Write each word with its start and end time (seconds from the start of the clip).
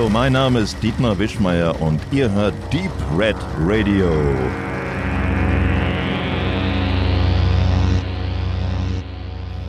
Hallo, 0.00 0.08
mein 0.08 0.32
Name 0.32 0.60
ist 0.60 0.82
Dietmar 0.82 1.18
Wischmeier 1.18 1.78
und 1.78 2.00
ihr 2.10 2.32
hört 2.32 2.54
Deep 2.72 2.90
Red 3.18 3.36
Radio. 3.58 4.10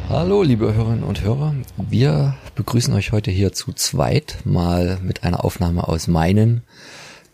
Hallo, 0.07 0.41
liebe 0.41 0.73
Hörerinnen 0.73 1.04
und 1.04 1.21
Hörer. 1.21 1.54
Wir 1.75 2.36
begrüßen 2.55 2.93
euch 2.93 3.11
heute 3.11 3.29
hier 3.29 3.52
zu 3.52 3.73
zweit 3.73 4.38
mal 4.46 5.00
mit 5.04 5.25
einer 5.25 5.43
Aufnahme 5.43 5.89
aus 5.89 6.07
meinen 6.07 6.61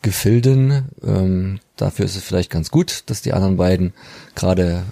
Gefilden. 0.07 0.85
Ähm, 1.03 1.59
dafür 1.75 2.05
ist 2.05 2.15
es 2.15 2.23
vielleicht 2.23 2.49
ganz 2.49 2.71
gut, 2.71 3.03
dass 3.07 3.21
die 3.21 3.33
anderen 3.33 3.57
beiden 3.57 3.91
gerade 4.35 4.83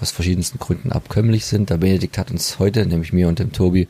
aus 0.00 0.10
verschiedensten 0.10 0.58
Gründen 0.58 0.90
abkömmlich 0.90 1.46
sind. 1.46 1.70
Der 1.70 1.76
Benedikt 1.76 2.18
hat 2.18 2.32
uns 2.32 2.58
heute, 2.58 2.84
nämlich 2.84 3.12
mir 3.12 3.28
und 3.28 3.38
dem 3.38 3.52
Tobi, 3.52 3.86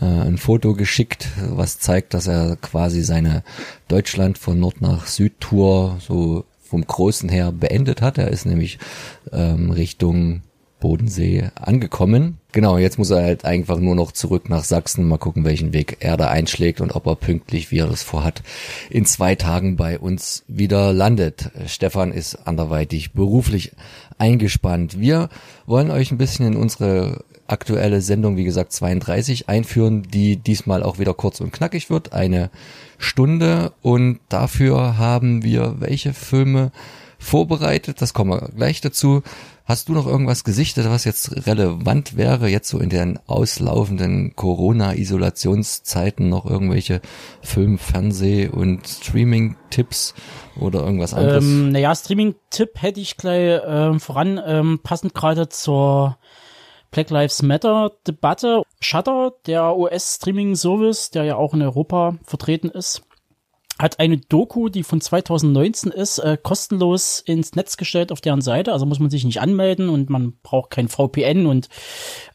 äh, 0.00 0.06
ein 0.06 0.38
Foto 0.38 0.72
geschickt, 0.72 1.28
was 1.50 1.80
zeigt, 1.80 2.14
dass 2.14 2.28
er 2.28 2.56
quasi 2.56 3.02
seine 3.02 3.42
Deutschland 3.88 4.38
von 4.38 4.58
Nord 4.58 4.80
nach 4.80 5.06
Süd 5.06 5.38
Tour 5.38 5.98
so 6.00 6.46
vom 6.62 6.86
Großen 6.86 7.28
her 7.28 7.52
beendet 7.52 8.00
hat. 8.00 8.16
Er 8.16 8.28
ist 8.28 8.46
nämlich 8.46 8.78
ähm, 9.32 9.70
Richtung 9.70 10.40
Bodensee 10.82 11.50
angekommen. 11.54 12.38
Genau, 12.50 12.76
jetzt 12.76 12.98
muss 12.98 13.10
er 13.10 13.22
halt 13.22 13.44
einfach 13.44 13.78
nur 13.78 13.94
noch 13.94 14.10
zurück 14.10 14.48
nach 14.50 14.64
Sachsen, 14.64 15.06
mal 15.06 15.16
gucken, 15.16 15.44
welchen 15.44 15.72
Weg 15.72 15.98
er 16.00 16.16
da 16.16 16.26
einschlägt 16.26 16.80
und 16.80 16.96
ob 16.96 17.06
er 17.06 17.14
pünktlich, 17.14 17.70
wie 17.70 17.78
er 17.78 17.86
das 17.86 18.02
vorhat, 18.02 18.42
in 18.90 19.06
zwei 19.06 19.36
Tagen 19.36 19.76
bei 19.76 19.96
uns 19.96 20.42
wieder 20.48 20.92
landet. 20.92 21.52
Stefan 21.66 22.10
ist 22.10 22.48
anderweitig 22.48 23.12
beruflich 23.12 23.70
eingespannt. 24.18 24.98
Wir 24.98 25.28
wollen 25.66 25.92
euch 25.92 26.10
ein 26.10 26.18
bisschen 26.18 26.48
in 26.48 26.56
unsere 26.56 27.24
aktuelle 27.46 28.00
Sendung, 28.00 28.36
wie 28.36 28.44
gesagt 28.44 28.72
32, 28.72 29.48
einführen, 29.48 30.02
die 30.02 30.36
diesmal 30.36 30.82
auch 30.82 30.98
wieder 30.98 31.14
kurz 31.14 31.40
und 31.40 31.52
knackig 31.52 31.90
wird, 31.90 32.12
eine 32.12 32.50
Stunde 32.98 33.72
und 33.82 34.18
dafür 34.28 34.98
haben 34.98 35.44
wir 35.44 35.76
welche 35.78 36.12
Filme 36.12 36.72
vorbereitet, 37.22 38.02
das 38.02 38.14
kommen 38.14 38.32
wir 38.32 38.48
gleich 38.54 38.80
dazu. 38.80 39.22
Hast 39.64 39.88
du 39.88 39.92
noch 39.92 40.06
irgendwas 40.06 40.42
gesichtet, 40.42 40.86
was 40.88 41.04
jetzt 41.04 41.46
relevant 41.46 42.16
wäre, 42.16 42.48
jetzt 42.48 42.68
so 42.68 42.78
in 42.78 42.90
den 42.90 43.18
auslaufenden 43.26 44.34
Corona-Isolationszeiten 44.34 46.28
noch 46.28 46.46
irgendwelche 46.46 47.00
Film-, 47.42 47.78
Fernseh- 47.78 48.48
und 48.48 48.86
Streaming-Tipps 48.88 50.14
oder 50.58 50.80
irgendwas 50.80 51.14
anderes? 51.14 51.44
Ähm, 51.44 51.70
naja, 51.70 51.94
Streaming-Tipp 51.94 52.70
hätte 52.82 53.00
ich 53.00 53.16
gleich 53.16 53.60
ähm, 53.64 54.00
voran, 54.00 54.40
ähm, 54.44 54.80
passend 54.82 55.14
gerade 55.14 55.48
zur 55.48 56.18
Black 56.90 57.10
Lives 57.10 57.42
Matter 57.42 57.92
Debatte. 58.06 58.62
Shutter, 58.80 59.32
der 59.46 59.76
US-Streaming-Service, 59.76 61.10
der 61.10 61.24
ja 61.24 61.36
auch 61.36 61.54
in 61.54 61.62
Europa 61.62 62.16
vertreten 62.24 62.68
ist, 62.68 63.02
hat 63.82 63.98
eine 63.98 64.16
Doku, 64.16 64.68
die 64.68 64.84
von 64.84 65.00
2019 65.00 65.90
ist, 65.90 66.18
äh, 66.18 66.38
kostenlos 66.40 67.18
ins 67.20 67.54
Netz 67.56 67.76
gestellt 67.76 68.12
auf 68.12 68.20
deren 68.20 68.40
Seite. 68.40 68.72
Also 68.72 68.86
muss 68.86 69.00
man 69.00 69.10
sich 69.10 69.24
nicht 69.24 69.40
anmelden 69.40 69.88
und 69.88 70.08
man 70.08 70.34
braucht 70.42 70.70
kein 70.70 70.88
VPN 70.88 71.46
und 71.46 71.68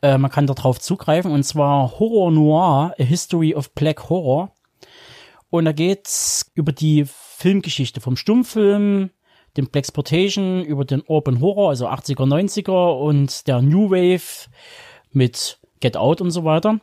äh, 0.02 0.18
man 0.18 0.30
kann 0.30 0.46
darauf 0.46 0.80
zugreifen. 0.80 1.32
Und 1.32 1.44
zwar 1.44 2.00
Horror 2.00 2.32
Noir, 2.32 2.94
A 3.00 3.04
History 3.04 3.56
of 3.56 3.74
Black 3.74 4.10
Horror. 4.10 4.52
Und 5.50 5.66
da 5.66 5.72
geht's 5.72 6.52
über 6.54 6.74
die 6.74 7.06
Filmgeschichte 7.06 8.02
vom 8.02 8.18
Stummfilm, 8.18 9.12
dem 9.56 9.68
Blaxploitation, 9.70 10.64
über 10.66 10.84
den 10.84 11.02
Urban 11.08 11.40
Horror, 11.40 11.70
also 11.70 11.88
80er, 11.88 12.28
90er 12.28 13.00
und 13.00 13.48
der 13.48 13.62
New 13.62 13.90
Wave 13.90 14.50
mit 15.14 15.60
Get 15.80 15.96
Out 15.96 16.20
und 16.20 16.32
so 16.32 16.44
weiter. 16.44 16.82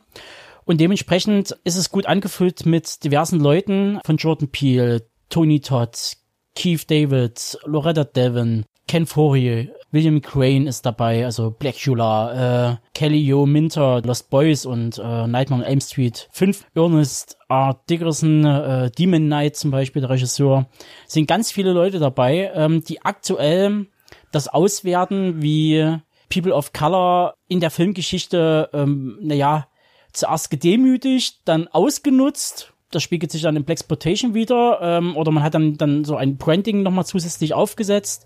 Und 0.65 0.81
dementsprechend 0.81 1.55
ist 1.63 1.77
es 1.77 1.91
gut 1.91 2.07
angefüllt 2.07 2.65
mit 2.65 3.03
diversen 3.03 3.39
Leuten 3.39 3.99
von 4.03 4.17
Jordan 4.17 4.49
Peele, 4.49 5.05
Tony 5.29 5.59
Todd, 5.59 6.17
Keith 6.55 6.89
David, 6.89 7.57
Loretta 7.65 8.03
Devon, 8.03 8.65
Ken 8.87 9.05
Fourier, 9.05 9.67
William 9.91 10.21
Crane 10.21 10.67
ist 10.67 10.85
dabei, 10.85 11.25
also 11.25 11.51
Blackula, 11.51 12.73
äh, 12.73 12.77
Kelly 12.93 13.19
Jo 13.19 13.45
Minter, 13.45 14.01
Lost 14.01 14.29
Boys 14.29 14.65
und 14.65 14.99
äh, 14.99 15.27
Nightmare 15.27 15.61
on 15.61 15.67
Elm 15.67 15.81
Street 15.81 16.27
5, 16.31 16.67
Ernest 16.75 17.37
R. 17.49 17.79
Dickerson, 17.89 18.45
äh, 18.45 18.91
Demon 18.91 19.25
Knight 19.25 19.55
zum 19.55 19.71
Beispiel, 19.71 20.01
der 20.01 20.11
Regisseur, 20.11 20.67
sind 21.07 21.27
ganz 21.27 21.51
viele 21.51 21.73
Leute 21.73 21.99
dabei, 21.99 22.51
ähm, 22.53 22.83
die 22.83 23.01
aktuell 23.01 23.87
das 24.31 24.47
auswerten, 24.47 25.41
wie 25.41 25.97
People 26.29 26.53
of 26.53 26.73
Color 26.73 27.33
in 27.47 27.59
der 27.59 27.71
Filmgeschichte, 27.71 28.69
ähm, 28.73 29.17
naja, 29.21 29.67
zuerst 30.15 30.49
gedemütigt, 30.49 31.39
dann 31.45 31.67
ausgenutzt. 31.67 32.73
Das 32.91 33.03
spiegelt 33.03 33.31
sich 33.31 33.41
dann 33.41 33.55
in 33.55 33.65
Blaxploitation 33.65 34.33
wieder. 34.33 34.79
Ähm, 34.81 35.17
oder 35.17 35.31
man 35.31 35.43
hat 35.43 35.53
dann, 35.53 35.77
dann 35.77 36.05
so 36.05 36.15
ein 36.15 36.37
Branding 36.37 36.83
nochmal 36.83 37.05
zusätzlich 37.05 37.53
aufgesetzt. 37.53 38.25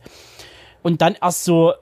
Und 0.84 1.02
dann 1.02 1.16
erst 1.22 1.44
so 1.44 1.74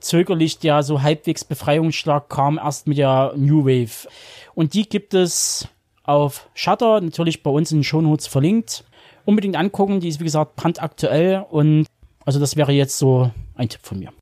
zögerlich 0.00 0.58
der 0.58 0.82
so 0.82 1.02
halbwegs 1.02 1.44
Befreiungsschlag 1.44 2.28
kam 2.28 2.58
erst 2.58 2.86
mit 2.86 2.98
der 2.98 3.32
New 3.36 3.64
Wave. 3.64 4.08
Und 4.54 4.74
die 4.74 4.88
gibt 4.88 5.14
es 5.14 5.68
auf 6.04 6.48
Shutter, 6.54 7.00
natürlich 7.00 7.42
bei 7.42 7.50
uns 7.50 7.72
in 7.72 7.78
den 7.78 7.84
Shownotes 7.84 8.26
verlinkt. 8.26 8.84
Unbedingt 9.24 9.56
angucken, 9.56 10.00
die 10.00 10.08
ist 10.08 10.20
wie 10.20 10.24
gesagt 10.24 10.56
brandaktuell 10.56 11.44
und 11.50 11.86
also 12.24 12.40
das 12.40 12.56
wäre 12.56 12.72
jetzt 12.72 12.98
so 12.98 13.30
ein 13.56 13.68
Tipp 13.68 13.80
von 13.82 13.98
mir. 13.98 14.12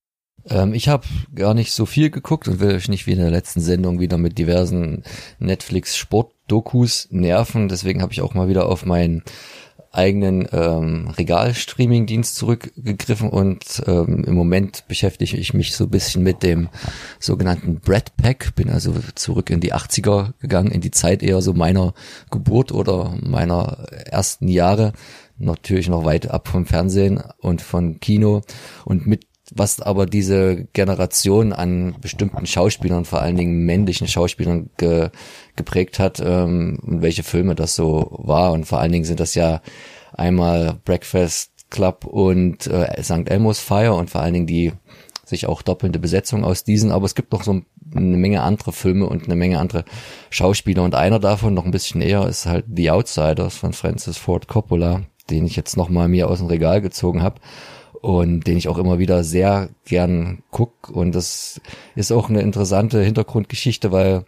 Ähm, 0.48 0.74
ich 0.74 0.88
habe 0.88 1.06
gar 1.34 1.54
nicht 1.54 1.72
so 1.72 1.86
viel 1.86 2.10
geguckt 2.10 2.48
und 2.48 2.60
will 2.60 2.74
euch 2.74 2.88
nicht 2.88 3.06
wie 3.06 3.12
in 3.12 3.18
der 3.18 3.30
letzten 3.30 3.60
Sendung 3.60 4.00
wieder 4.00 4.18
mit 4.18 4.38
diversen 4.38 5.02
Netflix-Sport-Dokus 5.38 7.08
nerven. 7.10 7.68
Deswegen 7.68 8.02
habe 8.02 8.12
ich 8.12 8.20
auch 8.20 8.34
mal 8.34 8.48
wieder 8.48 8.68
auf 8.68 8.84
meinen 8.84 9.22
eigenen 9.92 10.46
ähm, 10.52 11.08
Regal-Streaming-Dienst 11.16 12.36
zurückgegriffen 12.36 13.30
und 13.30 13.82
ähm, 13.86 14.24
im 14.24 14.34
Moment 14.34 14.86
beschäftige 14.88 15.36
ich 15.38 15.54
mich 15.54 15.74
so 15.74 15.84
ein 15.84 15.90
bisschen 15.90 16.22
mit 16.22 16.42
dem 16.42 16.68
sogenannten 17.18 17.80
Brad 17.80 18.16
Pack. 18.16 18.54
Bin 18.54 18.68
also 18.68 18.94
zurück 19.14 19.48
in 19.48 19.60
die 19.60 19.72
80er 19.72 20.34
gegangen, 20.38 20.70
in 20.70 20.82
die 20.82 20.90
Zeit 20.90 21.22
eher 21.22 21.40
so 21.40 21.54
meiner 21.54 21.94
Geburt 22.30 22.72
oder 22.72 23.16
meiner 23.22 23.86
ersten 24.04 24.48
Jahre 24.48 24.92
natürlich 25.38 25.88
noch 25.88 26.04
weit 26.04 26.30
ab 26.30 26.48
vom 26.48 26.66
Fernsehen 26.66 27.22
und 27.38 27.62
von 27.62 27.98
Kino 28.00 28.42
und 28.84 29.06
mit 29.06 29.24
was 29.58 29.80
aber 29.80 30.06
diese 30.06 30.66
Generation 30.72 31.52
an 31.52 31.96
bestimmten 32.00 32.46
Schauspielern, 32.46 33.04
vor 33.04 33.20
allen 33.20 33.36
Dingen 33.36 33.64
männlichen 33.64 34.08
Schauspielern 34.08 34.70
ge, 34.76 35.10
geprägt 35.56 35.98
hat 35.98 36.20
ähm, 36.20 36.78
und 36.82 37.02
welche 37.02 37.22
Filme 37.22 37.54
das 37.54 37.74
so 37.74 38.08
war. 38.10 38.52
Und 38.52 38.66
vor 38.66 38.80
allen 38.80 38.92
Dingen 38.92 39.04
sind 39.04 39.20
das 39.20 39.34
ja 39.34 39.60
einmal 40.12 40.78
Breakfast 40.84 41.50
Club 41.70 42.04
und 42.04 42.66
äh, 42.66 43.02
St. 43.02 43.28
Elmo's 43.28 43.60
Fire 43.60 43.94
und 43.94 44.10
vor 44.10 44.20
allen 44.20 44.34
Dingen 44.34 44.46
die 44.46 44.72
sich 45.24 45.46
auch 45.46 45.62
doppelnde 45.62 45.98
Besetzung 45.98 46.44
aus 46.44 46.62
diesen, 46.62 46.92
aber 46.92 47.04
es 47.04 47.16
gibt 47.16 47.32
noch 47.32 47.42
so 47.42 47.60
eine 47.94 48.16
Menge 48.16 48.42
andere 48.42 48.72
Filme 48.72 49.06
und 49.06 49.24
eine 49.24 49.34
Menge 49.34 49.58
andere 49.58 49.84
Schauspieler 50.30 50.84
und 50.84 50.94
einer 50.94 51.18
davon 51.18 51.52
noch 51.52 51.64
ein 51.64 51.72
bisschen 51.72 51.98
näher 51.98 52.26
ist 52.28 52.46
halt 52.46 52.64
The 52.72 52.90
Outsiders 52.92 53.56
von 53.56 53.72
Francis 53.72 54.18
Ford 54.18 54.46
Coppola, 54.46 55.02
den 55.28 55.44
ich 55.44 55.56
jetzt 55.56 55.76
noch 55.76 55.88
mal 55.88 56.06
mir 56.06 56.30
aus 56.30 56.38
dem 56.38 56.46
Regal 56.46 56.80
gezogen 56.80 57.22
habe 57.22 57.40
und 58.06 58.46
den 58.46 58.56
ich 58.56 58.68
auch 58.68 58.78
immer 58.78 59.00
wieder 59.00 59.24
sehr 59.24 59.68
gern 59.84 60.44
guck. 60.52 60.90
Und 60.90 61.12
das 61.12 61.60
ist 61.96 62.12
auch 62.12 62.28
eine 62.28 62.40
interessante 62.40 63.02
Hintergrundgeschichte, 63.02 63.90
weil 63.90 64.24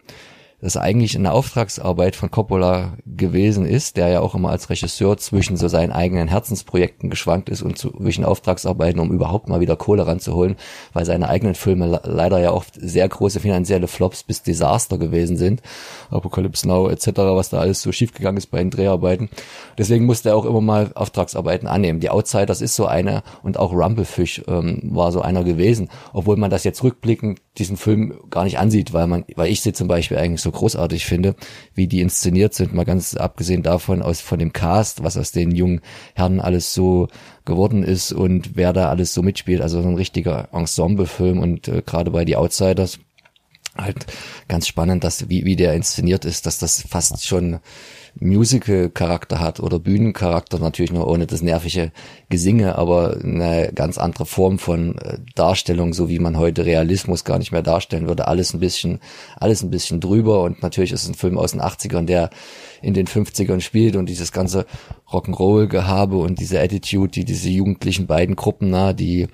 das 0.61 0.75
eigentlich 0.75 1.15
eine 1.15 1.31
Auftragsarbeit 1.31 2.15
von 2.15 2.31
Coppola 2.31 2.97
gewesen 3.05 3.65
ist, 3.65 3.95
der 3.95 4.09
ja 4.09 4.19
auch 4.19 4.35
immer 4.35 4.49
als 4.49 4.69
Regisseur 4.69 5.17
zwischen 5.17 5.55
so 5.55 5.69
seinen 5.69 5.91
eigenen 5.91 6.27
Herzensprojekten 6.27 7.09
geschwankt 7.09 7.47
ist 7.47 7.61
und 7.61 7.77
zwischen 7.77 8.25
Auftragsarbeiten, 8.25 8.99
um 8.99 9.11
überhaupt 9.11 9.47
mal 9.47 9.61
wieder 9.61 9.77
Kohle 9.77 10.05
ranzuholen, 10.05 10.57
weil 10.91 11.05
seine 11.05 11.29
eigenen 11.29 11.55
Filme 11.55 12.01
leider 12.03 12.39
ja 12.39 12.51
oft 12.51 12.73
sehr 12.75 13.07
große 13.07 13.39
finanzielle 13.39 13.87
Flops 13.87 14.23
bis 14.23 14.43
Desaster 14.43 14.97
gewesen 14.97 15.37
sind. 15.37 15.61
Apocalypse 16.09 16.67
Now 16.67 16.89
etc., 16.89 17.07
was 17.15 17.49
da 17.49 17.59
alles 17.59 17.81
so 17.81 17.93
schiefgegangen 17.93 18.37
ist 18.37 18.47
bei 18.47 18.59
den 18.59 18.69
Dreharbeiten. 18.69 19.29
Deswegen 19.77 20.05
musste 20.05 20.29
er 20.29 20.35
auch 20.35 20.45
immer 20.45 20.61
mal 20.61 20.91
Auftragsarbeiten 20.93 21.69
annehmen. 21.69 22.01
Die 22.01 22.09
Outsiders 22.09 22.61
ist 22.61 22.75
so 22.75 22.85
eine 22.85 23.23
und 23.43 23.57
auch 23.57 23.71
Rumblefish 23.71 24.43
ähm, 24.47 24.81
war 24.83 25.13
so 25.13 25.21
einer 25.21 25.45
gewesen, 25.45 25.89
obwohl 26.11 26.35
man 26.35 26.49
das 26.49 26.65
jetzt 26.65 26.83
rückblickend 26.83 27.39
diesen 27.57 27.77
Film 27.77 28.19
gar 28.29 28.43
nicht 28.43 28.57
ansieht, 28.57 28.93
weil 28.93 29.07
man, 29.07 29.25
weil 29.35 29.51
ich 29.51 29.61
sie 29.61 29.73
zum 29.73 29.87
Beispiel 29.87 30.17
eigentlich 30.17 30.41
so 30.41 30.48
großartig 30.51 31.05
finde, 31.05 31.35
wie 31.73 31.87
die 31.87 32.01
inszeniert 32.01 32.53
sind, 32.53 32.73
mal 32.73 32.85
ganz 32.85 33.15
abgesehen 33.15 33.63
davon 33.63 34.01
aus 34.01 34.21
von 34.21 34.39
dem 34.39 34.53
Cast, 34.53 35.03
was 35.03 35.17
aus 35.17 35.31
den 35.31 35.51
jungen 35.51 35.81
Herren 36.15 36.39
alles 36.39 36.73
so 36.73 37.07
geworden 37.45 37.83
ist 37.83 38.11
und 38.11 38.55
wer 38.55 38.73
da 38.73 38.89
alles 38.89 39.13
so 39.13 39.21
mitspielt, 39.21 39.61
also 39.61 39.81
so 39.81 39.87
ein 39.87 39.95
richtiger 39.95 40.49
Ensemblefilm 40.51 41.39
und 41.39 41.67
äh, 41.67 41.81
gerade 41.85 42.11
bei 42.11 42.25
die 42.25 42.35
Outsiders 42.35 42.99
halt 43.77 44.05
ganz 44.47 44.67
spannend, 44.67 45.03
dass 45.03 45.29
wie, 45.29 45.45
wie 45.45 45.55
der 45.55 45.73
inszeniert 45.73 46.25
ist, 46.25 46.45
dass 46.45 46.57
das 46.57 46.81
fast 46.81 47.25
schon 47.25 47.59
Musical-Charakter 48.19 49.39
hat 49.39 49.59
oder 49.59 49.79
Bühnencharakter, 49.79 50.59
natürlich 50.59 50.91
nur 50.91 51.07
ohne 51.07 51.25
das 51.25 51.41
nervige 51.41 51.91
Gesinge, 52.29 52.77
aber 52.77 53.17
eine 53.23 53.71
ganz 53.73 53.97
andere 53.97 54.25
Form 54.25 54.59
von 54.59 54.97
äh, 54.97 55.19
Darstellung, 55.35 55.93
so 55.93 56.09
wie 56.09 56.19
man 56.19 56.37
heute 56.37 56.65
Realismus 56.65 57.23
gar 57.23 57.39
nicht 57.39 57.51
mehr 57.51 57.61
darstellen 57.61 58.07
würde. 58.07 58.27
Alles 58.27 58.53
ein 58.53 58.59
bisschen, 58.59 58.99
alles 59.37 59.63
ein 59.63 59.69
bisschen 59.69 59.99
drüber 59.99 60.43
und 60.43 60.61
natürlich 60.61 60.91
ist 60.91 61.03
es 61.03 61.09
ein 61.09 61.15
Film 61.15 61.37
aus 61.37 61.51
den 61.51 61.61
80ern, 61.61 62.05
der 62.05 62.29
in 62.81 62.93
den 62.93 63.07
50ern 63.07 63.61
spielt 63.61 63.95
und 63.95 64.07
dieses 64.07 64.31
ganze 64.31 64.65
Rock'n'Roll-Gehabe 65.11 66.17
und 66.17 66.39
diese 66.39 66.59
Attitude, 66.59 67.11
die 67.11 67.25
diese 67.25 67.49
jugendlichen 67.49 68.07
beiden 68.07 68.35
Gruppen 68.35 68.69
nah, 68.69 68.93
die 68.93 69.27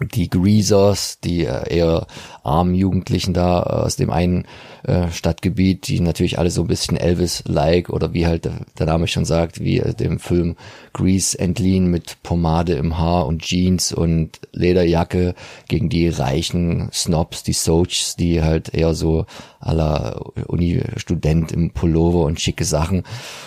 die 0.00 0.28
Greasers, 0.28 1.20
die 1.20 1.44
äh, 1.44 1.74
eher 1.74 2.06
armen 2.42 2.74
Jugendlichen 2.74 3.34
da 3.34 3.62
äh, 3.62 3.84
aus 3.84 3.96
dem 3.96 4.10
einen 4.10 4.46
äh, 4.84 5.10
Stadtgebiet, 5.10 5.88
die 5.88 6.00
natürlich 6.00 6.38
alle 6.38 6.50
so 6.50 6.62
ein 6.62 6.68
bisschen 6.68 6.96
Elvis-like 6.96 7.90
oder 7.90 8.12
wie 8.12 8.26
halt 8.26 8.50
der 8.78 8.86
Name 8.86 9.08
schon 9.08 9.24
sagt, 9.24 9.60
wie 9.60 9.80
dem 9.80 10.18
Film 10.18 10.56
Grease 10.92 11.38
entliehen 11.38 11.90
mit 11.90 12.22
Pomade 12.22 12.74
im 12.74 12.98
Haar 12.98 13.26
und 13.26 13.42
Jeans 13.42 13.92
und 13.92 14.40
Lederjacke 14.52 15.34
gegen 15.68 15.88
die 15.88 16.08
reichen 16.08 16.88
Snobs, 16.92 17.42
die 17.42 17.52
Soaps, 17.52 18.16
die 18.16 18.42
halt 18.42 18.72
eher 18.74 18.94
so 18.94 19.26
aller 19.60 20.20
Uni-Student 20.46 21.52
im 21.52 21.70
Pullover 21.70 22.24
und 22.24 22.40
schicke 22.40 22.64
Sachen 22.64 23.02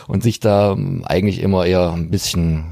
und 0.08 0.24
sich 0.24 0.40
da 0.40 0.74
ähm, 0.74 1.04
eigentlich 1.06 1.42
immer 1.42 1.66
eher 1.66 1.92
ein 1.94 2.10
bisschen 2.10 2.66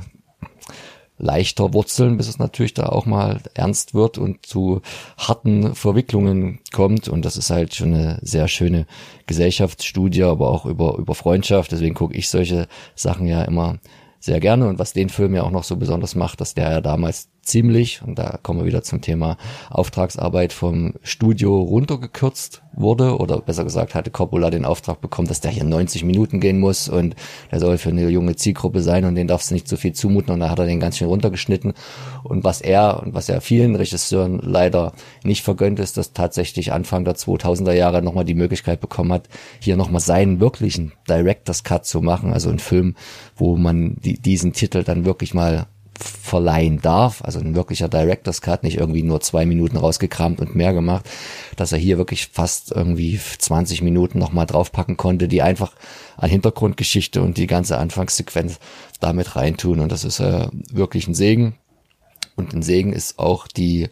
leichter 1.17 1.73
wurzeln, 1.73 2.17
bis 2.17 2.27
es 2.27 2.39
natürlich 2.39 2.73
da 2.73 2.87
auch 2.87 3.05
mal 3.05 3.41
ernst 3.53 3.93
wird 3.93 4.17
und 4.17 4.45
zu 4.45 4.81
harten 5.17 5.75
Verwicklungen 5.75 6.59
kommt. 6.71 7.07
Und 7.07 7.25
das 7.25 7.37
ist 7.37 7.49
halt 7.49 7.73
schon 7.73 7.93
eine 7.93 8.19
sehr 8.21 8.47
schöne 8.47 8.85
Gesellschaftsstudie, 9.25 10.23
aber 10.23 10.49
auch 10.49 10.65
über, 10.65 10.97
über 10.97 11.15
Freundschaft. 11.15 11.71
Deswegen 11.71 11.95
gucke 11.95 12.15
ich 12.15 12.29
solche 12.29 12.67
Sachen 12.95 13.27
ja 13.27 13.43
immer 13.43 13.79
sehr 14.19 14.39
gerne. 14.39 14.67
Und 14.67 14.79
was 14.79 14.93
den 14.93 15.09
Film 15.09 15.35
ja 15.35 15.43
auch 15.43 15.51
noch 15.51 15.63
so 15.63 15.75
besonders 15.75 16.15
macht, 16.15 16.41
dass 16.41 16.53
der 16.53 16.71
ja 16.71 16.81
damals 16.81 17.29
ziemlich, 17.47 18.01
und 18.03 18.19
da 18.19 18.38
kommen 18.44 18.59
wir 18.59 18.65
wieder 18.65 18.83
zum 18.83 19.01
Thema 19.01 19.38
Auftragsarbeit 19.69 20.53
vom 20.53 20.94
Studio 21.01 21.61
runtergekürzt 21.61 22.61
wurde, 22.73 23.17
oder 23.17 23.41
besser 23.41 23.63
gesagt 23.63 23.95
hatte 23.95 24.11
Coppola 24.11 24.51
den 24.51 24.65
Auftrag 24.65 25.01
bekommen, 25.01 25.27
dass 25.27 25.41
der 25.41 25.51
hier 25.51 25.63
90 25.63 26.03
Minuten 26.03 26.39
gehen 26.39 26.59
muss 26.59 26.89
und 26.89 27.15
der 27.51 27.59
soll 27.59 27.77
für 27.77 27.89
eine 27.89 28.09
junge 28.09 28.35
Zielgruppe 28.35 28.81
sein 28.81 29.05
und 29.05 29.15
den 29.15 29.27
darfst 29.27 29.49
du 29.49 29.55
nicht 29.55 29.67
zu 29.67 29.77
viel 29.77 29.94
zumuten 29.94 30.33
und 30.33 30.41
da 30.41 30.49
hat 30.49 30.59
er 30.59 30.65
den 30.65 30.79
ganz 30.79 30.97
schön 30.97 31.07
runtergeschnitten. 31.07 31.73
Und 32.23 32.44
was 32.44 32.61
er 32.61 33.01
und 33.01 33.13
was 33.13 33.27
ja 33.27 33.39
vielen 33.39 33.75
Regisseuren 33.75 34.39
leider 34.39 34.93
nicht 35.23 35.43
vergönnt 35.43 35.79
ist, 35.79 35.97
dass 35.97 36.13
tatsächlich 36.13 36.71
Anfang 36.71 37.05
der 37.05 37.15
2000er 37.15 37.73
Jahre 37.73 38.01
nochmal 38.01 38.25
die 38.25 38.35
Möglichkeit 38.35 38.81
bekommen 38.81 39.13
hat, 39.13 39.29
hier 39.59 39.77
nochmal 39.77 40.01
seinen 40.01 40.39
wirklichen 40.39 40.93
Director's 41.09 41.63
Cut 41.63 41.85
zu 41.85 42.01
machen, 42.01 42.33
also 42.33 42.50
ein 42.50 42.59
Film, 42.59 42.95
wo 43.35 43.55
man 43.55 43.95
die, 44.03 44.19
diesen 44.19 44.53
Titel 44.53 44.83
dann 44.83 45.05
wirklich 45.05 45.33
mal 45.33 45.67
verleihen 45.99 46.81
darf, 46.81 47.23
also 47.23 47.39
ein 47.39 47.55
wirklicher 47.55 47.89
Director's 47.89 48.41
Cut, 48.41 48.63
nicht 48.63 48.77
irgendwie 48.77 49.03
nur 49.03 49.21
zwei 49.21 49.45
Minuten 49.45 49.77
rausgekramt 49.77 50.39
und 50.39 50.55
mehr 50.55 50.73
gemacht, 50.73 51.09
dass 51.55 51.71
er 51.71 51.77
hier 51.77 51.97
wirklich 51.97 52.27
fast 52.27 52.71
irgendwie 52.71 53.19
20 53.19 53.81
Minuten 53.81 54.19
nochmal 54.19 54.45
draufpacken 54.45 54.97
konnte, 54.97 55.27
die 55.27 55.41
einfach 55.41 55.73
an 56.17 56.29
Hintergrundgeschichte 56.29 57.21
und 57.21 57.38
die 57.38 57.47
ganze 57.47 57.77
Anfangssequenz 57.77 58.59
damit 58.99 59.35
reintun. 59.35 59.79
Und 59.79 59.91
das 59.91 60.03
ist 60.03 60.19
äh, 60.19 60.47
wirklich 60.71 61.07
ein 61.07 61.15
Segen. 61.15 61.55
Und 62.35 62.53
ein 62.53 62.61
Segen 62.61 62.93
ist 62.93 63.17
auch 63.19 63.47
die 63.47 63.89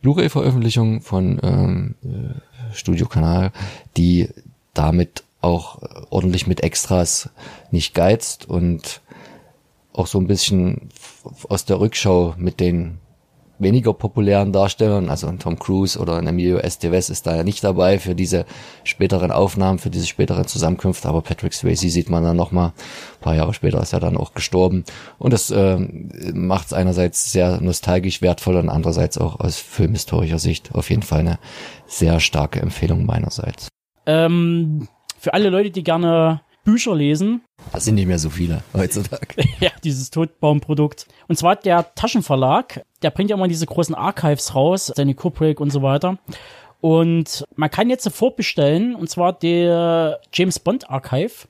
Blu-ray-Veröffentlichung 0.00 1.02
von 1.02 1.38
ähm, 1.42 1.94
äh, 2.02 2.74
Studio 2.74 3.06
Kanal, 3.06 3.52
die 3.96 4.28
damit 4.74 5.24
auch 5.42 5.82
ordentlich 6.10 6.46
mit 6.46 6.62
Extras 6.62 7.28
nicht 7.70 7.94
geizt 7.94 8.48
und 8.48 9.02
auch 9.92 10.06
so 10.06 10.18
ein 10.18 10.26
bisschen 10.26 10.88
aus 11.48 11.64
der 11.64 11.80
Rückschau 11.80 12.34
mit 12.36 12.60
den 12.60 12.98
weniger 13.62 13.92
populären 13.94 14.52
Darstellern, 14.52 15.08
also 15.08 15.30
Tom 15.32 15.58
Cruise 15.58 15.98
oder 15.98 16.18
Emilio 16.18 16.58
Estevez 16.58 17.08
ist 17.08 17.26
da 17.26 17.36
ja 17.36 17.44
nicht 17.44 17.62
dabei 17.62 17.98
für 17.98 18.14
diese 18.14 18.44
späteren 18.84 19.30
Aufnahmen, 19.30 19.78
für 19.78 19.90
diese 19.90 20.06
späteren 20.06 20.46
Zusammenkünfte, 20.46 21.08
aber 21.08 21.22
Patrick 21.22 21.54
Swayze 21.54 21.88
sieht 21.88 22.10
man 22.10 22.24
dann 22.24 22.36
nochmal, 22.36 22.68
ein 22.68 23.20
paar 23.20 23.36
Jahre 23.36 23.54
später 23.54 23.80
ist 23.80 23.92
er 23.92 24.00
dann 24.00 24.16
auch 24.16 24.34
gestorben 24.34 24.84
und 25.18 25.32
das 25.32 25.50
äh, 25.50 25.78
macht 26.34 26.66
es 26.66 26.72
einerseits 26.72 27.30
sehr 27.32 27.60
nostalgisch 27.60 28.20
wertvoll 28.20 28.56
und 28.56 28.68
andererseits 28.68 29.16
auch 29.16 29.40
aus 29.40 29.56
filmhistorischer 29.58 30.38
Sicht 30.38 30.74
auf 30.74 30.90
jeden 30.90 31.02
Fall 31.02 31.20
eine 31.20 31.38
sehr 31.86 32.20
starke 32.20 32.60
Empfehlung 32.60 33.06
meinerseits. 33.06 33.68
Ähm, 34.06 34.88
für 35.18 35.34
alle 35.34 35.50
Leute, 35.50 35.70
die 35.70 35.84
gerne 35.84 36.40
Bücher 36.64 36.94
lesen. 36.94 37.42
Das 37.72 37.84
sind 37.84 37.96
nicht 37.96 38.06
mehr 38.06 38.18
so 38.18 38.30
viele 38.30 38.62
heutzutage. 38.74 39.44
ja, 39.60 39.70
dieses 39.82 40.10
Todbaumprodukt. 40.10 41.06
Und 41.28 41.36
zwar 41.36 41.56
der 41.56 41.94
Taschenverlag, 41.94 42.84
der 43.02 43.10
bringt 43.10 43.30
ja 43.30 43.36
immer 43.36 43.48
diese 43.48 43.66
großen 43.66 43.94
Archives 43.94 44.54
raus, 44.54 44.92
seine 44.94 45.14
Kubrick 45.14 45.60
und 45.60 45.70
so 45.70 45.82
weiter. 45.82 46.18
Und 46.80 47.44
man 47.54 47.70
kann 47.70 47.90
jetzt 47.90 48.08
vorbestellen, 48.10 48.94
und 48.94 49.08
zwar 49.08 49.32
der 49.32 50.20
James 50.32 50.58
Bond 50.58 50.90
Archive 50.90 51.46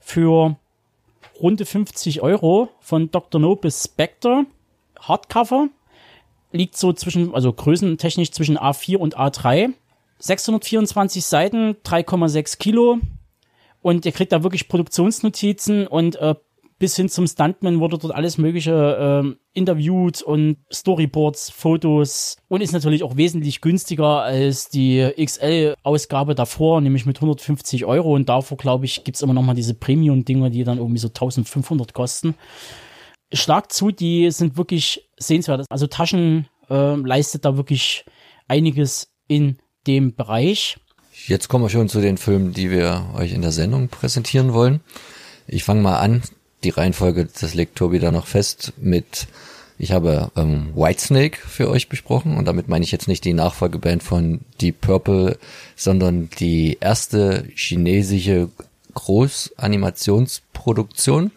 für 0.00 0.56
runde 1.40 1.66
50 1.66 2.22
Euro 2.22 2.70
von 2.80 3.10
Dr. 3.10 3.40
No 3.40 3.56
bis 3.56 3.84
Spectre. 3.84 4.46
Hardcover 4.98 5.68
liegt 6.52 6.76
so 6.76 6.92
zwischen, 6.92 7.34
also 7.34 7.52
größentechnisch 7.52 8.30
zwischen 8.30 8.58
A4 8.58 8.96
und 8.96 9.18
A3. 9.18 9.72
624 10.18 11.24
Seiten, 11.24 11.76
3,6 11.84 12.58
Kilo, 12.58 12.98
und 13.82 14.06
ihr 14.06 14.12
kriegt 14.12 14.32
da 14.32 14.42
wirklich 14.42 14.68
Produktionsnotizen 14.68 15.86
und 15.86 16.16
äh, 16.16 16.34
bis 16.82 16.96
hin 16.96 17.08
zum 17.08 17.28
Stuntman 17.28 17.78
wurde 17.78 17.96
dort 17.96 18.12
alles 18.12 18.38
mögliche 18.38 19.22
äh, 19.24 19.36
interviewt 19.56 20.20
und 20.20 20.56
Storyboards, 20.72 21.48
Fotos 21.50 22.36
und 22.48 22.60
ist 22.60 22.72
natürlich 22.72 23.04
auch 23.04 23.16
wesentlich 23.16 23.60
günstiger 23.60 24.22
als 24.22 24.68
die 24.68 25.08
XL-Ausgabe 25.16 26.34
davor, 26.34 26.80
nämlich 26.80 27.06
mit 27.06 27.18
150 27.18 27.84
Euro 27.84 28.14
und 28.14 28.28
davor, 28.28 28.56
glaube 28.56 28.84
ich, 28.84 29.04
gibt's 29.04 29.22
immer 29.22 29.32
noch 29.32 29.42
mal 29.42 29.54
diese 29.54 29.74
Premium-Dinger, 29.74 30.50
die 30.50 30.64
dann 30.64 30.78
irgendwie 30.78 30.98
so 30.98 31.06
1500 31.06 31.94
kosten. 31.94 32.34
Schlag 33.32 33.72
zu, 33.72 33.92
die 33.92 34.28
sind 34.32 34.56
wirklich 34.56 35.08
sehenswert. 35.16 35.64
Also 35.70 35.86
Taschen 35.86 36.48
äh, 36.68 36.96
leistet 36.96 37.44
da 37.44 37.56
wirklich 37.56 38.04
einiges 38.48 39.12
in 39.28 39.58
dem 39.86 40.16
Bereich. 40.16 40.78
Jetzt 41.26 41.48
kommen 41.48 41.64
wir 41.64 41.68
schon 41.68 41.88
zu 41.88 42.00
den 42.00 42.18
Filmen, 42.18 42.52
die 42.52 42.70
wir 42.70 43.10
euch 43.14 43.32
in 43.32 43.42
der 43.42 43.52
Sendung 43.52 43.88
präsentieren 43.88 44.54
wollen. 44.54 44.80
Ich 45.46 45.62
fange 45.62 45.80
mal 45.80 45.98
an. 45.98 46.22
Die 46.64 46.70
Reihenfolge, 46.70 47.28
das 47.40 47.54
legt 47.54 47.76
Tobi 47.76 48.00
da 48.00 48.10
noch 48.12 48.26
fest 48.26 48.72
mit, 48.76 49.26
ich 49.78 49.92
habe 49.92 50.30
ähm, 50.36 50.76
Whitesnake 50.76 51.36
für 51.36 51.68
euch 51.68 51.88
besprochen 51.88 52.36
und 52.36 52.44
damit 52.44 52.68
meine 52.68 52.84
ich 52.84 52.92
jetzt 52.92 53.08
nicht 53.08 53.24
die 53.24 53.34
Nachfolgeband 53.34 54.02
von 54.02 54.40
Deep 54.60 54.80
Purple, 54.80 55.38
sondern 55.74 56.28
die 56.38 56.78
erste 56.80 57.48
chinesische 57.54 58.48
Großanimationsproduktion. 58.94 61.32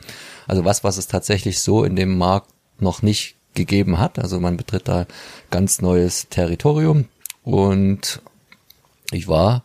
Also 0.48 0.64
was, 0.64 0.84
was 0.84 0.98
es 0.98 1.08
tatsächlich 1.08 1.60
so 1.60 1.84
in 1.84 1.96
dem 1.96 2.18
Markt 2.18 2.52
noch 2.80 3.02
nicht 3.02 3.36
gegeben 3.56 4.00
hat. 4.00 4.20
Also 4.20 4.40
man 4.40 4.58
betritt 4.58 4.88
da 4.88 5.08
ganz 5.50 5.82
neues 5.82 6.28
Territorium 6.30 7.06
und 7.44 8.22
ich 9.12 9.28
war 9.28 9.64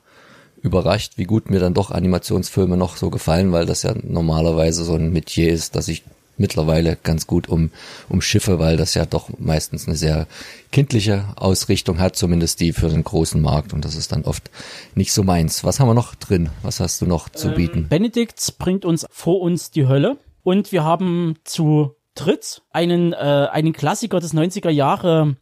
überrascht, 0.62 1.14
wie 1.16 1.24
gut 1.24 1.50
mir 1.50 1.60
dann 1.60 1.74
doch 1.74 1.90
Animationsfilme 1.90 2.76
noch 2.76 2.96
so 2.96 3.10
gefallen, 3.10 3.52
weil 3.52 3.66
das 3.66 3.82
ja 3.82 3.94
normalerweise 4.02 4.84
so 4.84 4.94
ein 4.94 5.12
Metier 5.12 5.52
ist, 5.52 5.76
dass 5.76 5.88
ich 5.88 6.04
mittlerweile 6.40 6.96
ganz 7.02 7.26
gut 7.26 7.48
um, 7.48 7.70
um 8.08 8.22
Schiffe, 8.22 8.58
weil 8.58 8.76
das 8.76 8.94
ja 8.94 9.04
doch 9.04 9.28
meistens 9.38 9.86
eine 9.86 9.96
sehr 9.96 10.26
kindliche 10.72 11.24
Ausrichtung 11.36 12.00
hat, 12.00 12.16
zumindest 12.16 12.60
die 12.60 12.72
für 12.72 12.88
den 12.88 13.04
großen 13.04 13.40
Markt 13.40 13.72
und 13.72 13.84
das 13.84 13.94
ist 13.94 14.12
dann 14.12 14.24
oft 14.24 14.50
nicht 14.94 15.12
so 15.12 15.22
meins. 15.22 15.62
Was 15.62 15.78
haben 15.78 15.88
wir 15.88 15.94
noch 15.94 16.14
drin? 16.14 16.48
Was 16.62 16.80
hast 16.80 17.00
du 17.02 17.06
noch 17.06 17.28
zu 17.28 17.48
ähm, 17.48 17.54
bieten? 17.54 17.88
Benedikt 17.88 18.54
bringt 18.58 18.84
uns 18.84 19.06
vor 19.10 19.40
uns 19.40 19.70
die 19.70 19.86
Hölle 19.86 20.16
und 20.42 20.72
wir 20.72 20.82
haben 20.82 21.36
zu 21.44 21.94
dritt 22.14 22.62
einen, 22.70 23.12
äh, 23.12 23.48
einen 23.52 23.72
Klassiker 23.72 24.18
des 24.18 24.34
90er 24.34 24.70
Jahre 24.70 25.36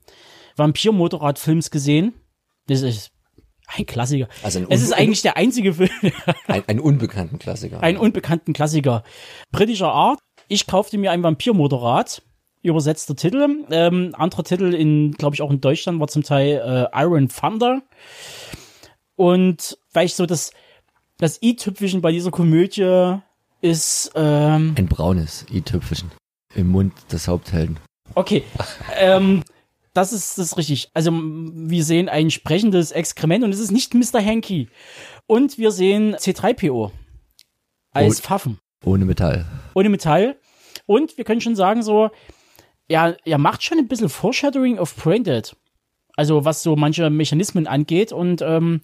Vampir-Motorrad-Films 0.56 1.70
gesehen. 1.70 2.14
Das 2.66 2.82
ist 2.82 3.10
ein 3.76 3.86
Klassiker. 3.86 4.28
Also 4.42 4.60
ein 4.60 4.66
es 4.70 4.82
ist 4.82 4.92
eigentlich 4.92 5.22
der 5.22 5.36
einzige 5.36 5.74
Film. 5.74 5.90
ein, 6.46 6.62
ein 6.66 6.80
unbekannten 6.80 7.38
Klassiker. 7.38 7.82
Ein 7.82 7.96
unbekannten 7.96 8.52
Klassiker. 8.52 9.02
Britischer 9.52 9.92
Art. 9.92 10.18
Ich 10.48 10.66
kaufte 10.66 10.98
mir 10.98 11.12
ein 11.12 11.22
Vampirmotorrad. 11.22 12.22
Übersetzter 12.62 13.14
Titel. 13.14 13.64
Ähm, 13.70 14.14
anderer 14.14 14.42
Titel 14.44 14.74
in, 14.74 15.12
glaube 15.12 15.34
ich, 15.34 15.42
auch 15.42 15.50
in 15.50 15.60
Deutschland 15.60 16.00
war 16.00 16.08
zum 16.08 16.22
Teil 16.22 16.88
äh, 16.92 17.02
Iron 17.02 17.28
Thunder. 17.28 17.82
Und 19.16 19.78
weil 19.92 20.06
ich 20.06 20.14
so 20.14 20.26
das, 20.26 20.52
das 21.18 21.40
i-Tüpfelchen 21.42 22.00
bei 22.00 22.10
dieser 22.10 22.30
Komödie 22.30 23.18
ist, 23.60 24.12
ähm, 24.14 24.74
Ein 24.76 24.86
braunes 24.86 25.46
i-Tüpfelchen. 25.52 26.10
Im 26.54 26.68
Mund 26.68 26.94
des 27.12 27.28
Haupthelden. 27.28 27.78
Okay. 28.14 28.42
ähm, 28.98 29.44
Das 29.98 30.12
ist, 30.12 30.38
das 30.38 30.46
ist 30.52 30.56
richtig. 30.58 30.90
Also 30.94 31.10
wir 31.12 31.82
sehen 31.82 32.08
ein 32.08 32.30
sprechendes 32.30 32.92
Exkrement 32.92 33.42
und 33.42 33.52
es 33.52 33.58
ist 33.58 33.72
nicht 33.72 33.94
Mr. 33.94 34.24
Hanky. 34.24 34.68
Und 35.26 35.58
wir 35.58 35.72
sehen 35.72 36.14
C3PO 36.14 36.92
als 37.90 38.20
Oh. 38.20 38.22
Pfaffen. 38.22 38.58
Ohne 38.84 39.04
Metall. 39.04 39.44
Ohne 39.74 39.88
Metall. 39.88 40.36
Und 40.86 41.18
wir 41.18 41.24
können 41.24 41.40
schon 41.40 41.56
sagen 41.56 41.82
so, 41.82 42.10
ja, 42.88 43.16
er 43.24 43.38
macht 43.38 43.64
schon 43.64 43.78
ein 43.78 43.88
bisschen 43.88 44.08
Foreshadowing 44.08 44.78
of 44.78 44.94
Braindead. 44.94 45.56
Also 46.16 46.44
was 46.44 46.62
so 46.62 46.76
manche 46.76 47.10
Mechanismen 47.10 47.66
angeht 47.66 48.12
und 48.12 48.40
ähm, 48.40 48.82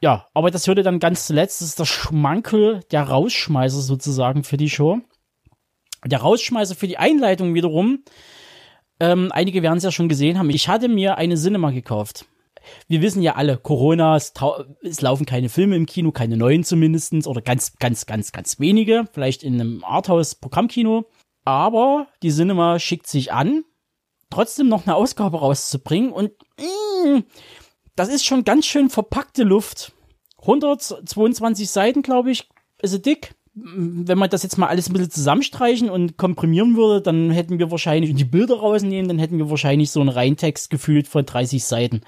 ja, 0.00 0.28
aber 0.32 0.50
das 0.50 0.66
hörte 0.66 0.82
dann 0.82 0.98
ganz 0.98 1.26
zuletzt, 1.26 1.60
das 1.60 1.68
ist 1.68 1.78
der 1.78 1.84
Schmankel, 1.84 2.80
der 2.90 3.02
Rausschmeißer 3.02 3.82
sozusagen 3.82 4.44
für 4.44 4.56
die 4.56 4.70
Show. 4.70 5.00
Der 6.06 6.22
Rausschmeißer 6.22 6.74
für 6.74 6.88
die 6.88 6.96
Einleitung 6.96 7.52
wiederum, 7.52 8.02
ähm, 9.02 9.32
einige 9.32 9.62
werden 9.62 9.78
es 9.78 9.82
ja 9.82 9.90
schon 9.90 10.08
gesehen 10.08 10.38
haben, 10.38 10.48
ich 10.50 10.68
hatte 10.68 10.88
mir 10.88 11.18
eine 11.18 11.34
Cinema 11.34 11.72
gekauft. 11.72 12.24
Wir 12.86 13.02
wissen 13.02 13.20
ja 13.20 13.34
alle, 13.34 13.56
Corona, 13.58 14.14
es, 14.14 14.32
es 14.82 15.00
laufen 15.00 15.26
keine 15.26 15.48
Filme 15.48 15.74
im 15.74 15.86
Kino, 15.86 16.12
keine 16.12 16.36
neuen 16.36 16.62
zumindestens 16.62 17.26
oder 17.26 17.42
ganz, 17.42 17.76
ganz, 17.80 18.06
ganz, 18.06 18.30
ganz 18.30 18.60
wenige, 18.60 19.06
vielleicht 19.12 19.42
in 19.42 19.60
einem 19.60 19.82
Arthouse-Programmkino. 19.82 21.06
Aber 21.44 22.06
die 22.22 22.30
Cinema 22.30 22.78
schickt 22.78 23.08
sich 23.08 23.32
an, 23.32 23.64
trotzdem 24.30 24.68
noch 24.68 24.86
eine 24.86 24.94
Ausgabe 24.94 25.40
rauszubringen 25.40 26.12
und 26.12 26.30
mm, 26.58 27.24
das 27.96 28.08
ist 28.08 28.24
schon 28.24 28.44
ganz 28.44 28.66
schön 28.66 28.88
verpackte 28.88 29.42
Luft. 29.42 29.92
122 30.42 31.68
Seiten, 31.68 32.02
glaube 32.02 32.30
ich, 32.30 32.48
ist 32.80 32.92
sie 32.92 33.02
dick. 33.02 33.34
Wenn 33.54 34.18
man 34.18 34.30
das 34.30 34.42
jetzt 34.42 34.56
mal 34.56 34.68
alles 34.68 34.88
ein 34.88 34.94
bisschen 34.94 35.10
zusammenstreichen 35.10 35.90
und 35.90 36.16
komprimieren 36.16 36.76
würde, 36.76 37.02
dann 37.02 37.30
hätten 37.30 37.58
wir 37.58 37.70
wahrscheinlich, 37.70 38.10
und 38.10 38.16
die 38.16 38.24
Bilder 38.24 38.56
rausnehmen, 38.56 39.08
dann 39.08 39.18
hätten 39.18 39.38
wir 39.38 39.50
wahrscheinlich 39.50 39.90
so 39.90 40.00
einen 40.00 40.08
Reintext 40.08 40.70
gefühlt 40.70 41.06
von 41.06 41.26
30 41.26 41.62
Seiten. 41.62 42.00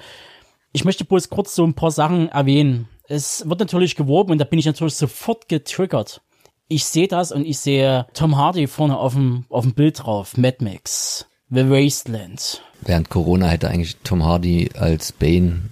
Ich 0.72 0.84
möchte 0.84 1.04
bloß 1.04 1.28
kurz 1.28 1.54
so 1.54 1.64
ein 1.64 1.74
paar 1.74 1.90
Sachen 1.90 2.28
erwähnen. 2.30 2.88
Es 3.06 3.48
wird 3.48 3.60
natürlich 3.60 3.94
geworben 3.94 4.32
und 4.32 4.38
da 4.38 4.44
bin 4.44 4.58
ich 4.58 4.66
natürlich 4.66 4.94
sofort 4.94 5.48
getriggert. 5.48 6.22
Ich 6.68 6.86
sehe 6.86 7.08
das 7.08 7.30
und 7.30 7.44
ich 7.44 7.58
sehe 7.58 8.06
Tom 8.14 8.36
Hardy 8.36 8.66
vorne 8.66 8.96
auf 8.96 9.12
dem, 9.12 9.44
auf 9.50 9.64
dem 9.64 9.74
Bild 9.74 10.02
drauf. 10.02 10.38
Mad 10.38 10.64
Max. 10.64 11.26
The 11.50 11.68
Wasteland. 11.68 12.62
Während 12.80 13.10
Corona 13.10 13.48
hätte 13.48 13.68
eigentlich 13.68 13.98
Tom 14.02 14.24
Hardy 14.24 14.70
als 14.74 15.12
Bane 15.12 15.70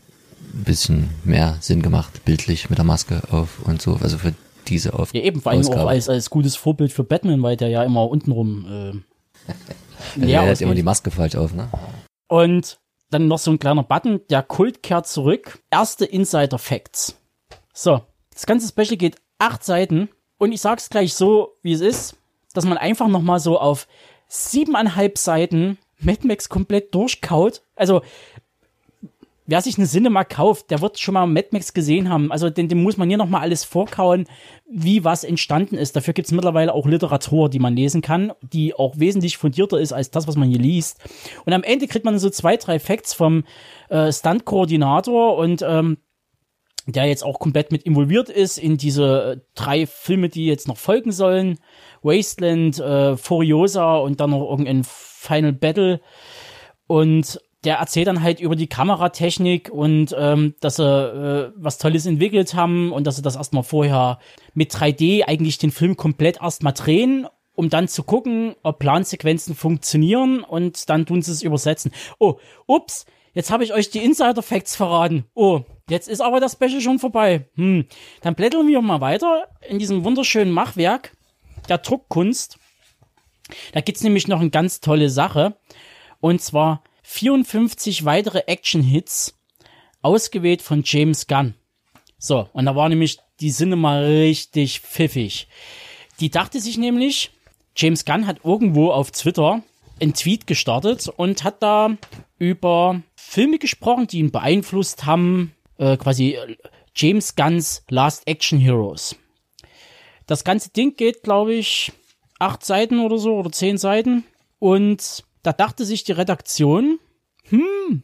ein 0.54 0.64
bisschen 0.64 1.10
mehr 1.24 1.56
Sinn 1.60 1.82
gemacht, 1.82 2.24
bildlich 2.24 2.68
mit 2.68 2.78
der 2.78 2.84
Maske 2.84 3.22
auf 3.30 3.60
und 3.64 3.80
so. 3.80 3.98
Also 4.02 4.18
für 4.18 4.34
diese 4.68 4.94
auf 4.94 5.12
Ja, 5.14 5.22
eben, 5.22 5.40
vor 5.40 5.52
allem 5.52 5.66
auch 5.66 5.86
als, 5.86 6.08
als 6.08 6.30
gutes 6.30 6.56
Vorbild 6.56 6.92
für 6.92 7.04
Batman, 7.04 7.42
weil 7.42 7.56
der 7.56 7.68
ja 7.68 7.82
immer 7.82 8.08
untenrum 8.08 8.66
äh, 8.68 9.52
Also 10.14 10.26
leer 10.26 10.42
er 10.42 10.50
hat 10.50 10.60
immer 10.60 10.74
die 10.74 10.82
Maske 10.82 11.10
falsch 11.10 11.36
auf, 11.36 11.54
ne? 11.54 11.68
Und 12.28 12.78
dann 13.10 13.28
noch 13.28 13.38
so 13.38 13.50
ein 13.50 13.58
kleiner 13.58 13.82
Button, 13.82 14.20
der 14.30 14.42
Kult 14.42 14.82
kehrt 14.82 15.06
zurück. 15.06 15.60
Erste 15.70 16.04
Insider 16.04 16.58
Facts. 16.58 17.16
So, 17.74 18.02
das 18.32 18.46
ganze 18.46 18.68
Special 18.68 18.96
geht 18.96 19.16
acht 19.38 19.64
Seiten 19.64 20.08
und 20.38 20.52
ich 20.52 20.60
sag's 20.60 20.88
gleich 20.88 21.14
so, 21.14 21.56
wie 21.62 21.72
es 21.72 21.80
ist, 21.80 22.16
dass 22.54 22.64
man 22.64 22.78
einfach 22.78 23.08
noch 23.08 23.22
mal 23.22 23.38
so 23.38 23.58
auf 23.58 23.86
siebeneinhalb 24.28 25.18
Seiten 25.18 25.78
Mad 25.98 26.26
Max 26.26 26.48
komplett 26.48 26.94
durchkaut. 26.94 27.62
Also 27.76 28.02
wer 29.46 29.60
sich 29.60 29.76
eine 29.76 29.86
Cinema 29.86 30.24
kauft, 30.24 30.70
der 30.70 30.80
wird 30.80 30.98
schon 30.98 31.14
mal 31.14 31.26
Mad 31.26 31.48
Max 31.50 31.74
gesehen 31.74 32.08
haben. 32.08 32.30
Also 32.30 32.50
dem, 32.50 32.68
dem 32.68 32.82
muss 32.82 32.96
man 32.96 33.08
hier 33.08 33.18
noch 33.18 33.28
mal 33.28 33.40
alles 33.40 33.64
vorkauen, 33.64 34.26
wie 34.70 35.04
was 35.04 35.24
entstanden 35.24 35.76
ist. 35.76 35.96
Dafür 35.96 36.14
gibt's 36.14 36.32
mittlerweile 36.32 36.72
auch 36.72 36.86
Literatur, 36.86 37.48
die 37.48 37.58
man 37.58 37.76
lesen 37.76 38.02
kann, 38.02 38.32
die 38.40 38.74
auch 38.74 38.98
wesentlich 38.98 39.36
fundierter 39.36 39.80
ist 39.80 39.92
als 39.92 40.10
das, 40.10 40.28
was 40.28 40.36
man 40.36 40.48
hier 40.48 40.58
liest. 40.58 41.00
Und 41.44 41.52
am 41.52 41.62
Ende 41.62 41.86
kriegt 41.88 42.04
man 42.04 42.18
so 42.18 42.30
zwei, 42.30 42.56
drei 42.56 42.78
Facts 42.78 43.14
vom 43.14 43.44
äh, 43.88 44.12
Stunt-Koordinator 44.12 45.36
und 45.36 45.62
ähm, 45.62 45.98
der 46.86 47.04
jetzt 47.04 47.24
auch 47.24 47.38
komplett 47.38 47.70
mit 47.70 47.84
involviert 47.84 48.28
ist 48.28 48.58
in 48.58 48.76
diese 48.76 49.34
äh, 49.34 49.40
drei 49.54 49.86
Filme, 49.86 50.28
die 50.28 50.46
jetzt 50.46 50.66
noch 50.66 50.76
folgen 50.76 51.12
sollen. 51.12 51.58
Wasteland, 52.02 52.80
äh, 52.80 53.16
Furiosa 53.16 53.96
und 53.96 54.20
dann 54.20 54.30
noch 54.30 54.48
irgendein 54.50 54.82
Final 54.84 55.52
Battle. 55.52 56.00
Und 56.88 57.40
der 57.64 57.76
erzählt 57.76 58.08
dann 58.08 58.22
halt 58.22 58.40
über 58.40 58.56
die 58.56 58.66
Kameratechnik 58.66 59.70
und 59.70 60.14
ähm, 60.18 60.54
dass 60.60 60.76
sie 60.76 60.84
äh, 60.84 61.52
was 61.56 61.78
Tolles 61.78 62.06
entwickelt 62.06 62.54
haben 62.54 62.92
und 62.92 63.06
dass 63.06 63.16
sie 63.16 63.22
das 63.22 63.36
erstmal 63.36 63.62
vorher 63.62 64.18
mit 64.54 64.72
3D 64.72 65.24
eigentlich 65.24 65.58
den 65.58 65.70
Film 65.70 65.96
komplett 65.96 66.40
erstmal 66.42 66.72
drehen, 66.72 67.28
um 67.54 67.70
dann 67.70 67.86
zu 67.86 68.02
gucken, 68.02 68.56
ob 68.62 68.80
Plansequenzen 68.80 69.54
funktionieren 69.54 70.42
und 70.42 70.88
dann 70.90 71.06
tun 71.06 71.22
sie 71.22 71.30
es 71.30 71.42
übersetzen. 71.42 71.92
Oh, 72.18 72.38
ups, 72.66 73.06
jetzt 73.32 73.50
habe 73.50 73.62
ich 73.62 73.72
euch 73.72 73.90
die 73.90 74.04
Insider-Facts 74.04 74.74
verraten. 74.74 75.24
Oh, 75.34 75.60
jetzt 75.88 76.08
ist 76.08 76.20
aber 76.20 76.40
das 76.40 76.54
Special 76.54 76.80
schon 76.80 76.98
vorbei. 76.98 77.48
Hm, 77.54 77.86
dann 78.22 78.34
blättern 78.34 78.66
wir 78.66 78.82
mal 78.82 79.00
weiter 79.00 79.46
in 79.68 79.78
diesem 79.78 80.02
wunderschönen 80.02 80.52
Machwerk 80.52 81.12
der 81.68 81.78
Druckkunst. 81.78 82.58
Da 83.72 83.80
gibt's 83.80 84.02
nämlich 84.02 84.26
noch 84.26 84.40
eine 84.40 84.50
ganz 84.50 84.80
tolle 84.80 85.10
Sache. 85.10 85.56
Und 86.20 86.40
zwar 86.40 86.82
54 87.12 88.06
weitere 88.06 88.44
Action-Hits, 88.46 89.34
ausgewählt 90.00 90.62
von 90.62 90.82
James 90.82 91.26
Gunn. 91.26 91.54
So, 92.16 92.48
und 92.54 92.64
da 92.64 92.74
war 92.74 92.88
nämlich 92.88 93.18
die 93.40 93.52
Cinema 93.52 93.98
richtig 93.98 94.80
pfiffig. 94.80 95.46
Die 96.20 96.30
dachte 96.30 96.58
sich 96.58 96.78
nämlich, 96.78 97.30
James 97.76 98.06
Gunn 98.06 98.26
hat 98.26 98.44
irgendwo 98.44 98.90
auf 98.90 99.10
Twitter 99.10 99.62
einen 100.00 100.14
Tweet 100.14 100.46
gestartet 100.46 101.06
und 101.14 101.44
hat 101.44 101.62
da 101.62 101.98
über 102.38 103.02
Filme 103.14 103.58
gesprochen, 103.58 104.06
die 104.06 104.18
ihn 104.18 104.30
beeinflusst 104.30 105.04
haben, 105.04 105.52
äh, 105.76 105.98
quasi 105.98 106.32
äh, 106.32 106.56
James 106.96 107.36
Gunns 107.36 107.84
Last 107.90 108.26
Action 108.26 108.58
Heroes. 108.58 109.16
Das 110.26 110.44
ganze 110.44 110.70
Ding 110.70 110.96
geht, 110.96 111.22
glaube 111.22 111.52
ich, 111.52 111.92
acht 112.38 112.64
Seiten 112.64 113.00
oder 113.00 113.18
so 113.18 113.36
oder 113.36 113.52
zehn 113.52 113.76
Seiten. 113.76 114.24
Und 114.58 115.24
da 115.42 115.52
dachte 115.52 115.84
sich 115.84 116.04
die 116.04 116.12
Redaktion, 116.12 116.98
hm, 117.48 118.02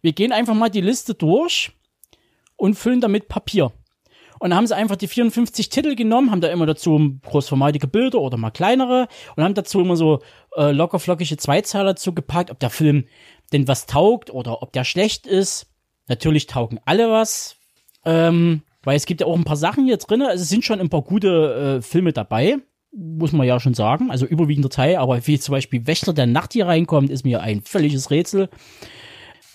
wir 0.00 0.12
gehen 0.12 0.32
einfach 0.32 0.54
mal 0.54 0.70
die 0.70 0.80
Liste 0.80 1.14
durch 1.14 1.72
und 2.56 2.74
füllen 2.74 3.00
damit 3.00 3.28
Papier. 3.28 3.72
Und 4.40 4.50
dann 4.50 4.56
haben 4.56 4.66
sie 4.66 4.74
einfach 4.74 4.96
die 4.96 5.06
54 5.06 5.68
Titel 5.68 5.94
genommen, 5.94 6.32
haben 6.32 6.40
da 6.40 6.48
immer 6.48 6.66
dazu 6.66 7.16
großformatige 7.22 7.86
Bilder 7.86 8.20
oder 8.20 8.36
mal 8.36 8.50
kleinere 8.50 9.06
und 9.36 9.44
haben 9.44 9.54
dazu 9.54 9.80
immer 9.80 9.94
so 9.96 10.20
äh, 10.56 10.72
lockerflockige 10.72 11.36
Zweizeiler 11.36 11.94
zugepackt, 11.94 12.50
ob 12.50 12.58
der 12.58 12.70
Film 12.70 13.04
denn 13.52 13.68
was 13.68 13.86
taugt 13.86 14.30
oder 14.30 14.60
ob 14.60 14.72
der 14.72 14.82
schlecht 14.82 15.28
ist. 15.28 15.66
Natürlich 16.08 16.48
taugen 16.48 16.80
alle 16.84 17.08
was, 17.08 17.56
ähm, 18.04 18.62
weil 18.82 18.96
es 18.96 19.06
gibt 19.06 19.20
ja 19.20 19.28
auch 19.28 19.36
ein 19.36 19.44
paar 19.44 19.56
Sachen 19.56 19.84
hier 19.84 19.98
drin. 19.98 20.22
Also 20.22 20.42
es 20.42 20.48
sind 20.48 20.64
schon 20.64 20.80
ein 20.80 20.90
paar 20.90 21.02
gute 21.02 21.78
äh, 21.78 21.82
Filme 21.82 22.12
dabei, 22.12 22.58
muss 22.92 23.32
man 23.32 23.46
ja 23.46 23.58
schon 23.58 23.74
sagen. 23.74 24.10
Also 24.10 24.26
überwiegender 24.26 24.68
Teil, 24.68 24.96
aber 24.96 25.26
wie 25.26 25.38
zum 25.38 25.52
Beispiel 25.52 25.86
Wächter 25.86 26.12
der 26.12 26.26
Nacht 26.26 26.52
hier 26.52 26.66
reinkommt, 26.66 27.10
ist 27.10 27.24
mir 27.24 27.40
ein 27.40 27.62
völliges 27.62 28.10
Rätsel. 28.10 28.48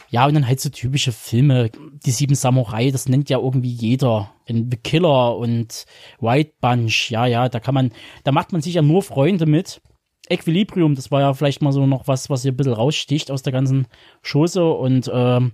Ja, 0.10 0.26
und 0.26 0.34
dann 0.34 0.48
halt 0.48 0.60
so 0.62 0.70
typische 0.70 1.12
Filme. 1.12 1.70
Die 2.06 2.12
Sieben 2.12 2.36
Samurai, 2.36 2.92
das 2.92 3.10
nennt 3.10 3.30
ja 3.30 3.40
irgendwie 3.40 3.72
jeder. 3.72 4.32
In 4.46 4.72
The 4.72 4.78
Killer 4.78 5.36
und 5.38 5.86
White 6.20 6.54
Bunch. 6.62 7.12
Ja, 7.12 7.26
ja, 7.26 7.50
da 7.50 7.60
kann 7.60 7.74
man, 7.74 7.92
da 8.24 8.32
macht 8.32 8.54
man 8.54 8.62
sich 8.62 8.76
ja 8.76 8.82
nur 8.82 9.04
Freunde 9.04 9.46
mit. 9.46 9.82
Equilibrium, 10.30 10.96
das 10.96 11.12
war 11.12 11.22
ja 11.22 11.34
vielleicht 11.34 11.62
mal 11.62 11.72
so 11.72 11.86
noch 11.86 12.08
was, 12.08 12.30
was 12.30 12.42
hier 12.42 12.52
ein 12.52 12.58
bisschen 12.58 12.74
raussticht 12.74 13.32
aus 13.32 13.44
der 13.44 13.54
ganzen 13.54 13.88
Chose. 14.24 14.64
Und 14.66 15.10
ähm, 15.14 15.52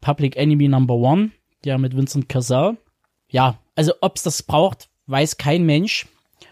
Public 0.00 0.36
Enemy 0.36 0.68
Number 0.68 0.94
One, 0.94 1.30
der 1.64 1.78
mit 1.78 1.96
Vincent 1.96 2.28
Cassell. 2.28 2.76
Ja, 3.30 3.58
also 3.74 3.92
ob's 4.00 4.22
das 4.22 4.42
braucht, 4.42 4.88
weiß 5.06 5.38
kein 5.38 5.64
Mensch. 5.64 6.06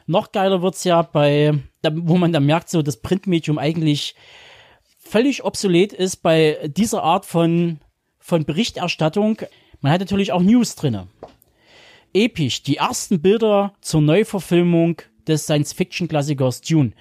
Noch 0.06 0.32
geiler 0.32 0.62
wird's 0.62 0.84
ja 0.84 1.02
bei, 1.02 1.52
wo 1.82 2.16
man 2.16 2.32
dann 2.32 2.46
merkt, 2.46 2.68
so 2.70 2.82
das 2.82 3.00
Printmedium 3.00 3.58
eigentlich 3.58 4.14
völlig 4.98 5.44
obsolet 5.44 5.92
ist 5.92 6.16
bei 6.16 6.58
dieser 6.64 7.02
Art 7.02 7.26
von, 7.26 7.78
von 8.18 8.44
Berichterstattung. 8.44 9.42
Man 9.80 9.92
hat 9.92 10.00
natürlich 10.00 10.32
auch 10.32 10.42
News 10.42 10.74
drinne. 10.74 11.08
Episch, 12.14 12.62
die 12.62 12.76
ersten 12.76 13.20
Bilder 13.20 13.74
zur 13.80 14.00
Neuverfilmung 14.02 15.02
des 15.26 15.44
Science-Fiction-Klassikers 15.44 16.60
Dune. 16.60 16.92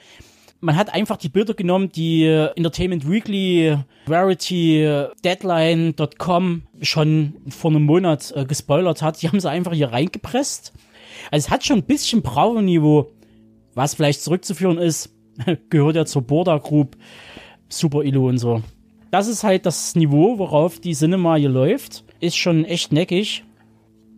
Man 0.64 0.76
hat 0.76 0.94
einfach 0.94 1.18
die 1.18 1.30
Bilder 1.30 1.56
genommen, 1.56 1.92
die 1.92 2.24
äh, 2.24 2.52
Entertainment 2.56 3.10
Weekly, 3.10 3.78
Verity, 4.06 4.84
äh, 4.84 5.10
Deadline.com 5.24 6.64
schon 6.82 7.34
vor 7.50 7.72
einem 7.72 7.84
Monat 7.84 8.32
äh, 8.36 8.46
gespoilert 8.46 9.02
hat. 9.02 9.22
Die 9.22 9.28
haben 9.28 9.40
sie 9.40 9.50
einfach 9.50 9.74
hier 9.74 9.92
reingepresst. 9.92 10.72
Also 11.32 11.46
es 11.46 11.50
hat 11.50 11.66
schon 11.66 11.80
ein 11.80 11.84
bisschen 11.84 12.22
Bravo-Niveau, 12.22 13.12
was 13.74 13.96
vielleicht 13.96 14.22
zurückzuführen 14.22 14.78
ist, 14.78 15.14
gehört 15.70 15.96
ja 15.96 16.06
zur 16.06 16.22
Borda 16.24 16.58
Group, 16.58 16.98
Super 17.70 18.04
Illu 18.04 18.28
und 18.28 18.38
so. 18.38 18.62
Das 19.12 19.28
ist 19.28 19.44
halt 19.44 19.66
das 19.66 19.96
Niveau, 19.96 20.38
worauf 20.38 20.80
die 20.80 20.94
Cinema 20.94 21.36
hier 21.36 21.50
läuft. 21.50 22.06
Ist 22.20 22.38
schon 22.38 22.66
echt 22.66 22.92
neckig. 22.92 23.44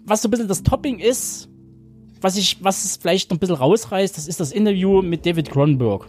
Was 0.06 0.22
so 0.22 0.28
ein 0.28 0.32
bisschen 0.32 0.48
das 0.48 0.64
Topping 0.64 1.00
ist, 1.00 1.50
was 2.22 2.38
ich, 2.38 2.64
was 2.64 2.86
es 2.86 2.98
vielleicht 2.98 3.30
noch 3.30 3.38
ein 3.38 3.40
bisschen 3.40 3.56
rausreißt, 3.56 4.16
das 4.16 4.28
ist 4.28 4.40
das 4.40 4.52
Interview 4.52 5.02
mit 5.02 5.26
David 5.26 5.50
Cronenberg. 5.50 6.08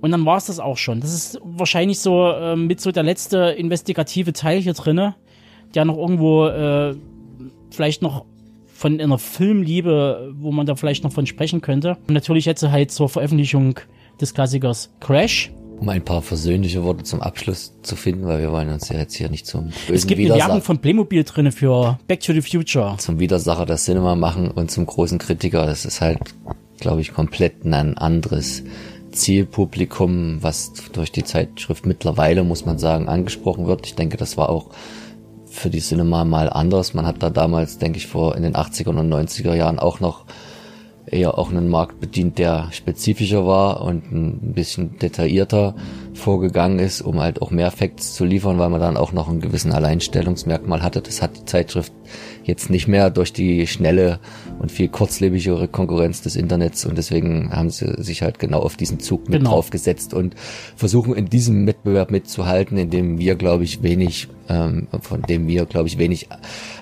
Und 0.00 0.12
dann 0.12 0.24
war 0.26 0.36
es 0.36 0.46
das 0.46 0.60
auch 0.60 0.76
schon. 0.76 1.00
Das 1.00 1.12
ist 1.12 1.40
wahrscheinlich 1.42 1.98
so 1.98 2.30
äh, 2.30 2.56
mit 2.56 2.80
so 2.80 2.92
der 2.92 3.02
letzte 3.02 3.38
investigative 3.38 4.32
Teil 4.32 4.60
hier 4.60 4.74
drinne, 4.74 5.16
der 5.74 5.84
noch 5.84 5.96
irgendwo 5.96 6.46
äh, 6.46 6.94
vielleicht 7.70 8.02
noch 8.02 8.24
von 8.78 9.00
einer 9.00 9.18
Filmliebe, 9.18 10.32
wo 10.38 10.52
man 10.52 10.64
da 10.64 10.76
vielleicht 10.76 11.02
noch 11.02 11.10
von 11.10 11.26
sprechen 11.26 11.60
könnte. 11.60 11.96
Und 12.06 12.14
natürlich 12.14 12.44
jetzt 12.44 12.62
halt 12.62 12.92
zur 12.92 13.08
Veröffentlichung 13.08 13.80
des 14.20 14.34
Klassikers 14.34 14.90
Crash. 15.00 15.50
Um 15.80 15.88
ein 15.88 16.04
paar 16.04 16.22
versöhnliche 16.22 16.84
Worte 16.84 17.02
zum 17.02 17.20
Abschluss 17.20 17.72
zu 17.82 17.96
finden, 17.96 18.26
weil 18.26 18.40
wir 18.40 18.52
wollen 18.52 18.68
uns 18.68 18.88
ja 18.88 18.96
jetzt 18.96 19.16
hier 19.16 19.30
nicht 19.30 19.48
zum 19.48 19.64
bösen 19.64 19.94
Es 19.94 20.06
gibt 20.06 20.20
eine 20.20 20.38
Werbung 20.38 20.62
von 20.62 20.78
Playmobil 20.78 21.24
drinne 21.24 21.50
für 21.50 21.98
Back 22.06 22.20
to 22.20 22.32
the 22.32 22.40
Future. 22.40 22.94
Zum 22.98 23.18
Widersacher 23.18 23.66
der 23.66 23.76
Cinema 23.78 24.14
machen 24.14 24.48
und 24.48 24.70
zum 24.70 24.86
großen 24.86 25.18
Kritiker. 25.18 25.66
Das 25.66 25.84
ist 25.84 26.00
halt, 26.00 26.20
glaube 26.78 27.00
ich, 27.00 27.12
komplett 27.12 27.64
ein 27.64 27.98
anderes 27.98 28.62
Zielpublikum, 29.10 30.38
was 30.40 30.72
durch 30.92 31.10
die 31.10 31.24
Zeitschrift 31.24 31.84
mittlerweile, 31.84 32.44
muss 32.44 32.64
man 32.64 32.78
sagen, 32.78 33.08
angesprochen 33.08 33.66
wird. 33.66 33.86
Ich 33.86 33.96
denke, 33.96 34.16
das 34.16 34.36
war 34.36 34.50
auch 34.50 34.70
für 35.58 35.70
die 35.70 35.80
Cinema 35.80 36.24
mal 36.24 36.48
anders. 36.48 36.94
Man 36.94 37.06
hat 37.06 37.22
da 37.22 37.30
damals, 37.30 37.78
denke 37.78 37.98
ich, 37.98 38.06
vor 38.06 38.36
in 38.36 38.42
den 38.42 38.54
80er 38.54 38.88
und 38.88 39.12
90er 39.12 39.54
Jahren 39.54 39.78
auch 39.78 40.00
noch 40.00 40.24
eher 41.06 41.38
auch 41.38 41.50
einen 41.50 41.68
Markt 41.68 42.00
bedient, 42.00 42.38
der 42.38 42.68
spezifischer 42.70 43.46
war 43.46 43.82
und 43.82 44.12
ein 44.12 44.52
bisschen 44.52 44.98
detaillierter 44.98 45.74
vorgegangen 46.18 46.78
ist, 46.78 47.00
um 47.00 47.20
halt 47.20 47.40
auch 47.40 47.50
mehr 47.50 47.70
Facts 47.70 48.14
zu 48.14 48.24
liefern, 48.24 48.58
weil 48.58 48.68
man 48.68 48.80
dann 48.80 48.96
auch 48.96 49.12
noch 49.12 49.28
einen 49.28 49.40
gewissen 49.40 49.72
Alleinstellungsmerkmal 49.72 50.82
hatte. 50.82 51.00
Das 51.00 51.22
hat 51.22 51.36
die 51.36 51.44
Zeitschrift 51.44 51.92
jetzt 52.44 52.70
nicht 52.70 52.88
mehr 52.88 53.10
durch 53.10 53.32
die 53.32 53.66
schnelle 53.66 54.20
und 54.58 54.72
viel 54.72 54.88
kurzlebigere 54.88 55.68
Konkurrenz 55.68 56.22
des 56.22 56.34
Internets 56.34 56.84
und 56.86 56.96
deswegen 56.96 57.52
haben 57.52 57.70
sie 57.70 58.02
sich 58.02 58.22
halt 58.22 58.38
genau 58.38 58.60
auf 58.60 58.76
diesen 58.76 59.00
Zug 59.00 59.28
mit 59.28 59.40
genau. 59.40 59.50
draufgesetzt 59.50 60.14
und 60.14 60.34
versuchen 60.74 61.14
in 61.14 61.26
diesem 61.26 61.66
Wettbewerb 61.66 62.10
mitzuhalten, 62.10 62.78
in 62.78 62.90
dem 62.90 63.18
wir, 63.18 63.34
glaube 63.34 63.64
ich, 63.64 63.82
wenig, 63.82 64.28
ähm, 64.48 64.88
von 65.00 65.22
dem 65.22 65.46
wir, 65.46 65.66
glaube 65.66 65.88
ich, 65.88 65.98
wenig 65.98 66.28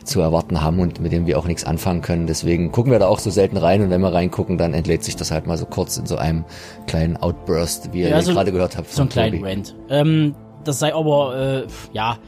zu 0.05 0.21
erwarten 0.21 0.63
haben 0.63 0.79
und 0.79 1.01
mit 1.01 1.13
dem 1.13 1.27
wir 1.27 1.39
auch 1.39 1.47
nichts 1.47 1.65
anfangen 1.65 2.01
können. 2.01 2.27
Deswegen 2.29 2.71
gucken 2.71 2.93
wir 2.93 3.01
da 3.01 3.09
auch 3.09 3.19
so 3.19 3.31
selten 3.31 3.57
rein 3.57 3.83
und 3.83 3.91
wenn 3.91 4.01
wir 4.01 4.13
reingucken, 4.13 4.59
dann 4.59 4.73
entlädt 4.73 5.03
sich 5.03 5.17
das 5.17 5.33
halt 5.33 5.47
mal 5.47 5.59
so 5.59 5.67
kurz 5.67 5.97
in 5.97 6.07
so 6.07 6.17
einem 6.17 6.45
kleinen 6.87 7.17
Outburst, 7.17 7.93
wie 7.93 8.03
ihr 8.03 8.11
ja, 8.11 8.23
so, 8.23 8.33
gerade 8.33 8.53
gehört 8.53 8.77
habt. 8.77 8.93
So 8.93 9.03
ein 9.03 9.09
kleinen 9.31 9.45
Rant. 9.45 9.77
Ähm, 9.89 10.35
das 10.65 10.79
sei 10.79 10.95
aber, 10.95 11.37
äh, 11.37 11.67
ja, 11.93 12.19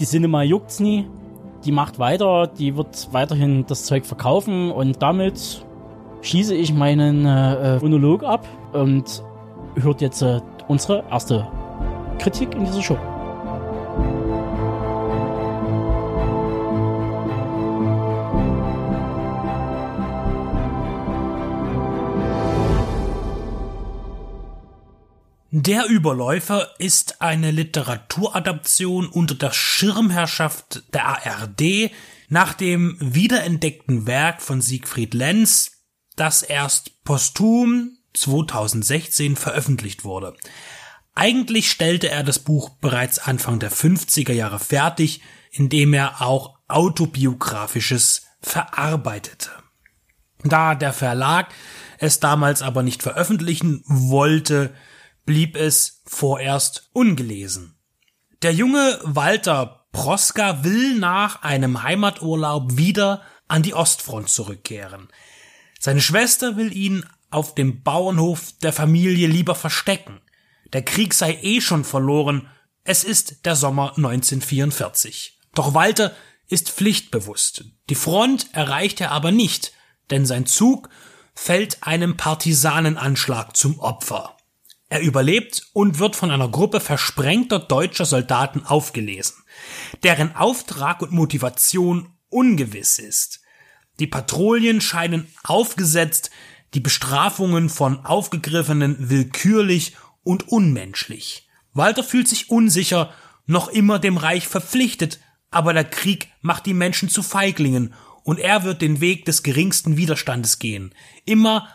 die 0.00 0.06
Cinema 0.06 0.42
juckt's 0.42 0.80
nie 0.80 1.06
die 1.64 1.72
macht 1.72 1.98
weiter, 1.98 2.46
die 2.46 2.76
wird 2.76 3.08
weiterhin 3.12 3.66
das 3.66 3.84
Zeug 3.84 4.06
verkaufen 4.06 4.70
und 4.70 5.02
damit 5.02 5.64
schließe 6.22 6.54
ich 6.54 6.72
meinen 6.72 7.26
äh, 7.26 7.78
Monolog 7.80 8.24
ab 8.24 8.46
und 8.72 9.22
hört 9.76 10.00
jetzt 10.00 10.22
äh, 10.22 10.40
unsere 10.68 11.04
erste 11.10 11.46
Kritik 12.18 12.54
in 12.54 12.64
dieser 12.64 12.82
Show. 12.82 12.98
Der 25.50 25.86
Überläufer 25.86 26.68
ist 26.78 27.22
eine 27.22 27.50
Literaturadaption 27.50 29.06
unter 29.06 29.34
der 29.34 29.52
Schirmherrschaft 29.52 30.82
der 30.92 31.06
ARD 31.06 31.90
nach 32.28 32.52
dem 32.52 32.98
wiederentdeckten 33.00 34.06
Werk 34.06 34.42
von 34.42 34.60
Siegfried 34.60 35.14
Lenz, 35.14 35.84
das 36.16 36.42
erst 36.42 37.02
posthum 37.02 37.96
2016 38.12 39.36
veröffentlicht 39.36 40.04
wurde. 40.04 40.36
Eigentlich 41.14 41.70
stellte 41.70 42.10
er 42.10 42.24
das 42.24 42.40
Buch 42.40 42.68
bereits 42.68 43.18
Anfang 43.18 43.58
der 43.58 43.72
50er 43.72 44.32
Jahre 44.32 44.58
fertig, 44.58 45.22
indem 45.50 45.94
er 45.94 46.20
auch 46.20 46.58
autobiografisches 46.68 48.26
verarbeitete. 48.42 49.48
Da 50.44 50.74
der 50.74 50.92
Verlag 50.92 51.48
es 51.96 52.20
damals 52.20 52.60
aber 52.60 52.82
nicht 52.82 53.02
veröffentlichen 53.02 53.82
wollte, 53.86 54.74
blieb 55.28 55.56
es 55.56 56.00
vorerst 56.06 56.88
ungelesen. 56.94 57.76
Der 58.40 58.54
junge 58.54 58.98
Walter 59.02 59.86
Proska 59.92 60.64
will 60.64 60.98
nach 60.98 61.42
einem 61.42 61.82
Heimaturlaub 61.82 62.78
wieder 62.78 63.20
an 63.46 63.62
die 63.62 63.74
Ostfront 63.74 64.30
zurückkehren. 64.30 65.08
Seine 65.78 66.00
Schwester 66.00 66.56
will 66.56 66.74
ihn 66.74 67.04
auf 67.28 67.54
dem 67.54 67.82
Bauernhof 67.82 68.54
der 68.62 68.72
Familie 68.72 69.26
lieber 69.26 69.54
verstecken. 69.54 70.22
Der 70.72 70.82
Krieg 70.82 71.12
sei 71.12 71.38
eh 71.42 71.60
schon 71.60 71.84
verloren, 71.84 72.48
es 72.84 73.04
ist 73.04 73.44
der 73.44 73.54
Sommer 73.54 73.98
1944. 73.98 75.38
Doch 75.54 75.74
Walter 75.74 76.12
ist 76.48 76.70
pflichtbewusst. 76.70 77.66
Die 77.90 77.96
Front 77.96 78.48
erreicht 78.54 79.02
er 79.02 79.12
aber 79.12 79.30
nicht, 79.30 79.74
denn 80.08 80.24
sein 80.24 80.46
Zug 80.46 80.88
fällt 81.34 81.82
einem 81.82 82.16
Partisanenanschlag 82.16 83.54
zum 83.54 83.78
Opfer. 83.78 84.37
Er 84.88 85.00
überlebt 85.00 85.68
und 85.72 85.98
wird 85.98 86.16
von 86.16 86.30
einer 86.30 86.48
Gruppe 86.48 86.80
versprengter 86.80 87.58
deutscher 87.58 88.06
Soldaten 88.06 88.64
aufgelesen, 88.64 89.36
deren 90.02 90.34
Auftrag 90.34 91.02
und 91.02 91.12
Motivation 91.12 92.14
ungewiss 92.30 92.98
ist. 92.98 93.40
Die 94.00 94.06
Patrouillen 94.06 94.80
scheinen 94.80 95.26
aufgesetzt, 95.44 96.30
die 96.74 96.80
Bestrafungen 96.80 97.68
von 97.68 98.04
Aufgegriffenen 98.04 99.10
willkürlich 99.10 99.96
und 100.22 100.48
unmenschlich. 100.48 101.48
Walter 101.72 102.02
fühlt 102.02 102.28
sich 102.28 102.50
unsicher, 102.50 103.12
noch 103.46 103.68
immer 103.68 103.98
dem 103.98 104.16
Reich 104.16 104.46
verpflichtet, 104.48 105.20
aber 105.50 105.72
der 105.72 105.84
Krieg 105.84 106.28
macht 106.40 106.66
die 106.66 106.74
Menschen 106.74 107.08
zu 107.08 107.22
Feiglingen 107.22 107.94
und 108.22 108.38
er 108.38 108.62
wird 108.62 108.82
den 108.82 109.00
Weg 109.00 109.24
des 109.24 109.42
geringsten 109.42 109.96
Widerstandes 109.96 110.58
gehen, 110.58 110.94
immer 111.24 111.68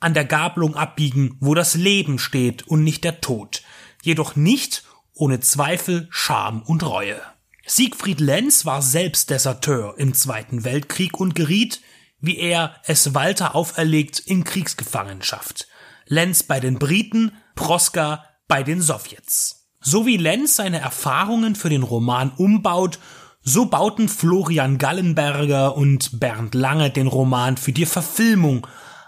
an 0.00 0.14
der 0.14 0.24
Gabelung 0.24 0.74
abbiegen, 0.74 1.36
wo 1.40 1.54
das 1.54 1.74
Leben 1.74 2.18
steht 2.18 2.66
und 2.66 2.84
nicht 2.84 3.04
der 3.04 3.20
Tod, 3.20 3.62
jedoch 4.02 4.36
nicht 4.36 4.84
ohne 5.14 5.40
Zweifel, 5.40 6.08
Scham 6.10 6.62
und 6.62 6.82
Reue. 6.84 7.20
Siegfried 7.66 8.20
Lenz 8.20 8.64
war 8.64 8.82
selbst 8.82 9.30
Deserteur 9.30 9.94
im 9.96 10.14
Zweiten 10.14 10.64
Weltkrieg 10.64 11.18
und 11.18 11.34
geriet, 11.34 11.80
wie 12.20 12.38
er 12.38 12.76
es 12.84 13.14
Walter 13.14 13.54
auferlegt, 13.54 14.20
in 14.20 14.44
Kriegsgefangenschaft. 14.44 15.66
Lenz 16.06 16.42
bei 16.42 16.60
den 16.60 16.78
Briten, 16.78 17.32
Proska 17.56 18.24
bei 18.46 18.62
den 18.62 18.80
Sowjets. 18.80 19.68
So 19.80 20.06
wie 20.06 20.16
Lenz 20.16 20.56
seine 20.56 20.78
Erfahrungen 20.78 21.56
für 21.56 21.68
den 21.68 21.82
Roman 21.82 22.30
umbaut, 22.36 22.98
so 23.42 23.66
bauten 23.66 24.08
Florian 24.08 24.78
Gallenberger 24.78 25.76
und 25.76 26.18
Bernd 26.18 26.54
Lange 26.54 26.90
den 26.90 27.06
Roman 27.06 27.56
für 27.56 27.72
die 27.72 27.86
Verfilmung 27.86 28.66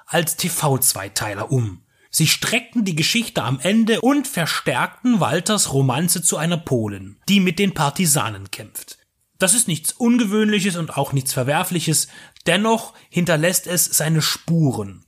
als 0.08 0.36
TV-Zweiteiler 0.36 1.52
um. 1.52 1.82
Sie 2.10 2.26
streckten 2.26 2.84
die 2.84 2.96
Geschichte 2.96 3.42
am 3.42 3.60
Ende 3.60 4.00
und 4.00 4.26
verstärkten 4.26 5.20
Walters 5.20 5.72
Romanze 5.72 6.22
zu 6.22 6.38
einer 6.38 6.56
Polin, 6.56 7.20
die 7.28 7.40
mit 7.40 7.58
den 7.58 7.74
Partisanen 7.74 8.50
kämpft. 8.50 8.98
Das 9.38 9.54
ist 9.54 9.68
nichts 9.68 9.92
Ungewöhnliches 9.92 10.76
und 10.76 10.96
auch 10.96 11.12
nichts 11.12 11.32
Verwerfliches, 11.32 12.08
dennoch 12.46 12.94
hinterlässt 13.10 13.66
es 13.66 13.84
seine 13.84 14.22
Spuren. 14.22 15.04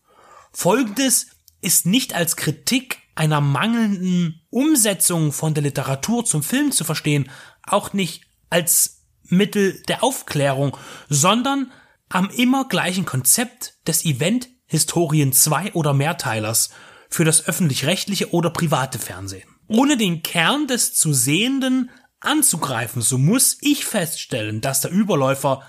Folgendes 0.53 1.29
ist 1.63 1.87
nicht 1.87 2.15
als 2.15 2.37
Kritik 2.37 2.99
einer 3.15 3.41
mangelnden 3.41 4.43
Umsetzung 4.51 5.33
von 5.33 5.55
der 5.55 5.63
Literatur 5.63 6.25
zum 6.25 6.43
Film 6.43 6.71
zu 6.71 6.85
verstehen, 6.85 7.31
auch 7.63 7.93
nicht 7.93 8.25
als 8.51 9.05
Mittel 9.25 9.83
der 9.89 10.05
Aufklärung, 10.05 10.77
sondern 11.09 11.73
am 12.09 12.29
immer 12.31 12.69
gleichen 12.69 13.05
Konzept 13.05 13.75
des 13.87 14.05
Event 14.05 14.49
Historien 14.71 15.33
zwei 15.33 15.73
oder 15.73 15.93
mehrteilers 15.93 16.71
für 17.09 17.25
das 17.25 17.47
öffentlich-rechtliche 17.47 18.33
oder 18.33 18.51
private 18.51 19.01
Fernsehen. 19.01 19.49
Ohne 19.67 19.97
den 19.97 20.23
Kern 20.23 20.69
des 20.69 20.95
zu 20.95 21.13
Sehenden 21.13 21.91
anzugreifen, 22.21 23.03
so 23.03 23.19
muss 23.19 23.59
ich 23.63 23.85
feststellen, 23.85 24.61
dass 24.61 24.81
der 24.81 24.93
Überläufer 24.93 25.63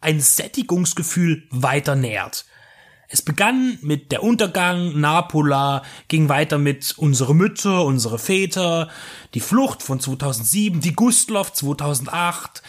ein 0.00 0.20
Sättigungsgefühl 0.20 1.46
weiter 1.50 1.96
nährt. 1.96 2.46
Es 3.08 3.20
begann 3.20 3.76
mit 3.82 4.10
der 4.10 4.22
Untergang, 4.22 4.98
Napola, 4.98 5.82
ging 6.08 6.30
weiter 6.30 6.56
mit 6.56 6.94
unsere 6.96 7.34
Mütter, 7.34 7.84
unsere 7.84 8.18
Väter, 8.18 8.88
die 9.34 9.40
Flucht 9.40 9.82
von 9.82 10.00
2007, 10.00 10.80
die 10.80 10.94
Gustloff 10.94 11.52
2008, 11.52 12.62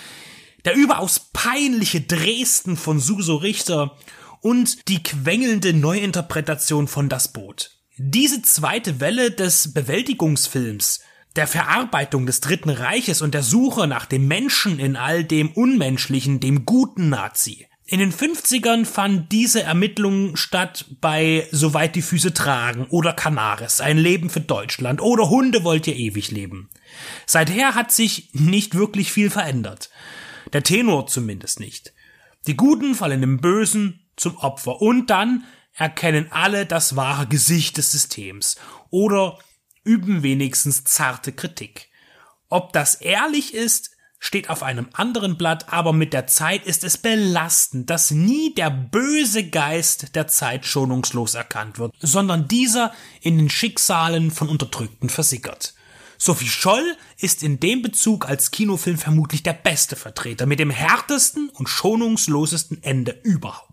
der 0.65 0.75
überaus 0.75 1.29
peinliche 1.31 2.01
Dresden 2.01 2.75
von 2.75 2.99
Suso 2.99 3.35
Richter 3.35 3.95
und 4.41 4.87
die 4.89 5.01
quengelnde 5.01 5.73
Neuinterpretation 5.73 6.87
von 6.87 7.07
Das 7.07 7.31
Boot. 7.31 7.71
Diese 7.97 8.41
zweite 8.41 8.99
Welle 8.99 9.31
des 9.31 9.73
Bewältigungsfilms, 9.73 11.01
der 11.35 11.47
Verarbeitung 11.47 12.25
des 12.25 12.41
Dritten 12.41 12.69
Reiches 12.69 13.21
und 13.21 13.33
der 13.33 13.43
Suche 13.43 13.87
nach 13.87 14.05
dem 14.05 14.27
Menschen 14.27 14.79
in 14.79 14.95
all 14.95 15.23
dem 15.23 15.51
Unmenschlichen, 15.51 16.39
dem 16.39 16.65
guten 16.65 17.09
Nazi, 17.09 17.67
In 17.85 17.99
den 17.99 18.13
50ern 18.13 18.85
fand 18.85 19.31
diese 19.31 19.63
Ermittlung 19.63 20.37
statt 20.37 20.85
bei 21.01 21.47
Soweit 21.51 21.95
die 21.95 22.01
Füße 22.01 22.33
tragen 22.33 22.85
oder 22.89 23.13
Canaris, 23.13 23.81
ein 23.81 23.97
Leben 23.97 24.29
für 24.29 24.39
Deutschland 24.39 25.01
oder 25.01 25.29
Hunde 25.29 25.63
wollt 25.63 25.87
ihr 25.87 25.95
ewig 25.95 26.31
leben. 26.31 26.69
Seither 27.25 27.75
hat 27.75 27.91
sich 27.91 28.29
nicht 28.33 28.75
wirklich 28.75 29.11
viel 29.11 29.29
verändert. 29.29 29.89
Der 30.53 30.63
Tenor 30.63 31.07
zumindest 31.07 31.59
nicht. 31.59 31.93
Die 32.47 32.55
Guten 32.55 32.95
fallen 32.95 33.21
dem 33.21 33.41
Bösen 33.41 34.00
zum 34.15 34.37
Opfer 34.37 34.81
und 34.81 35.09
dann 35.09 35.45
erkennen 35.73 36.27
alle 36.31 36.65
das 36.65 36.95
wahre 36.95 37.27
Gesicht 37.27 37.77
des 37.77 37.91
Systems 37.91 38.57
oder 38.89 39.37
üben 39.83 40.23
wenigstens 40.23 40.83
zarte 40.83 41.31
Kritik. 41.31 41.89
Ob 42.49 42.73
das 42.73 42.95
ehrlich 42.95 43.53
ist, 43.53 43.91
steht 44.19 44.49
auf 44.49 44.61
einem 44.61 44.87
anderen 44.93 45.37
Blatt, 45.37 45.73
aber 45.73 45.93
mit 45.93 46.13
der 46.13 46.27
Zeit 46.27 46.65
ist 46.65 46.83
es 46.83 46.97
belastend, 46.97 47.89
dass 47.89 48.11
nie 48.11 48.53
der 48.53 48.69
böse 48.69 49.49
Geist 49.49 50.15
der 50.15 50.27
Zeit 50.27 50.65
schonungslos 50.65 51.33
erkannt 51.33 51.79
wird, 51.79 51.95
sondern 51.99 52.47
dieser 52.47 52.93
in 53.21 53.37
den 53.37 53.49
Schicksalen 53.49 54.29
von 54.29 54.47
Unterdrückten 54.47 55.09
versickert. 55.09 55.73
Sophie 56.19 56.49
Scholl 56.49 56.97
ist 57.17 57.41
in 57.41 57.59
dem 57.59 57.81
Bezug 57.81 58.29
als 58.29 58.51
Kinofilm 58.51 58.99
vermutlich 58.99 59.41
der 59.41 59.53
beste 59.53 59.95
Vertreter 59.95 60.45
mit 60.45 60.59
dem 60.59 60.69
härtesten 60.69 61.49
und 61.49 61.67
schonungslosesten 61.67 62.83
Ende 62.83 63.19
überhaupt. 63.23 63.70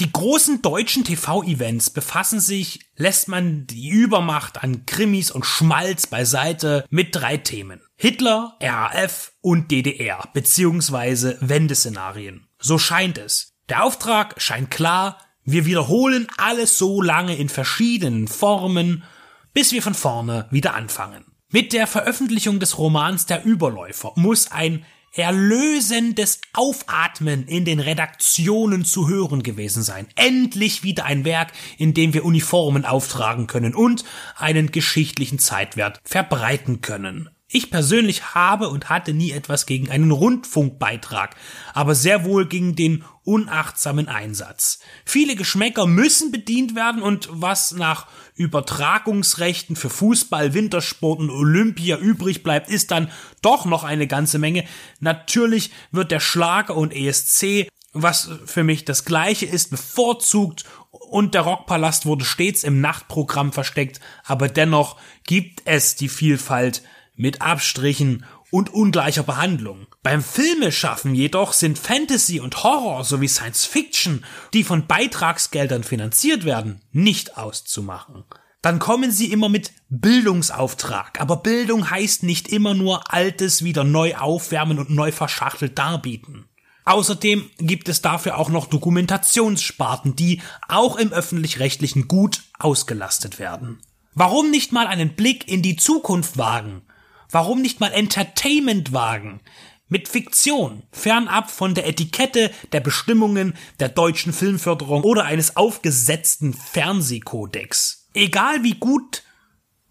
Die 0.00 0.10
großen 0.10 0.60
deutschen 0.60 1.04
TV-Events 1.04 1.90
befassen 1.90 2.40
sich, 2.40 2.80
lässt 2.96 3.28
man 3.28 3.66
die 3.66 3.88
Übermacht 3.90 4.62
an 4.62 4.86
Krimis 4.86 5.30
und 5.30 5.46
Schmalz 5.46 6.08
beiseite, 6.08 6.84
mit 6.90 7.14
drei 7.14 7.36
Themen. 7.36 7.80
Hitler, 7.96 8.56
RAF 8.60 9.32
und 9.40 9.70
DDR, 9.70 10.28
beziehungsweise 10.32 11.38
Wendeszenarien. 11.40 12.48
So 12.58 12.78
scheint 12.78 13.18
es. 13.18 13.52
Der 13.68 13.84
Auftrag 13.84 14.40
scheint 14.40 14.70
klar, 14.70 15.18
wir 15.44 15.64
wiederholen 15.64 16.26
alles 16.38 16.76
so 16.76 17.00
lange 17.00 17.36
in 17.36 17.48
verschiedenen 17.48 18.26
Formen, 18.26 19.04
bis 19.52 19.72
wir 19.72 19.82
von 19.82 19.94
vorne 19.94 20.48
wieder 20.50 20.74
anfangen. 20.74 21.24
Mit 21.50 21.72
der 21.72 21.86
Veröffentlichung 21.86 22.58
des 22.58 22.78
Romans 22.78 23.26
Der 23.26 23.44
Überläufer 23.44 24.12
muss 24.16 24.50
ein 24.50 24.84
erlösendes 25.14 26.40
Aufatmen 26.52 27.46
in 27.46 27.64
den 27.64 27.80
Redaktionen 27.80 28.84
zu 28.84 29.08
hören 29.08 29.42
gewesen 29.42 29.82
sein. 29.82 30.06
Endlich 30.16 30.82
wieder 30.82 31.04
ein 31.04 31.24
Werk, 31.24 31.52
in 31.78 31.94
dem 31.94 32.14
wir 32.14 32.24
Uniformen 32.24 32.84
auftragen 32.84 33.46
können 33.46 33.74
und 33.74 34.04
einen 34.36 34.72
geschichtlichen 34.72 35.38
Zeitwert 35.38 36.00
verbreiten 36.04 36.80
können. 36.80 37.30
Ich 37.56 37.70
persönlich 37.70 38.34
habe 38.34 38.68
und 38.68 38.88
hatte 38.88 39.14
nie 39.14 39.30
etwas 39.30 39.64
gegen 39.64 39.88
einen 39.88 40.10
Rundfunkbeitrag, 40.10 41.36
aber 41.72 41.94
sehr 41.94 42.24
wohl 42.24 42.48
gegen 42.48 42.74
den 42.74 43.04
unachtsamen 43.22 44.08
Einsatz. 44.08 44.80
Viele 45.04 45.36
Geschmäcker 45.36 45.86
müssen 45.86 46.32
bedient 46.32 46.74
werden 46.74 47.00
und 47.00 47.28
was 47.30 47.70
nach 47.70 48.08
Übertragungsrechten 48.34 49.76
für 49.76 49.88
Fußball, 49.88 50.52
Wintersport 50.52 51.20
und 51.20 51.30
Olympia 51.30 51.96
übrig 51.96 52.42
bleibt, 52.42 52.68
ist 52.68 52.90
dann 52.90 53.08
doch 53.40 53.66
noch 53.66 53.84
eine 53.84 54.08
ganze 54.08 54.40
Menge. 54.40 54.64
Natürlich 54.98 55.70
wird 55.92 56.10
der 56.10 56.18
Schlager 56.18 56.76
und 56.76 56.92
ESC 56.92 57.68
was 57.96 58.28
für 58.44 58.64
mich 58.64 58.84
das 58.84 59.04
gleiche 59.04 59.46
ist, 59.46 59.70
bevorzugt 59.70 60.64
und 60.90 61.32
der 61.32 61.42
Rockpalast 61.42 62.06
wurde 62.06 62.24
stets 62.24 62.64
im 62.64 62.80
Nachtprogramm 62.80 63.52
versteckt, 63.52 64.00
aber 64.24 64.48
dennoch 64.48 64.96
gibt 65.22 65.62
es 65.64 65.94
die 65.94 66.08
Vielfalt 66.08 66.82
mit 67.16 67.42
Abstrichen 67.42 68.24
und 68.50 68.72
ungleicher 68.72 69.22
Behandlung. 69.22 69.86
Beim 70.02 70.22
Filmeschaffen 70.22 71.14
jedoch 71.14 71.52
sind 71.52 71.78
Fantasy 71.78 72.40
und 72.40 72.62
Horror 72.62 73.04
sowie 73.04 73.28
Science 73.28 73.64
Fiction, 73.64 74.24
die 74.52 74.64
von 74.64 74.86
Beitragsgeldern 74.86 75.82
finanziert 75.82 76.44
werden, 76.44 76.80
nicht 76.92 77.36
auszumachen. 77.36 78.24
Dann 78.62 78.78
kommen 78.78 79.10
sie 79.10 79.30
immer 79.30 79.48
mit 79.48 79.72
Bildungsauftrag, 79.90 81.20
aber 81.20 81.36
Bildung 81.38 81.90
heißt 81.90 82.22
nicht 82.22 82.48
immer 82.48 82.74
nur 82.74 83.12
Altes 83.12 83.62
wieder 83.62 83.84
neu 83.84 84.14
aufwärmen 84.14 84.78
und 84.78 84.90
neu 84.90 85.12
verschachtelt 85.12 85.78
darbieten. 85.78 86.46
Außerdem 86.84 87.50
gibt 87.58 87.88
es 87.88 88.02
dafür 88.02 88.38
auch 88.38 88.50
noch 88.50 88.66
Dokumentationssparten, 88.66 90.16
die 90.16 90.42
auch 90.68 90.96
im 90.96 91.12
öffentlich-rechtlichen 91.12 92.08
gut 92.08 92.42
ausgelastet 92.58 93.38
werden. 93.38 93.80
Warum 94.14 94.50
nicht 94.50 94.70
mal 94.70 94.86
einen 94.86 95.14
Blick 95.14 95.48
in 95.48 95.60
die 95.60 95.76
Zukunft 95.76 96.38
wagen 96.38 96.82
Warum 97.30 97.62
nicht 97.62 97.80
mal 97.80 97.92
Entertainment 97.92 98.92
wagen? 98.92 99.40
Mit 99.88 100.08
Fiktion, 100.08 100.82
fernab 100.92 101.50
von 101.50 101.74
der 101.74 101.86
Etikette 101.86 102.50
der 102.72 102.80
Bestimmungen 102.80 103.54
der 103.80 103.90
deutschen 103.90 104.32
Filmförderung 104.32 105.02
oder 105.02 105.24
eines 105.24 105.56
aufgesetzten 105.56 106.54
Fernsehkodex. 106.54 108.08
Egal 108.14 108.62
wie 108.62 108.74
gut 108.74 109.22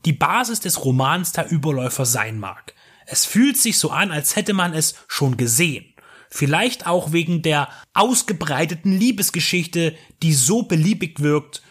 die 0.06 0.14
Basis 0.14 0.60
des 0.60 0.84
Romans 0.84 1.32
der 1.32 1.50
Überläufer 1.50 2.06
sein 2.06 2.40
mag. 2.40 2.74
Es 3.06 3.26
fühlt 3.26 3.58
sich 3.58 3.78
so 3.78 3.92
an, 3.92 4.12
als 4.12 4.36
hätte 4.36 4.54
man 4.54 4.74
es 4.74 4.96
schon 5.08 5.38
gesehen. 5.38 5.86
Vielleicht 6.30 6.88
auch 6.88 7.12
wegen 7.12 7.42
der 7.42 7.70
ausgebreiteten 7.94 8.98
Liebesgeschichte, 8.98 9.96
die 10.24 10.34
so 10.34 10.64
beliebig 10.64 11.20
wirkt, 11.20 11.62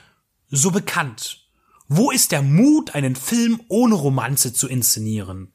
so 0.50 0.70
bekannt. 0.70 1.41
Wo 1.88 2.10
ist 2.10 2.32
der 2.32 2.42
Mut, 2.42 2.94
einen 2.94 3.16
Film 3.16 3.60
ohne 3.68 3.94
Romanze 3.94 4.52
zu 4.52 4.68
inszenieren? 4.68 5.52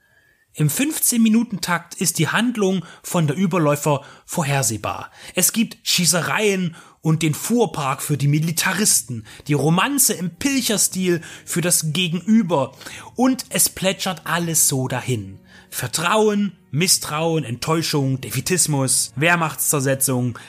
Im 0.54 0.70
15-Minuten-Takt 0.70 1.94
ist 1.96 2.18
die 2.18 2.30
Handlung 2.30 2.84
von 3.04 3.28
der 3.28 3.36
Überläufer 3.36 4.04
vorhersehbar. 4.26 5.12
Es 5.36 5.54
gibt 5.54 5.78
Schießereien 5.84 6.76
und 7.02 7.22
den 7.22 7.36
Fuhrpark 7.36 8.02
für 8.02 8.18
die 8.18 8.28
Militaristen, 8.28 9.26
die 9.48 9.54
Romanze 9.54 10.14
im 10.14 10.32
Pilcherstil 10.32 11.22
für 11.46 11.62
das 11.62 11.94
Gegenüber 11.94 12.76
und 13.16 13.46
es 13.50 13.70
plätschert 13.70 14.24
alles 14.26 14.68
so 14.68 14.88
dahin. 14.88 15.40
Vertrauen, 15.70 16.58
Misstrauen, 16.72 17.44
Enttäuschung, 17.44 18.20
Defetismus, 18.20 19.14
Wehrmachtszersetzung. 19.16 20.40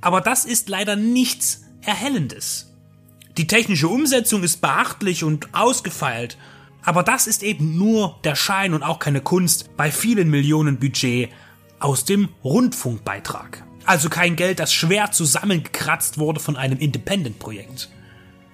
Aber 0.00 0.22
das 0.22 0.46
ist 0.46 0.70
leider 0.70 0.96
nichts 0.96 1.64
Erhellendes. 1.82 2.69
Die 3.36 3.46
technische 3.46 3.88
Umsetzung 3.88 4.42
ist 4.42 4.60
beachtlich 4.60 5.24
und 5.24 5.54
ausgefeilt 5.54 6.36
aber 6.82 7.02
das 7.02 7.26
ist 7.26 7.42
eben 7.42 7.76
nur 7.76 8.18
der 8.24 8.34
Schein 8.34 8.74
und 8.74 8.82
auch 8.82 8.98
keine 8.98 9.20
Kunst 9.20 9.76
bei 9.76 9.90
vielen 9.90 10.30
Millionen 10.30 10.78
Budget 10.78 11.30
aus 11.78 12.04
dem 12.04 12.28
Rundfunkbeitrag. 12.44 13.64
Also 13.84 14.08
kein 14.08 14.36
Geld, 14.36 14.60
das 14.60 14.72
schwer 14.72 15.12
zusammengekratzt 15.12 16.18
wurde 16.18 16.40
von 16.40 16.56
einem 16.56 16.78
Independent-Projekt. 16.78 17.90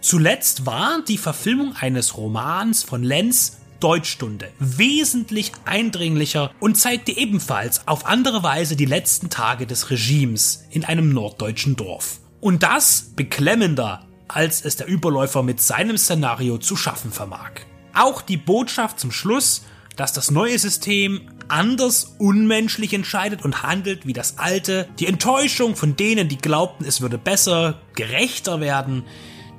Zuletzt 0.00 0.66
war 0.66 1.02
die 1.06 1.18
Verfilmung 1.18 1.74
eines 1.76 2.16
Romans 2.16 2.82
von 2.82 3.02
Lenz 3.02 3.58
Deutschstunde 3.80 4.48
wesentlich 4.58 5.52
eindringlicher 5.66 6.50
und 6.60 6.78
zeigte 6.78 7.12
ebenfalls 7.12 7.86
auf 7.86 8.06
andere 8.06 8.42
Weise 8.42 8.74
die 8.74 8.86
letzten 8.86 9.28
Tage 9.28 9.66
des 9.66 9.90
Regimes 9.90 10.64
in 10.70 10.84
einem 10.84 11.12
norddeutschen 11.12 11.76
Dorf. 11.76 12.20
Und 12.40 12.62
das 12.62 13.12
beklemmender, 13.16 14.06
als 14.28 14.64
es 14.64 14.76
der 14.76 14.86
Überläufer 14.86 15.42
mit 15.42 15.60
seinem 15.60 15.96
Szenario 15.96 16.58
zu 16.58 16.76
schaffen 16.76 17.12
vermag. 17.12 17.52
Auch 17.94 18.22
die 18.22 18.36
Botschaft 18.36 19.00
zum 19.00 19.12
Schluss, 19.12 19.62
dass 19.96 20.12
das 20.12 20.30
neue 20.30 20.58
System 20.58 21.28
anders 21.48 22.16
unmenschlich 22.18 22.92
entscheidet 22.92 23.44
und 23.44 23.62
handelt 23.62 24.06
wie 24.06 24.12
das 24.12 24.38
alte, 24.38 24.88
die 24.98 25.06
Enttäuschung 25.06 25.76
von 25.76 25.96
denen, 25.96 26.28
die 26.28 26.38
glaubten, 26.38 26.84
es 26.84 27.00
würde 27.00 27.18
besser, 27.18 27.80
gerechter 27.94 28.60
werden, 28.60 29.04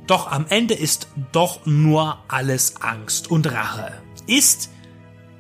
doch 0.05 0.31
am 0.31 0.45
Ende 0.47 0.73
ist 0.73 1.09
doch 1.31 1.65
nur 1.65 2.19
alles 2.27 2.81
Angst 2.81 3.29
und 3.29 3.51
Rache. 3.51 3.91
Ist 4.25 4.69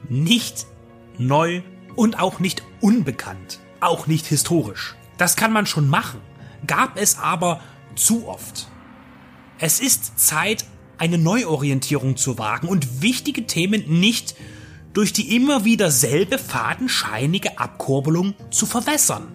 nicht 0.09 0.65
neu 1.17 1.61
und 1.95 2.19
auch 2.19 2.39
nicht 2.39 2.63
unbekannt, 2.81 3.59
auch 3.79 4.07
nicht 4.07 4.25
historisch. 4.25 4.95
Das 5.17 5.35
kann 5.35 5.53
man 5.53 5.65
schon 5.65 5.89
machen, 5.89 6.21
gab 6.65 6.97
es 6.97 7.17
aber 7.17 7.61
zu 7.95 8.27
oft. 8.27 8.67
Es 9.59 9.79
ist 9.79 10.19
Zeit, 10.19 10.65
eine 10.99 11.17
Neuorientierung 11.17 12.15
zu 12.15 12.37
wagen 12.37 12.67
und 12.67 13.01
wichtige 13.01 13.47
Themen 13.47 13.99
nicht 13.99 14.35
durch 14.93 15.13
die 15.13 15.35
immer 15.35 15.65
wieder 15.65 15.89
selbe 15.89 16.37
fadenscheinige 16.37 17.57
Abkurbelung 17.57 18.35
zu 18.51 18.67
verwässern. 18.67 19.31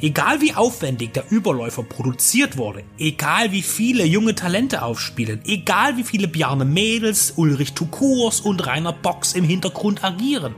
Egal 0.00 0.42
wie 0.42 0.54
aufwendig 0.54 1.14
der 1.14 1.30
Überläufer 1.30 1.82
produziert 1.82 2.58
wurde, 2.58 2.84
egal 2.98 3.52
wie 3.52 3.62
viele 3.62 4.04
junge 4.04 4.34
Talente 4.34 4.82
aufspielen, 4.82 5.40
egal 5.46 5.96
wie 5.96 6.04
viele 6.04 6.28
Bjarne 6.28 6.66
Mädels, 6.66 7.32
Ulrich 7.36 7.72
Tukurs 7.72 8.40
und 8.40 8.66
Rainer 8.66 8.92
Box 8.92 9.32
im 9.32 9.44
Hintergrund 9.44 10.04
agieren. 10.04 10.54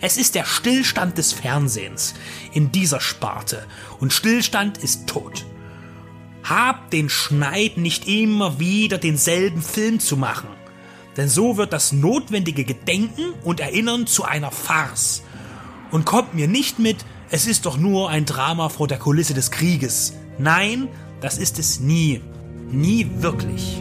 Es 0.00 0.16
ist 0.16 0.34
der 0.34 0.44
Stillstand 0.44 1.18
des 1.18 1.32
Fernsehens 1.32 2.14
in 2.52 2.72
dieser 2.72 3.00
Sparte 3.00 3.64
und 4.00 4.12
Stillstand 4.12 4.78
ist 4.78 5.06
tot. 5.06 5.44
Hab 6.50 6.90
den 6.90 7.08
Schneid 7.08 7.76
nicht 7.76 8.08
immer 8.08 8.58
wieder 8.58 8.98
denselben 8.98 9.62
Film 9.62 10.00
zu 10.00 10.16
machen. 10.16 10.48
Denn 11.16 11.28
so 11.28 11.56
wird 11.56 11.72
das 11.72 11.92
notwendige 11.92 12.64
Gedenken 12.64 13.34
und 13.44 13.60
Erinnern 13.60 14.08
zu 14.08 14.24
einer 14.24 14.50
Farce. 14.50 15.22
Und 15.92 16.04
kommt 16.04 16.34
mir 16.34 16.48
nicht 16.48 16.80
mit, 16.80 16.96
es 17.30 17.46
ist 17.46 17.66
doch 17.66 17.76
nur 17.76 18.10
ein 18.10 18.26
Drama 18.26 18.68
vor 18.68 18.88
der 18.88 18.98
Kulisse 18.98 19.32
des 19.32 19.52
Krieges. 19.52 20.14
Nein, 20.38 20.88
das 21.20 21.38
ist 21.38 21.60
es 21.60 21.78
nie. 21.78 22.20
Nie 22.72 23.08
wirklich. 23.18 23.80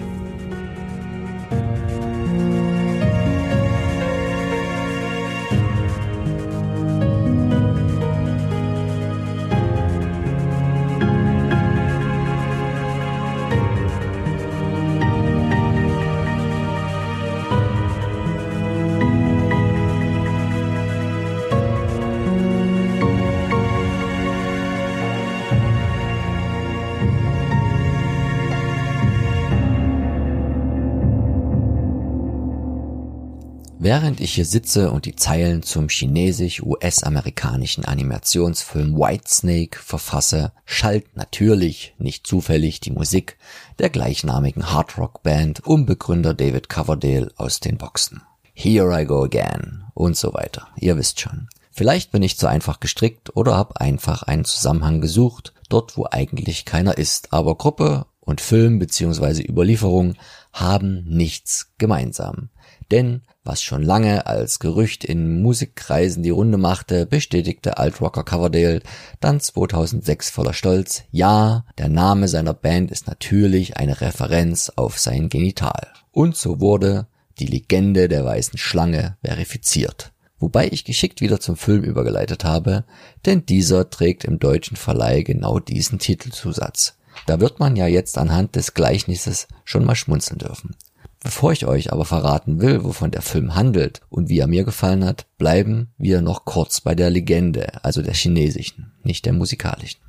Während 34.02 34.22
ich 34.22 34.36
hier 34.36 34.46
sitze 34.46 34.92
und 34.92 35.04
die 35.04 35.18
Zeilen 35.18 35.62
zum 35.62 35.90
chinesisch-US-amerikanischen 35.90 37.84
Animationsfilm 37.84 38.96
Whitesnake 38.96 39.78
verfasse, 39.78 40.54
schallt 40.64 41.18
natürlich, 41.18 41.96
nicht 41.98 42.26
zufällig, 42.26 42.80
die 42.80 42.92
Musik 42.92 43.38
der 43.78 43.90
gleichnamigen 43.90 44.72
Hardrock-Band 44.72 45.66
um 45.68 45.86
Begründer 45.86 46.34
David 46.34 46.70
Coverdale 46.70 47.30
aus 47.36 47.60
den 47.60 47.78
Boxen. 47.78 48.22
Here 48.54 49.02
I 49.02 49.04
Go 49.04 49.22
Again 49.26 49.84
und 49.96 50.16
so 50.16 50.34
weiter. 50.34 50.70
Ihr 50.78 50.96
wisst 50.96 51.20
schon. 51.20 51.50
Vielleicht 51.70 52.14
bin 52.14 52.24
ich 52.24 52.38
zu 52.38 52.48
einfach 52.48 52.80
gestrickt 52.80 53.36
oder 53.36 53.58
habe 53.58 53.82
einfach 53.82 54.24
einen 54.24 54.46
Zusammenhang 54.46 55.02
gesucht, 55.02 55.52
dort 55.68 55.98
wo 55.98 56.08
eigentlich 56.10 56.64
keiner 56.64 56.98
ist, 56.98 57.34
aber 57.34 57.56
Gruppe 57.56 58.06
und 58.22 58.40
Film 58.40 58.80
bzw. 58.80 59.44
Überlieferung 59.46 60.16
haben 60.54 61.04
nichts 61.04 61.74
gemeinsam. 61.78 62.48
Denn 62.92 63.22
was 63.44 63.64
schon 63.64 63.84
lange 63.84 64.28
als 64.28 64.60
Gerücht 64.60 65.04
in 65.04 65.42
Musikkreisen 65.42 66.24
die 66.24 66.30
Runde 66.30 66.58
machte, 66.58 67.06
bestätigte 67.06 67.78
Altrocker 67.78 68.24
Coverdale 68.24 68.82
dann 69.20 69.40
2006 69.40 70.30
voller 70.30 70.54
Stolz, 70.54 71.04
ja, 71.12 71.66
der 71.78 71.90
Name 71.90 72.28
seiner 72.28 72.54
Band 72.54 72.92
ist 72.92 73.08
natürlich 73.08 73.78
eine 73.78 74.02
Referenz 74.02 74.72
auf 74.76 75.00
sein 75.00 75.30
Genital. 75.30 75.88
Und 76.12 76.36
so 76.36 76.60
wurde 76.60 77.08
die 77.40 77.46
Legende 77.46 78.08
der 78.08 78.26
weißen 78.26 78.58
Schlange 78.58 79.18
verifiziert. 79.24 80.12
Wobei 80.38 80.68
ich 80.68 80.86
geschickt 80.86 81.22
wieder 81.22 81.40
zum 81.40 81.58
Film 81.58 81.84
übergeleitet 81.84 82.44
habe, 82.44 82.86
denn 83.26 83.46
dieser 83.46 83.90
trägt 83.90 84.24
im 84.24 84.40
deutschen 84.40 84.78
Verleih 84.78 85.22
genau 85.22 85.60
diesen 85.60 86.00
Titelzusatz. 86.00 86.98
Da 87.26 87.40
wird 87.40 87.60
man 87.60 87.76
ja 87.76 87.88
jetzt 87.88 88.18
anhand 88.18 88.56
des 88.56 88.74
Gleichnisses 88.74 89.48
schon 89.66 89.86
mal 89.86 89.96
schmunzeln 89.96 90.40
dürfen. 90.40 90.76
Bevor 91.22 91.52
ich 91.52 91.66
euch 91.66 91.92
aber 91.92 92.06
verraten 92.06 92.62
will, 92.62 92.84
wovon 92.84 93.12
der 93.12 93.22
Film 93.22 93.56
handelt 93.56 94.02
und 94.10 94.30
wie 94.30 94.40
er 94.40 94.48
mir 94.48 94.64
gefallen 94.64 95.04
hat, 95.04 95.26
bleiben 95.38 95.94
wir 95.98 96.22
noch 96.22 96.46
kurz 96.46 96.80
bei 96.80 96.96
der 96.96 97.10
Legende, 97.10 97.84
also 97.84 98.02
der 98.02 98.14
chinesischen, 98.14 98.94
nicht 99.04 99.26
der 99.26 99.34
musikalischen. 99.34 100.00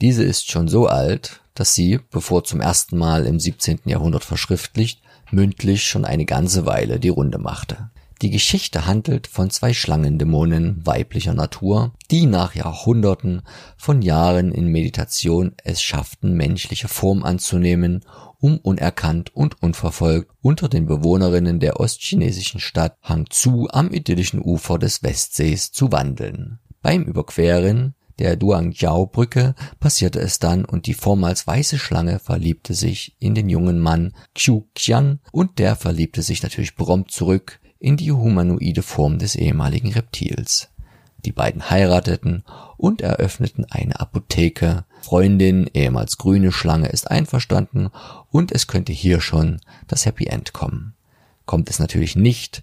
Diese 0.00 0.22
ist 0.22 0.50
schon 0.50 0.68
so 0.68 0.86
alt, 0.86 1.40
dass 1.54 1.74
sie, 1.74 1.98
bevor 2.10 2.44
zum 2.44 2.60
ersten 2.60 2.96
Mal 2.96 3.26
im 3.26 3.40
17. 3.40 3.80
Jahrhundert 3.86 4.24
verschriftlicht, 4.24 5.00
mündlich 5.32 5.84
schon 5.84 6.04
eine 6.04 6.26
ganze 6.26 6.66
Weile 6.66 7.00
die 7.00 7.08
Runde 7.08 7.38
machte. 7.38 7.90
Die 8.22 8.30
Geschichte 8.30 8.86
handelt 8.86 9.26
von 9.26 9.50
zwei 9.50 9.74
Schlangendämonen 9.74 10.86
weiblicher 10.86 11.34
Natur, 11.34 11.92
die 12.10 12.24
nach 12.24 12.54
Jahrhunderten 12.54 13.42
von 13.76 14.00
Jahren 14.00 14.52
in 14.52 14.68
Meditation 14.68 15.52
es 15.64 15.82
schafften, 15.82 16.34
menschliche 16.34 16.88
Form 16.88 17.24
anzunehmen 17.24 18.02
um 18.38 18.58
unerkannt 18.58 19.34
und 19.34 19.62
unverfolgt 19.62 20.30
unter 20.42 20.68
den 20.68 20.86
Bewohnerinnen 20.86 21.60
der 21.60 21.80
ostchinesischen 21.80 22.60
Stadt 22.60 22.96
Hangzhou 23.02 23.68
am 23.68 23.92
idyllischen 23.92 24.40
Ufer 24.42 24.78
des 24.78 25.02
Westsees 25.02 25.72
zu 25.72 25.92
wandeln. 25.92 26.58
Beim 26.82 27.02
Überqueren 27.02 27.94
der 28.18 28.36
Duangjiao-Brücke 28.36 29.54
passierte 29.78 30.20
es 30.20 30.38
dann 30.38 30.64
und 30.64 30.86
die 30.86 30.94
vormals 30.94 31.46
weiße 31.46 31.78
Schlange 31.78 32.18
verliebte 32.18 32.74
sich 32.74 33.14
in 33.18 33.34
den 33.34 33.48
jungen 33.48 33.78
Mann 33.78 34.14
Qiu 34.34 34.62
Qian 34.74 35.20
und 35.32 35.58
der 35.58 35.76
verliebte 35.76 36.22
sich 36.22 36.42
natürlich 36.42 36.76
prompt 36.76 37.10
zurück 37.10 37.60
in 37.78 37.96
die 37.96 38.12
humanoide 38.12 38.82
Form 38.82 39.18
des 39.18 39.36
ehemaligen 39.36 39.92
Reptils. 39.92 40.68
Die 41.24 41.32
beiden 41.32 41.70
heirateten 41.70 42.44
und 42.76 43.00
eröffneten 43.00 43.66
eine 43.68 43.98
Apotheke. 43.98 44.84
Freundin, 45.02 45.68
ehemals 45.74 46.18
grüne 46.18 46.52
Schlange, 46.52 46.88
ist 46.88 47.10
einverstanden 47.10 47.90
und 48.30 48.52
es 48.52 48.66
könnte 48.66 48.92
hier 48.92 49.20
schon 49.20 49.60
das 49.88 50.06
Happy 50.06 50.26
End 50.26 50.52
kommen. 50.52 50.94
Kommt 51.44 51.68
es 51.70 51.78
natürlich 51.78 52.16
nicht, 52.16 52.62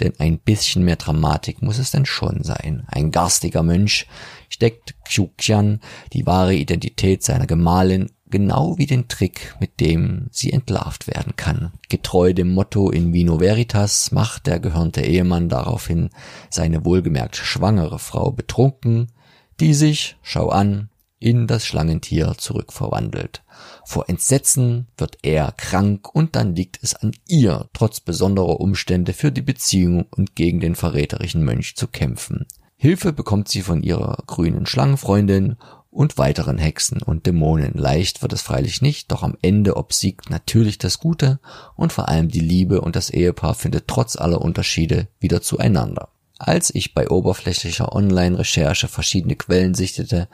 denn 0.00 0.12
ein 0.18 0.38
bisschen 0.38 0.84
mehr 0.84 0.96
Dramatik 0.96 1.62
muss 1.62 1.78
es 1.78 1.90
denn 1.90 2.06
schon 2.06 2.42
sein. 2.42 2.84
Ein 2.88 3.10
garstiger 3.10 3.62
Mönch 3.62 4.06
steckt 4.48 4.94
Qiuqian 5.04 5.80
die 6.12 6.26
wahre 6.26 6.54
Identität 6.54 7.22
seiner 7.22 7.46
Gemahlin 7.46 8.10
genau 8.30 8.78
wie 8.78 8.86
den 8.86 9.08
Trick, 9.08 9.54
mit 9.60 9.80
dem 9.80 10.28
sie 10.30 10.52
entlarvt 10.52 11.06
werden 11.06 11.36
kann. 11.36 11.72
Getreu 11.88 12.32
dem 12.32 12.52
Motto 12.52 12.90
in 12.90 13.12
Vino 13.12 13.40
Veritas 13.40 14.12
macht 14.12 14.46
der 14.46 14.60
gehörnte 14.60 15.02
Ehemann 15.02 15.48
daraufhin 15.48 16.10
seine 16.50 16.84
wohlgemerkt 16.84 17.36
schwangere 17.36 17.98
Frau 17.98 18.30
betrunken, 18.32 19.12
die 19.60 19.74
sich, 19.74 20.16
schau 20.22 20.48
an, 20.48 20.88
in 21.20 21.46
das 21.46 21.64
Schlangentier 21.64 22.34
zurückverwandelt. 22.36 23.42
Vor 23.86 24.08
Entsetzen 24.08 24.88
wird 24.98 25.18
er 25.22 25.52
krank 25.52 26.14
und 26.14 26.36
dann 26.36 26.54
liegt 26.54 26.82
es 26.82 26.94
an 26.94 27.12
ihr, 27.26 27.68
trotz 27.72 28.00
besonderer 28.00 28.60
Umstände 28.60 29.12
für 29.12 29.32
die 29.32 29.42
Beziehung 29.42 30.06
und 30.10 30.36
gegen 30.36 30.60
den 30.60 30.74
verräterischen 30.74 31.42
Mönch 31.42 31.76
zu 31.76 31.86
kämpfen. 31.86 32.46
Hilfe 32.76 33.14
bekommt 33.14 33.48
sie 33.48 33.62
von 33.62 33.82
ihrer 33.82 34.18
grünen 34.26 34.66
Schlangenfreundin 34.66 35.56
und 35.94 36.18
weiteren 36.18 36.58
Hexen 36.58 37.00
und 37.00 37.26
Dämonen. 37.26 37.72
Leicht 37.74 38.20
wird 38.20 38.32
es 38.32 38.42
freilich 38.42 38.82
nicht, 38.82 39.12
doch 39.12 39.22
am 39.22 39.38
Ende 39.40 39.76
obsiegt 39.76 40.28
natürlich 40.28 40.78
das 40.78 40.98
Gute 40.98 41.38
und 41.76 41.92
vor 41.92 42.08
allem 42.08 42.28
die 42.28 42.40
Liebe 42.40 42.80
und 42.80 42.96
das 42.96 43.10
Ehepaar 43.10 43.54
findet 43.54 43.86
trotz 43.86 44.16
aller 44.16 44.42
Unterschiede 44.42 45.08
wieder 45.20 45.40
zueinander. 45.40 46.08
Als 46.36 46.74
ich 46.74 46.94
bei 46.94 47.08
oberflächlicher 47.08 47.94
Online-Recherche 47.94 48.88
verschiedene 48.88 49.36
Quellen 49.36 49.74
sichtete, 49.74 50.28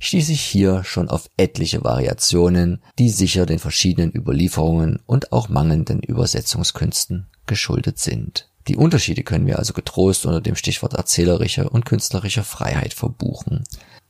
stieß 0.00 0.30
ich 0.30 0.40
hier 0.40 0.82
schon 0.82 1.08
auf 1.08 1.30
etliche 1.36 1.84
Variationen, 1.84 2.82
die 2.98 3.08
sicher 3.08 3.46
den 3.46 3.60
verschiedenen 3.60 4.12
Überlieferungen 4.12 5.00
und 5.06 5.32
auch 5.32 5.48
mangelnden 5.48 6.00
Übersetzungskünsten 6.00 7.28
geschuldet 7.46 8.00
sind. 8.00 8.48
Die 8.66 8.76
Unterschiede 8.76 9.22
können 9.22 9.46
wir 9.46 9.58
also 9.58 9.74
getrost 9.74 10.26
unter 10.26 10.40
dem 10.40 10.56
Stichwort 10.56 10.94
erzählerische 10.94 11.68
und 11.68 11.84
künstlerische 11.84 12.42
Freiheit 12.42 12.94
verbuchen. 12.94 13.64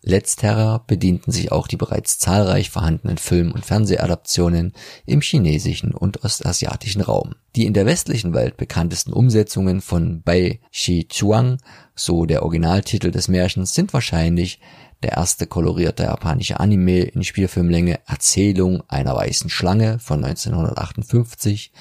Letzterer 0.06 0.84
bedienten 0.86 1.32
sich 1.32 1.50
auch 1.50 1.66
die 1.66 1.78
bereits 1.78 2.18
zahlreich 2.18 2.68
vorhandenen 2.68 3.16
Film- 3.16 3.52
und 3.52 3.64
Fernsehadaptionen 3.64 4.74
im 5.06 5.22
chinesischen 5.22 5.94
und 5.94 6.24
ostasiatischen 6.24 7.00
Raum. 7.00 7.34
Die 7.56 7.64
in 7.64 7.72
der 7.72 7.86
westlichen 7.86 8.34
Welt 8.34 8.58
bekanntesten 8.58 9.14
Umsetzungen 9.14 9.80
von 9.80 10.22
Bai 10.22 10.60
Shi 10.70 11.08
Chuang, 11.08 11.56
so 11.94 12.26
der 12.26 12.42
Originaltitel 12.42 13.10
des 13.10 13.28
Märchens, 13.28 13.72
sind 13.74 13.94
wahrscheinlich 13.94 14.60
der 15.04 15.18
erste 15.18 15.46
kolorierte 15.46 16.04
japanische 16.04 16.60
Anime 16.60 17.02
in 17.02 17.24
Spielfilmlänge 17.24 18.00
Erzählung 18.06 18.82
einer 18.88 19.14
weißen 19.14 19.50
Schlange 19.50 19.98
von 19.98 20.24
1958, 20.24 21.72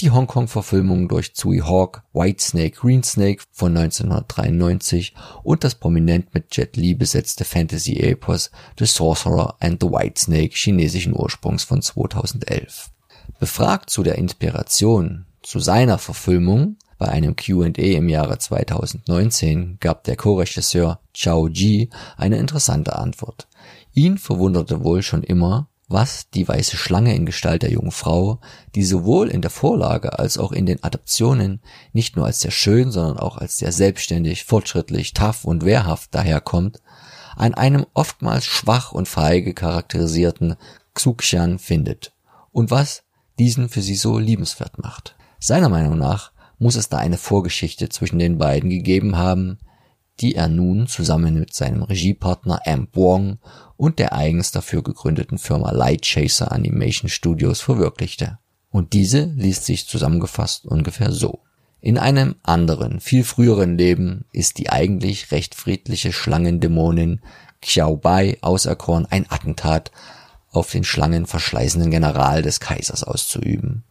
die 0.00 0.10
Hongkong-Verfilmung 0.10 1.06
durch 1.06 1.34
Tsui 1.34 1.60
Hawk 1.60 2.02
Whitesnake 2.12 2.72
Greensnake 2.72 3.44
von 3.52 3.76
1993 3.76 5.14
und 5.44 5.62
das 5.62 5.76
prominent 5.76 6.34
mit 6.34 6.56
Jet 6.56 6.76
Li 6.76 6.94
besetzte 6.94 7.44
Fantasy-Epos 7.44 8.50
The 8.76 8.86
Sorcerer 8.86 9.54
and 9.60 9.80
the 9.80 9.88
Whitesnake 9.88 10.56
chinesischen 10.56 11.14
Ursprungs 11.14 11.62
von 11.62 11.80
2011. 11.80 12.90
Befragt 13.38 13.88
zu 13.88 14.02
der 14.02 14.18
Inspiration 14.18 15.26
zu 15.42 15.60
seiner 15.60 15.98
Verfilmung 15.98 16.76
bei 16.98 17.08
einem 17.08 17.36
Q&A 17.36 17.68
im 17.68 18.08
Jahre 18.08 18.38
2019 18.38 19.78
gab 19.80 20.04
der 20.04 20.16
Co-Regisseur 20.16 21.00
Chao 21.12 21.48
Ji 21.48 21.90
eine 22.16 22.38
interessante 22.38 22.96
Antwort. 22.96 23.48
Ihn 23.92 24.18
verwunderte 24.18 24.82
wohl 24.84 25.02
schon 25.02 25.22
immer, 25.22 25.68
was 25.88 26.30
die 26.30 26.48
weiße 26.48 26.76
Schlange 26.76 27.14
in 27.14 27.26
Gestalt 27.26 27.62
der 27.62 27.70
jungen 27.70 27.90
Frau, 27.90 28.40
die 28.74 28.84
sowohl 28.84 29.28
in 29.28 29.42
der 29.42 29.50
Vorlage 29.50 30.18
als 30.18 30.38
auch 30.38 30.52
in 30.52 30.66
den 30.66 30.82
Adaptionen 30.82 31.60
nicht 31.92 32.16
nur 32.16 32.26
als 32.26 32.40
sehr 32.40 32.50
schön, 32.50 32.90
sondern 32.90 33.18
auch 33.18 33.36
als 33.36 33.58
sehr 33.58 33.72
selbstständig, 33.72 34.44
fortschrittlich, 34.44 35.12
tough 35.12 35.44
und 35.44 35.64
wehrhaft 35.64 36.14
daherkommt, 36.14 36.80
an 37.36 37.54
einem 37.54 37.86
oftmals 37.94 38.44
schwach 38.44 38.92
und 38.92 39.08
feige 39.08 39.54
charakterisierten 39.54 40.56
Xuxian 40.94 41.58
findet 41.58 42.12
und 42.52 42.70
was 42.70 43.02
diesen 43.38 43.68
für 43.68 43.82
sie 43.82 43.96
so 43.96 44.18
liebenswert 44.18 44.78
macht. 44.78 45.16
Seiner 45.40 45.68
Meinung 45.68 45.98
nach 45.98 46.32
muss 46.64 46.76
es 46.76 46.88
da 46.88 46.96
eine 46.96 47.18
Vorgeschichte 47.18 47.90
zwischen 47.90 48.18
den 48.18 48.38
beiden 48.38 48.70
gegeben 48.70 49.18
haben, 49.18 49.58
die 50.20 50.34
er 50.34 50.48
nun 50.48 50.86
zusammen 50.86 51.38
mit 51.38 51.52
seinem 51.52 51.82
Regiepartner 51.82 52.62
Amp 52.64 52.96
Wong 52.96 53.36
und 53.76 53.98
der 53.98 54.14
eigens 54.14 54.50
dafür 54.50 54.82
gegründeten 54.82 55.36
Firma 55.36 55.72
Light 55.72 56.06
Chaser 56.06 56.52
Animation 56.52 57.10
Studios 57.10 57.60
verwirklichte. 57.60 58.38
Und 58.70 58.94
diese 58.94 59.24
liest 59.36 59.66
sich 59.66 59.86
zusammengefasst 59.86 60.64
ungefähr 60.64 61.12
so. 61.12 61.40
In 61.82 61.98
einem 61.98 62.36
anderen, 62.42 63.00
viel 63.00 63.24
früheren 63.24 63.76
Leben 63.76 64.24
ist 64.32 64.56
die 64.56 64.70
eigentlich 64.70 65.32
recht 65.32 65.54
friedliche 65.54 66.14
Schlangendämonin 66.14 67.20
Xiao 67.60 67.98
Bai 67.98 68.38
auserkoren, 68.40 69.04
ein 69.10 69.26
Attentat 69.30 69.90
auf 70.50 70.70
den 70.70 70.84
schlangenverschleißenden 70.84 71.90
General 71.90 72.40
des 72.40 72.58
Kaisers 72.58 73.04
auszuüben. 73.04 73.84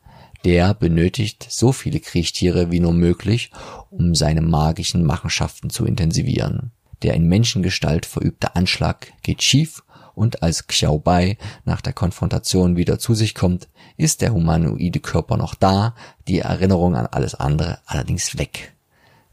Der 0.45 0.73
benötigt 0.73 1.47
so 1.49 1.71
viele 1.71 1.99
Kriechtiere 1.99 2.69
wie 2.69 2.82
nur 2.82 2.93
möglich, 2.93 3.51
um 3.89 4.13
seine 4.13 4.41
magischen 4.41 5.06
Machenschaften 5.06 5.69
zu 5.69 5.86
intensivieren. 5.86 6.71
Der 7.01 7.13
in 7.13 7.27
Menschengestalt 7.27 8.06
verübte 8.06 8.56
Anschlag 8.56 9.13
geht 9.23 9.41
schief 9.41 9.84
und 10.15 10.43
als 10.43 10.67
Xiao 10.67 10.99
Bai 10.99 11.38
nach 11.65 11.82
der 11.82 11.93
Konfrontation 11.93 12.75
wieder 12.75 12.99
zu 12.99 13.13
sich 13.13 13.36
kommt, 13.36 13.67
ist 13.97 14.21
der 14.21 14.34
humanoide 14.34 14.99
Körper 14.99 15.38
noch 15.38 15.56
da, 15.56 15.95
die 16.27 16.39
Erinnerung 16.39 16.95
an 16.95 17.08
alles 17.08 17.36
andere 17.36 17.79
allerdings 17.86 18.38
weg. 18.38 18.73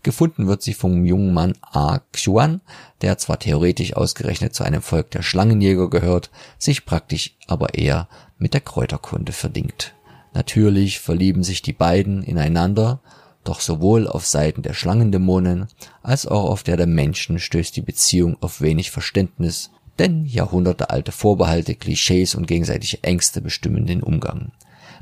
Gefunden 0.02 0.46
wird 0.46 0.62
sie 0.62 0.72
vom 0.72 1.04
jungen 1.04 1.34
Mann 1.34 1.54
A. 1.60 1.98
Xuan, 2.12 2.62
der 3.02 3.18
zwar 3.18 3.38
theoretisch 3.38 3.94
ausgerechnet 3.94 4.54
zu 4.54 4.64
einem 4.64 4.80
Volk 4.80 5.10
der 5.10 5.22
Schlangenjäger 5.22 5.90
gehört, 5.90 6.30
sich 6.58 6.86
praktisch 6.86 7.36
aber 7.46 7.74
eher 7.74 8.08
mit 8.38 8.54
der 8.54 8.62
Kräuterkunde 8.62 9.32
verdingt. 9.32 9.94
Natürlich 10.32 11.00
verlieben 11.00 11.42
sich 11.42 11.62
die 11.62 11.72
beiden 11.72 12.22
ineinander, 12.22 13.00
doch 13.42 13.60
sowohl 13.60 14.06
auf 14.06 14.26
Seiten 14.26 14.62
der 14.62 14.74
Schlangendämonen 14.74 15.66
als 16.02 16.26
auch 16.26 16.44
auf 16.44 16.62
der 16.62 16.76
der 16.76 16.86
Menschen 16.86 17.38
stößt 17.38 17.74
die 17.74 17.82
Beziehung 17.82 18.36
auf 18.40 18.60
wenig 18.60 18.90
Verständnis 18.90 19.70
denn 20.00 20.24
jahrhundertealte 20.24 21.12
Vorbehalte, 21.12 21.74
Klischees 21.74 22.34
und 22.34 22.46
gegenseitige 22.46 23.02
Ängste 23.04 23.42
bestimmen 23.42 23.84
den 23.84 24.02
Umgang. 24.02 24.52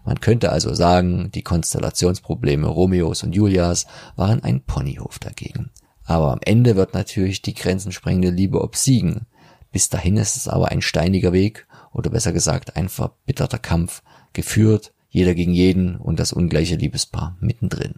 Man 0.05 0.21
könnte 0.21 0.51
also 0.51 0.75
sagen, 0.75 1.31
die 1.33 1.43
Konstellationsprobleme 1.43 2.67
Romeos 2.67 3.23
und 3.23 3.35
Julias 3.35 3.87
waren 4.17 4.43
ein 4.43 4.61
Ponyhof 4.63 5.21
dagegen. 5.21 5.71
Aber 6.05 6.33
am 6.33 6.41
Ende 6.45 6.75
wird 6.75 6.95
natürlich 6.95 7.43
die 7.43 7.55
grenzensprengende 7.55 8.31
Liebe 8.31 8.61
obsiegen. 8.61 9.27
Bis 9.71 9.89
dahin 9.89 10.17
ist 10.17 10.37
es 10.37 10.49
aber 10.49 10.69
ein 10.69 10.83
steiniger 10.83 11.33
Weg, 11.33 11.67
oder 11.93 12.11
besser 12.11 12.33
gesagt 12.33 12.75
ein 12.77 12.89
verbitterter 12.89 13.59
Kampf, 13.59 14.03
geführt, 14.33 14.93
jeder 15.09 15.35
gegen 15.35 15.53
jeden 15.53 15.97
und 15.97 16.21
das 16.21 16.33
ungleiche 16.33 16.77
Liebespaar 16.77 17.37
mittendrin. 17.41 17.95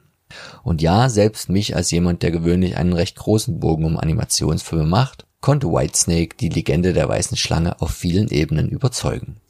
Und 0.62 0.80
ja, 0.80 1.08
selbst 1.08 1.48
mich 1.48 1.74
als 1.74 1.90
jemand, 1.90 2.22
der 2.22 2.30
gewöhnlich 2.30 2.76
einen 2.76 2.92
recht 2.92 3.16
großen 3.16 3.58
Bogen 3.58 3.84
um 3.84 3.96
Animationsfilme 3.96 4.86
macht, 4.86 5.26
konnte 5.40 5.68
Whitesnake 5.68 6.36
die 6.38 6.50
Legende 6.50 6.92
der 6.92 7.08
weißen 7.08 7.36
Schlange 7.36 7.80
auf 7.80 7.90
vielen 7.90 8.28
Ebenen 8.28 8.68
überzeugen. 8.68 9.40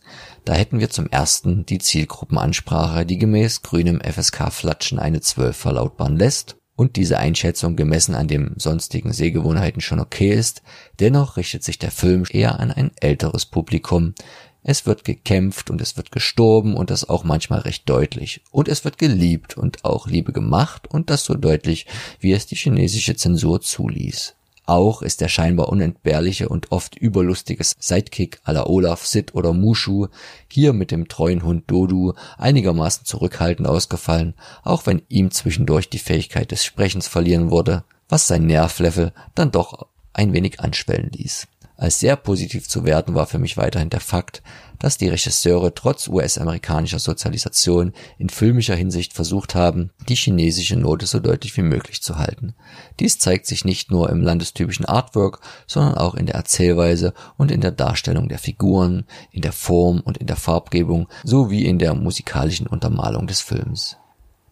Da 0.44 0.55
hätten 0.55 0.81
wir 0.81 0.90
zum 0.90 1.07
ersten 1.09 1.66
die 1.66 1.79
Zielgruppenansprache, 1.79 3.05
die 3.05 3.18
gemäß 3.18 3.62
grünem 3.62 4.01
FSK-Flatschen 4.01 4.99
eine 4.99 5.20
12 5.20 5.57
verlautbaren 5.57 6.16
lässt 6.16 6.57
und 6.77 6.96
diese 6.96 7.18
Einschätzung 7.18 7.77
gemessen 7.77 8.14
an 8.14 8.27
dem 8.27 8.55
sonstigen 8.57 9.12
Sehgewohnheiten 9.12 9.83
schon 9.83 10.01
okay 10.01 10.33
ist, 10.33 10.62
dennoch 10.99 11.37
richtet 11.37 11.62
sich 11.62 11.79
der 11.79 11.90
Film 11.90 12.25
eher 12.31 12.59
an 12.59 12.70
ein 12.70 12.90
älteres 13.01 13.44
Publikum. 13.44 14.14
Es 14.62 14.87
wird 14.87 15.05
gekämpft 15.05 15.70
und 15.70 15.81
es 15.81 15.96
wird 15.96 16.12
gestorben 16.12 16.75
und 16.75 16.90
das 16.90 17.09
auch 17.09 17.25
manchmal 17.25 17.61
recht 17.61 17.88
deutlich. 17.88 18.42
Und 18.51 18.68
es 18.68 18.85
wird 18.85 18.99
geliebt 18.99 19.57
und 19.57 19.85
auch 19.85 20.07
Liebe 20.07 20.33
gemacht 20.33 20.87
und 20.88 21.11
das 21.11 21.25
so 21.25 21.35
deutlich, 21.35 21.87
wie 22.18 22.33
es 22.33 22.46
die 22.46 22.57
chinesische 22.57 23.16
Zensur 23.16 23.61
zuließ. 23.61 24.35
Auch 24.66 25.03
ist 25.03 25.20
der 25.20 25.27
scheinbar 25.27 25.68
unentbehrliche 25.68 26.49
und 26.49 26.70
oft 26.70 26.94
überlustige 26.94 27.64
Sidekick 27.64 28.40
la 28.46 28.66
Olaf, 28.66 29.05
Sid 29.05 29.35
oder 29.35 29.53
Mushu 29.53 30.07
hier 30.49 30.73
mit 30.73 30.92
dem 30.92 31.09
treuen 31.09 31.42
Hund 31.42 31.68
Dodu 31.68 32.12
einigermaßen 32.38 33.05
zurückhaltend 33.05 33.66
ausgefallen, 33.66 34.35
auch 34.62 34.87
wenn 34.87 35.03
ihm 35.09 35.33
zwischendurch 35.33 35.88
die 35.88 35.99
Fähigkeit 35.99 36.53
des 36.53 36.64
Sprechens 36.64 37.09
verlieren 37.09 37.51
wurde, 37.51 37.83
was 38.09 38.29
sein 38.29 38.46
Nervlevel 38.46 39.12
dann 39.35 39.51
doch 39.51 39.88
ein 40.12 40.33
wenig 40.33 40.61
anschwellen 40.61 41.11
ließ. 41.11 41.49
Als 41.81 41.99
sehr 41.99 42.14
positiv 42.16 42.69
zu 42.69 42.85
werten 42.85 43.14
war 43.14 43.27
für 43.27 43.38
mich 43.38 43.57
weiterhin 43.57 43.88
der 43.88 44.01
Fakt, 44.01 44.43
dass 44.79 44.99
die 44.99 45.09
Regisseure 45.09 45.73
trotz 45.73 46.09
US-amerikanischer 46.09 46.99
Sozialisation 46.99 47.95
in 48.19 48.29
filmischer 48.29 48.75
Hinsicht 48.75 49.14
versucht 49.14 49.55
haben, 49.55 49.90
die 50.07 50.14
chinesische 50.14 50.77
Note 50.77 51.07
so 51.07 51.21
deutlich 51.21 51.57
wie 51.57 51.62
möglich 51.62 52.03
zu 52.03 52.19
halten. 52.19 52.55
Dies 53.01 53.19
zeigt 53.19 53.47
sich 53.47 53.64
nicht 53.64 53.90
nur 53.90 54.11
im 54.11 54.21
landestypischen 54.21 54.85
Artwork, 54.85 55.40
sondern 55.66 55.95
auch 55.95 56.14
in 56.14 56.27
der 56.27 56.35
Erzählweise 56.35 57.14
und 57.38 57.51
in 57.51 57.62
der 57.62 57.73
Darstellung 57.73 58.29
der 58.29 58.38
Figuren, 58.38 59.07
in 59.33 59.40
der 59.40 59.53
Form 59.53 60.01
und 60.01 60.19
in 60.19 60.27
der 60.27 60.37
Farbgebung 60.37 61.09
sowie 61.25 61.64
in 61.64 61.79
der 61.79 61.95
musikalischen 61.95 62.66
Untermalung 62.66 63.27
des 63.27 63.40
Films. 63.40 63.97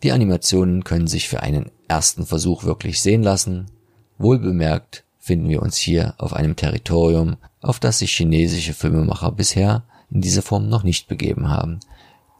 Die 0.02 0.12
Animationen 0.12 0.82
können 0.82 1.08
sich 1.08 1.28
für 1.28 1.42
einen 1.42 1.70
ersten 1.88 2.24
Versuch 2.24 2.64
wirklich 2.64 3.02
sehen 3.02 3.22
lassen. 3.22 3.66
Wohlbemerkt, 4.16 5.04
finden 5.28 5.50
wir 5.50 5.60
uns 5.60 5.76
hier 5.76 6.14
auf 6.16 6.32
einem 6.32 6.56
Territorium, 6.56 7.36
auf 7.60 7.78
das 7.78 7.98
sich 7.98 8.14
chinesische 8.14 8.72
Filmemacher 8.72 9.30
bisher 9.30 9.84
in 10.10 10.22
dieser 10.22 10.40
Form 10.40 10.70
noch 10.70 10.84
nicht 10.84 11.06
begeben 11.06 11.50
haben. 11.50 11.80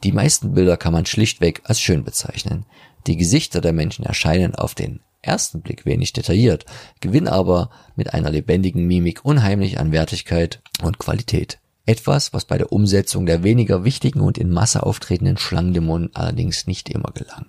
Die 0.04 0.12
meisten 0.12 0.54
Bilder 0.54 0.78
kann 0.78 0.94
man 0.94 1.04
schlichtweg 1.04 1.60
als 1.64 1.82
schön 1.82 2.02
bezeichnen. 2.02 2.64
Die 3.06 3.18
Gesichter 3.18 3.60
der 3.60 3.74
Menschen 3.74 4.06
erscheinen 4.06 4.54
auf 4.54 4.74
den 4.74 5.00
ersten 5.20 5.60
Blick 5.60 5.84
wenig 5.84 6.14
detailliert, 6.14 6.64
gewinnen 7.00 7.28
aber 7.28 7.68
mit 7.94 8.14
einer 8.14 8.30
lebendigen 8.30 8.86
Mimik 8.86 9.22
unheimlich 9.22 9.78
an 9.78 9.92
Wertigkeit 9.92 10.62
und 10.80 10.96
Qualität. 10.98 11.58
Etwas, 11.84 12.32
was 12.32 12.46
bei 12.46 12.56
der 12.56 12.72
Umsetzung 12.72 13.26
der 13.26 13.42
weniger 13.42 13.84
wichtigen 13.84 14.22
und 14.22 14.38
in 14.38 14.50
Masse 14.50 14.82
auftretenden 14.82 15.36
Schlangendämonen 15.36 16.08
allerdings 16.14 16.66
nicht 16.66 16.88
immer 16.88 17.10
gelang. 17.12 17.44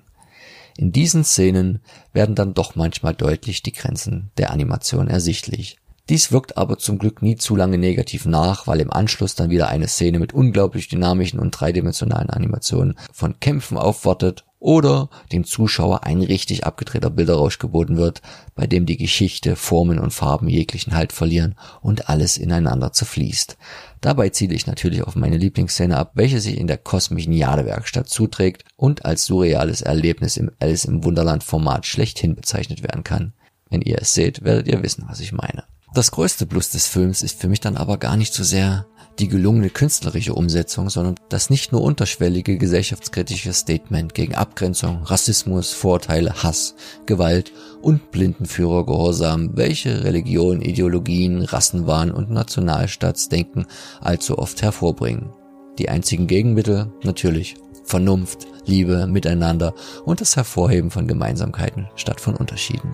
In 0.79 0.93
diesen 0.93 1.25
Szenen 1.25 1.81
werden 2.13 2.35
dann 2.35 2.53
doch 2.53 2.75
manchmal 2.75 3.13
deutlich 3.13 3.63
die 3.63 3.73
Grenzen 3.73 4.31
der 4.37 4.51
Animation 4.51 5.09
ersichtlich. 5.09 5.77
Dies 6.09 6.31
wirkt 6.31 6.57
aber 6.57 6.79
zum 6.79 6.97
Glück 6.97 7.21
nie 7.21 7.35
zu 7.35 7.55
lange 7.55 7.77
negativ 7.77 8.25
nach, 8.25 8.65
weil 8.65 8.79
im 8.79 8.91
Anschluss 8.91 9.35
dann 9.35 9.51
wieder 9.51 9.69
eine 9.69 9.87
Szene 9.87 10.17
mit 10.17 10.33
unglaublich 10.33 10.87
dynamischen 10.87 11.39
und 11.39 11.51
dreidimensionalen 11.51 12.31
Animationen 12.31 12.97
von 13.13 13.39
Kämpfen 13.39 13.77
aufwartet 13.77 14.43
oder 14.57 15.11
dem 15.31 15.43
Zuschauer 15.43 16.03
ein 16.03 16.23
richtig 16.23 16.65
abgedrehter 16.65 17.11
Bilderrausch 17.11 17.59
geboten 17.59 17.95
wird, 17.95 18.23
bei 18.55 18.65
dem 18.65 18.87
die 18.87 18.97
Geschichte, 18.97 19.55
Formen 19.55 19.99
und 19.99 20.11
Farben 20.11 20.49
jeglichen 20.49 20.95
Halt 20.95 21.13
verlieren 21.13 21.53
und 21.79 22.09
alles 22.09 22.39
ineinander 22.39 22.91
zerfließt. 22.91 23.55
Dabei 24.01 24.29
ziele 24.29 24.55
ich 24.55 24.65
natürlich 24.65 25.03
auf 25.03 25.15
meine 25.15 25.37
Lieblingsszene 25.37 25.95
ab, 25.95 26.13
welche 26.15 26.39
sich 26.39 26.57
in 26.57 26.65
der 26.65 26.77
kosmischen 26.77 27.33
Jadewerkstatt 27.33 28.09
zuträgt 28.09 28.65
und 28.75 29.05
als 29.05 29.25
surreales 29.25 29.83
Erlebnis 29.83 30.37
im 30.37 30.49
Alice 30.59 30.85
im 30.85 31.03
Wunderland 31.03 31.43
Format 31.43 31.85
schlechthin 31.85 32.33
bezeichnet 32.35 32.81
werden 32.81 33.03
kann. 33.03 33.33
Wenn 33.69 33.81
ihr 33.81 33.99
es 34.01 34.15
seht, 34.15 34.43
werdet 34.43 34.67
ihr 34.67 34.81
wissen, 34.81 35.05
was 35.07 35.19
ich 35.19 35.31
meine. 35.33 35.65
Das 35.91 36.11
größte 36.11 36.45
Plus 36.45 36.69
des 36.69 36.85
Films 36.85 37.23
ist 37.23 37.41
für 37.41 37.47
mich 37.47 37.61
dann 37.61 37.75
aber 37.75 37.97
gar 37.97 38.15
nicht 38.15 38.33
so 38.33 38.43
sehr 38.43 38.85
die 39.17 39.27
gelungene 39.27 39.71
künstlerische 39.71 40.35
Umsetzung, 40.35 40.89
sondern 40.89 41.15
das 41.29 41.49
nicht 41.49 41.71
nur 41.71 41.81
unterschwellige 41.81 42.57
gesellschaftskritische 42.57 43.53
Statement 43.53 44.13
gegen 44.13 44.35
Abgrenzung, 44.35 45.01
Rassismus, 45.03 45.73
Vorteile, 45.73 46.43
Hass, 46.43 46.75
Gewalt 47.07 47.51
und 47.81 48.11
Blindenführergehorsam, 48.11 49.57
welche 49.57 50.03
Religion, 50.03 50.61
Ideologien, 50.61 51.41
Rassenwahn 51.41 52.11
und 52.11 52.29
Nationalstaatsdenken 52.29 53.65
allzu 53.99 54.37
oft 54.37 54.61
hervorbringen. 54.61 55.33
Die 55.79 55.89
einzigen 55.89 56.27
Gegenmittel 56.27 56.93
natürlich 57.03 57.55
Vernunft, 57.83 58.47
Liebe, 58.65 59.07
Miteinander 59.07 59.73
und 60.05 60.21
das 60.21 60.35
Hervorheben 60.35 60.91
von 60.91 61.07
Gemeinsamkeiten 61.07 61.87
statt 61.95 62.21
von 62.21 62.35
Unterschieden. 62.35 62.93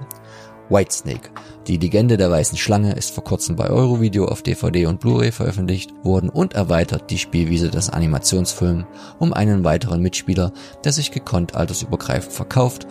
Whitesnake. 0.69 1.29
Die 1.67 1.77
Legende 1.77 2.17
der 2.17 2.29
weißen 2.29 2.57
Schlange 2.57 2.93
ist 2.93 3.11
vor 3.11 3.23
kurzem 3.23 3.55
bei 3.55 3.69
Eurovideo 3.69 4.25
auf 4.25 4.41
DVD 4.41 4.85
und 4.85 4.99
Blu-ray 4.99 5.31
veröffentlicht 5.31 5.93
worden 6.03 6.29
und 6.29 6.53
erweitert 6.53 7.09
die 7.09 7.17
Spielwiese 7.17 7.69
des 7.69 7.89
Animationsfilms 7.89 8.85
um 9.19 9.33
einen 9.33 9.63
weiteren 9.63 10.01
Mitspieler, 10.01 10.51
der 10.83 10.91
sich 10.91 11.11
gekonnt 11.11 11.55
altersübergreifend 11.55 12.33
verkauft 12.33 12.87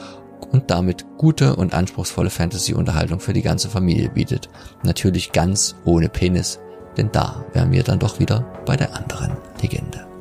und 0.53 0.71
damit 0.71 1.05
gute 1.19 1.57
und 1.57 1.75
anspruchsvolle 1.75 2.31
Fantasy-Unterhaltung 2.31 3.21
für 3.21 3.33
die 3.33 3.43
ganze 3.43 3.69
Familie 3.69 4.11
bietet. 4.11 4.49
Natürlich 4.83 5.33
ganz 5.33 5.75
ohne 5.85 6.09
Penis, 6.09 6.61
denn 6.97 7.11
da 7.13 7.45
wären 7.53 7.73
wir 7.73 7.83
dann 7.83 7.99
doch 7.99 8.21
wieder 8.21 8.45
bei 8.65 8.77
der 8.77 8.95
anderen 8.95 9.37
Legende. 9.61 10.14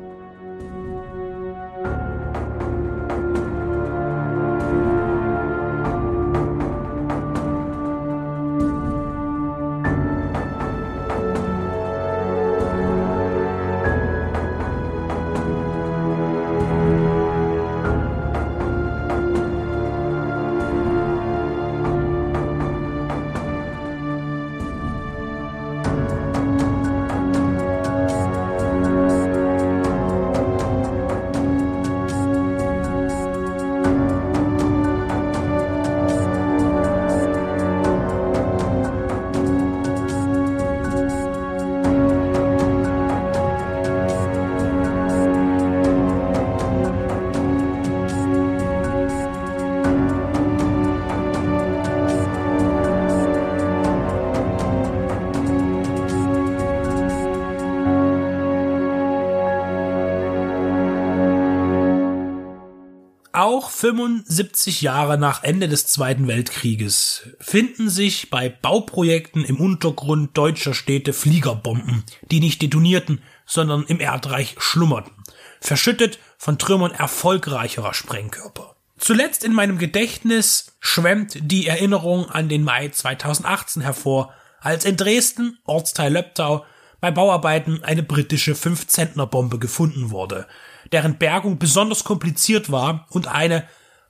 75 64.34 64.80
Jahre 64.80 65.16
nach 65.16 65.44
Ende 65.44 65.68
des 65.68 65.86
Zweiten 65.86 66.26
Weltkrieges 66.26 67.28
finden 67.38 67.88
sich 67.88 68.30
bei 68.30 68.48
Bauprojekten 68.48 69.44
im 69.44 69.60
Untergrund 69.60 70.36
deutscher 70.36 70.74
Städte 70.74 71.12
Fliegerbomben, 71.12 72.02
die 72.32 72.40
nicht 72.40 72.60
detonierten, 72.60 73.22
sondern 73.46 73.84
im 73.84 74.00
Erdreich 74.00 74.56
schlummerten, 74.58 75.12
verschüttet 75.60 76.18
von 76.36 76.58
Trümmern 76.58 76.90
erfolgreicherer 76.90 77.94
Sprengkörper. 77.94 78.74
Zuletzt 78.98 79.44
in 79.44 79.52
meinem 79.52 79.78
Gedächtnis 79.78 80.74
schwemmt 80.80 81.36
die 81.40 81.68
Erinnerung 81.68 82.28
an 82.28 82.48
den 82.48 82.64
Mai 82.64 82.88
2018 82.88 83.82
hervor, 83.82 84.34
als 84.60 84.84
in 84.84 84.96
Dresden, 84.96 85.58
Ortsteil 85.64 86.12
Löbtau, 86.12 86.64
bei 87.00 87.12
Bauarbeiten 87.12 87.84
eine 87.84 88.02
britische 88.02 88.54
5-Zentner-Bombe 88.54 89.60
gefunden 89.60 90.10
wurde– 90.10 90.48
deren 90.92 91.18
Bergung 91.18 91.58
besonders 91.58 92.04
kompliziert 92.04 92.70
war 92.70 93.06
und 93.10 93.26
eine 93.26 93.64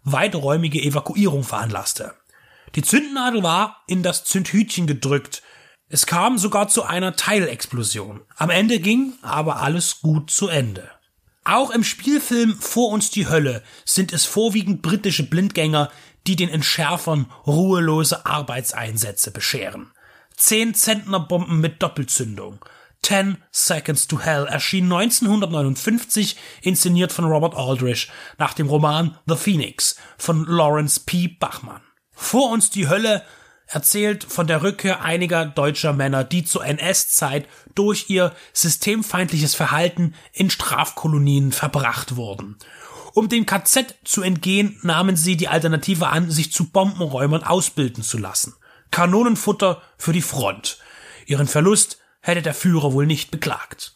weiträumige 0.05 0.81
Evakuierung 0.81 1.43
veranlasste. 1.43 2.15
Die 2.75 2.83
Zündnadel 2.83 3.43
war 3.43 3.83
in 3.87 4.03
das 4.03 4.25
Zündhütchen 4.25 4.87
gedrückt. 4.87 5.43
Es 5.89 6.07
kam 6.07 6.39
sogar 6.39 6.69
zu 6.69 6.83
einer 6.83 7.17
Teilexplosion. 7.17 8.23
Am 8.37 8.51
Ende 8.51 8.81
ging 8.81 9.15
aber 9.23 9.61
alles 9.61 10.01
gut 10.01 10.31
zu 10.31 10.49
Ende. 10.49 10.91
Auch 11.45 11.71
im 11.71 11.85
Spielfilm 11.85 12.57
Vor 12.59 12.91
uns 12.91 13.11
die 13.11 13.29
Hölle 13.29 13.63
sind 13.85 14.13
es 14.13 14.25
vorwiegend 14.25 14.81
britische 14.81 15.25
Blindgänger, 15.25 15.91
die 16.27 16.37
den 16.37 16.49
Entschärfern 16.49 17.31
ruhelose 17.47 18.25
Arbeitseinsätze 18.25 19.31
bescheren. 19.31 19.93
Zehn 20.37 20.75
Zentnerbomben 20.75 21.61
mit 21.61 21.83
Doppelzündung, 21.83 22.65
Ten 23.05 23.37
Seconds 23.53 24.09
to 24.09 24.19
Hell 24.19 24.47
erschien 24.47 24.91
1959, 24.91 26.37
inszeniert 26.63 27.13
von 27.13 27.27
Robert 27.27 27.55
Aldrich, 27.55 28.11
nach 28.39 28.55
dem 28.55 28.67
Roman 28.67 29.19
The 29.27 29.37
Phoenix 29.37 29.97
von 30.17 30.47
Lawrence 30.47 31.01
P. 31.01 31.29
Bachmann. 31.29 31.83
Vor 32.13 32.51
uns 32.51 32.71
die 32.71 32.89
Hölle 32.89 33.23
erzählt 33.67 34.25
von 34.25 34.47
der 34.47 34.63
Rückkehr 34.63 35.03
einiger 35.03 35.45
deutscher 35.45 35.93
Männer, 35.93 36.25
die 36.25 36.47
zur 36.47 36.65
NS-Zeit 36.65 37.47
durch 37.75 38.09
ihr 38.09 38.35
systemfeindliches 38.55 39.55
Verhalten 39.55 40.15
in 40.33 40.49
Strafkolonien 40.49 41.53
verbracht 41.53 42.17
wurden. 42.17 42.57
Um 43.13 43.29
dem 43.29 43.45
KZ 43.45 43.97
zu 44.05 44.23
entgehen, 44.23 44.79
nahmen 44.81 45.17
sie 45.17 45.37
die 45.37 45.49
Alternative 45.49 46.09
an, 46.09 46.31
sich 46.31 46.53
zu 46.53 46.71
Bombenräumern 46.71 47.43
ausbilden 47.43 48.03
zu 48.03 48.17
lassen. 48.17 48.55
Kanonenfutter 48.91 49.83
für 49.99 50.15
die 50.15 50.23
Front. 50.23 50.79
Ihren 51.27 51.49
Verlust 51.49 51.99
hätte 52.25 52.43
der 52.43 52.55
Führer 52.55 52.93
wohl 52.93 53.07
nicht 53.07 53.31
beklagt. 53.31 53.95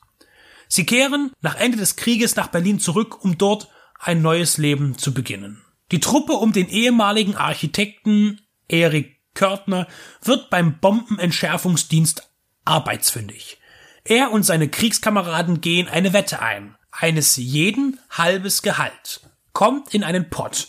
Sie 0.69 0.85
kehren 0.85 1.33
nach 1.41 1.57
Ende 1.57 1.79
des 1.79 1.97
Krieges 1.97 2.37
nach 2.37 2.49
Berlin 2.49 2.79
zurück, 2.79 3.25
um 3.25 3.39
dort 3.39 3.69
ein 3.99 4.21
neues 4.23 4.59
Leben 4.59 4.99
zu 4.99 5.15
beginnen. 5.15 5.65
Die 5.91 6.01
Truppe 6.01 6.35
um 6.35 6.53
den 6.53 6.69
ehemaligen 6.69 7.37
Architekten 7.37 8.43
Erik 8.69 9.17
Körtner 9.35 9.89
wird 10.23 10.51
beim 10.51 10.79
Bombenentschärfungsdienst 10.79 12.29
arbeitsfündig. 12.67 13.59
Er 14.05 14.31
und 14.31 14.43
seine 14.43 14.69
Kriegskameraden 14.69 15.61
gehen 15.61 15.89
eine 15.89 16.13
Wette 16.13 16.41
ein. 16.43 16.77
Eines 16.91 17.37
jeden 17.37 17.99
halbes 18.11 18.61
Gehalt. 18.63 19.21
Kommt 19.53 19.95
in 19.95 20.05
einen 20.05 20.29
Pott. 20.29 20.69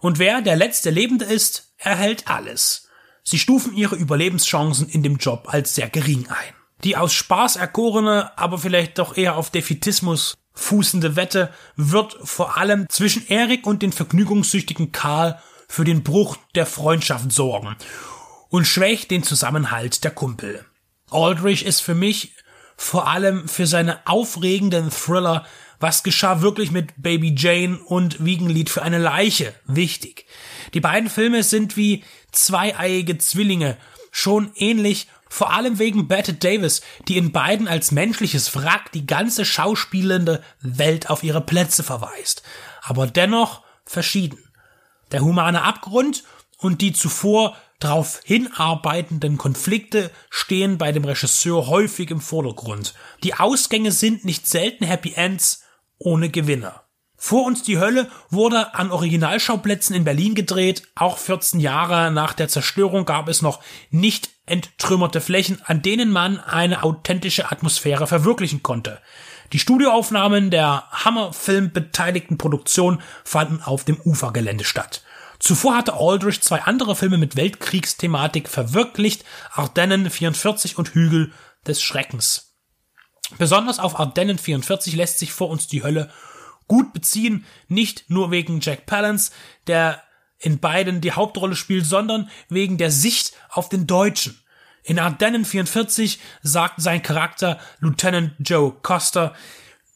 Und 0.00 0.18
wer 0.18 0.42
der 0.42 0.56
letzte 0.56 0.90
Lebende 0.90 1.24
ist, 1.24 1.72
erhält 1.78 2.28
alles. 2.28 2.88
Sie 3.22 3.38
stufen 3.38 3.74
ihre 3.74 3.96
Überlebenschancen 3.96 4.88
in 4.88 5.02
dem 5.02 5.16
Job 5.16 5.48
als 5.48 5.74
sehr 5.74 5.88
gering 5.88 6.26
ein. 6.28 6.57
Die 6.84 6.96
aus 6.96 7.12
Spaß 7.12 7.56
erkorene, 7.56 8.36
aber 8.38 8.58
vielleicht 8.58 8.98
doch 8.98 9.16
eher 9.16 9.36
auf 9.36 9.50
Defitismus 9.50 10.34
fußende 10.54 11.16
Wette 11.16 11.52
wird 11.76 12.16
vor 12.22 12.56
allem 12.56 12.88
zwischen 12.88 13.26
Erik 13.28 13.66
und 13.66 13.82
den 13.82 13.92
vergnügungssüchtigen 13.92 14.92
Karl 14.92 15.40
für 15.68 15.84
den 15.84 16.02
Bruch 16.02 16.36
der 16.54 16.66
Freundschaft 16.66 17.30
sorgen 17.32 17.76
und 18.48 18.66
schwächt 18.66 19.10
den 19.10 19.22
Zusammenhalt 19.22 20.02
der 20.04 20.10
Kumpel. 20.10 20.64
Aldrich 21.10 21.64
ist 21.64 21.80
für 21.80 21.94
mich 21.94 22.32
vor 22.76 23.08
allem 23.08 23.48
für 23.48 23.66
seine 23.66 24.06
aufregenden 24.06 24.90
Thriller 24.90 25.44
Was 25.80 26.02
geschah 26.02 26.40
wirklich 26.42 26.72
mit 26.72 26.94
Baby 26.96 27.34
Jane 27.36 27.78
und 27.78 28.24
Wiegenlied 28.24 28.68
für 28.68 28.82
eine 28.82 28.98
Leiche 28.98 29.54
wichtig. 29.66 30.26
Die 30.74 30.80
beiden 30.80 31.08
Filme 31.08 31.44
sind 31.44 31.76
wie 31.76 32.02
zweieiige 32.32 33.18
Zwillinge, 33.18 33.76
schon 34.10 34.50
ähnlich 34.56 35.06
vor 35.28 35.52
allem 35.52 35.78
wegen 35.78 36.08
Bette 36.08 36.34
Davis, 36.34 36.82
die 37.06 37.16
in 37.16 37.32
beiden 37.32 37.68
als 37.68 37.92
menschliches 37.92 38.54
Wrack 38.54 38.92
die 38.92 39.06
ganze 39.06 39.44
schauspielende 39.44 40.42
Welt 40.60 41.10
auf 41.10 41.22
ihre 41.22 41.40
Plätze 41.40 41.82
verweist. 41.82 42.42
Aber 42.82 43.06
dennoch 43.06 43.62
verschieden. 43.84 44.38
Der 45.12 45.22
humane 45.22 45.62
Abgrund 45.62 46.24
und 46.58 46.80
die 46.80 46.92
zuvor 46.92 47.56
darauf 47.78 48.20
hinarbeitenden 48.24 49.38
Konflikte 49.38 50.10
stehen 50.30 50.78
bei 50.78 50.92
dem 50.92 51.04
Regisseur 51.04 51.68
häufig 51.68 52.10
im 52.10 52.20
Vordergrund. 52.20 52.94
Die 53.22 53.34
Ausgänge 53.34 53.92
sind 53.92 54.24
nicht 54.24 54.46
selten 54.46 54.84
Happy 54.84 55.12
Ends 55.14 55.64
ohne 55.98 56.28
Gewinner. 56.28 56.82
Vor 57.16 57.44
uns 57.44 57.64
die 57.64 57.78
Hölle 57.78 58.10
wurde 58.30 58.74
an 58.74 58.92
Originalschauplätzen 58.92 59.94
in 59.96 60.04
Berlin 60.04 60.36
gedreht. 60.36 60.84
Auch 60.94 61.18
14 61.18 61.58
Jahre 61.58 62.12
nach 62.12 62.32
der 62.32 62.48
Zerstörung 62.48 63.04
gab 63.04 63.28
es 63.28 63.42
noch 63.42 63.60
nicht 63.90 64.30
enttrümmerte 64.50 65.20
Flächen, 65.20 65.60
an 65.64 65.82
denen 65.82 66.10
man 66.10 66.40
eine 66.40 66.82
authentische 66.82 67.50
Atmosphäre 67.50 68.06
verwirklichen 68.06 68.62
konnte. 68.62 69.00
Die 69.52 69.58
Studioaufnahmen 69.58 70.50
der 70.50 70.84
Hammerfilm 70.90 71.72
beteiligten 71.72 72.36
Produktion 72.36 73.00
fanden 73.24 73.62
auf 73.62 73.84
dem 73.84 73.98
Ufergelände 74.00 74.64
statt. 74.64 75.02
Zuvor 75.38 75.76
hatte 75.76 75.94
Aldrich 75.94 76.42
zwei 76.42 76.62
andere 76.62 76.96
Filme 76.96 77.16
mit 77.16 77.36
Weltkriegsthematik 77.36 78.48
verwirklicht, 78.48 79.24
Ardennen 79.52 80.10
44 80.10 80.76
und 80.76 80.94
Hügel 80.94 81.32
des 81.66 81.80
Schreckens. 81.80 82.56
Besonders 83.38 83.78
auf 83.78 83.98
Ardennen 83.98 84.38
44 84.38 84.96
lässt 84.96 85.18
sich 85.18 85.32
vor 85.32 85.48
uns 85.48 85.68
die 85.68 85.82
Hölle 85.82 86.10
gut 86.66 86.92
beziehen, 86.92 87.44
nicht 87.68 88.10
nur 88.10 88.30
wegen 88.30 88.60
Jack 88.60 88.86
Palance, 88.86 89.32
der 89.66 90.02
in 90.38 90.60
beiden 90.60 91.00
die 91.00 91.12
Hauptrolle 91.12 91.56
spielt, 91.56 91.86
sondern 91.86 92.30
wegen 92.48 92.78
der 92.78 92.90
Sicht 92.90 93.32
auf 93.50 93.68
den 93.68 93.86
Deutschen. 93.86 94.40
In 94.82 94.98
Ardennen 94.98 95.44
44 95.44 96.18
sagt 96.42 96.80
sein 96.80 97.02
Charakter 97.02 97.58
Lieutenant 97.80 98.34
Joe 98.38 98.72
Coster, 98.82 99.34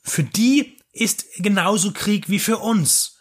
für 0.03 0.25
die 0.25 0.79
ist 0.93 1.27
genauso 1.39 1.93
Krieg 1.93 2.29
wie 2.29 2.41
für 2.41 2.59
uns. 2.59 3.19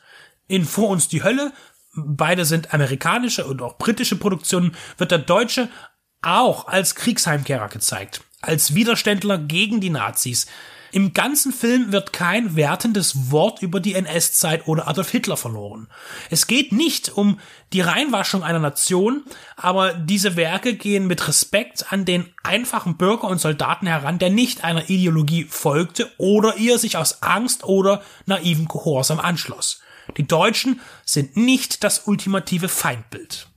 In 0.48 0.66
Vor 0.66 0.90
uns 0.90 1.08
die 1.08 1.24
Hölle, 1.24 1.54
beide 1.96 2.46
sind 2.46 2.74
amerikanische 2.74 3.46
und 3.46 3.62
auch 3.62 3.78
britische 3.78 4.18
Produktionen, 4.18 4.76
wird 4.98 5.12
der 5.12 5.20
Deutsche 5.20 5.70
auch 6.22 6.68
als 6.68 6.96
Kriegsheimkehrer 6.96 7.70
gezeigt, 7.70 8.22
als 8.42 8.76
Widerständler 8.76 9.38
gegen 9.38 9.80
die 9.80 9.90
Nazis, 9.90 10.48
im 10.92 11.14
ganzen 11.14 11.54
Film 11.54 11.92
wird 11.92 12.14
kein 12.14 12.56
wertendes 12.56 13.32
Wort 13.32 13.62
über 13.62 13.80
die 13.80 13.94
NS-Zeit 13.94 14.68
oder 14.68 14.88
Adolf 14.88 15.10
Hitler 15.10 15.38
verloren. 15.38 15.88
Es 16.30 16.48
geht 16.48 16.72
nicht 16.72 17.16
um 17.18 17.40
die 17.74 17.82
Reinwaschung 17.82 18.44
einer 18.44 18.60
Nation, 18.60 19.24
aber 19.56 19.94
diese 19.94 20.36
Werke 20.36 20.76
gehen 20.76 21.08
mit 21.08 21.28
Respekt 21.28 21.92
an 21.92 22.06
den 22.06 22.30
einfachen 22.44 22.98
Bürger 22.98 23.28
und 23.28 23.40
Soldaten 23.40 23.88
heran, 23.88 24.20
der 24.20 24.30
nicht 24.30 24.64
einer 24.64 24.90
Ideologie 24.90 25.46
folgte 25.46 26.12
oder 26.18 26.58
ihr 26.58 26.78
sich 26.78 26.98
aus 26.98 27.22
Angst 27.22 27.64
oder 27.64 28.02
naiven 28.26 28.68
Gehorsam 28.68 29.20
anschloss. 29.20 29.82
Die 30.18 30.28
Deutschen 30.28 30.82
sind 31.06 31.38
nicht 31.38 31.84
das 31.84 32.08
ultimative 32.08 32.68
Feindbild. 32.68 33.51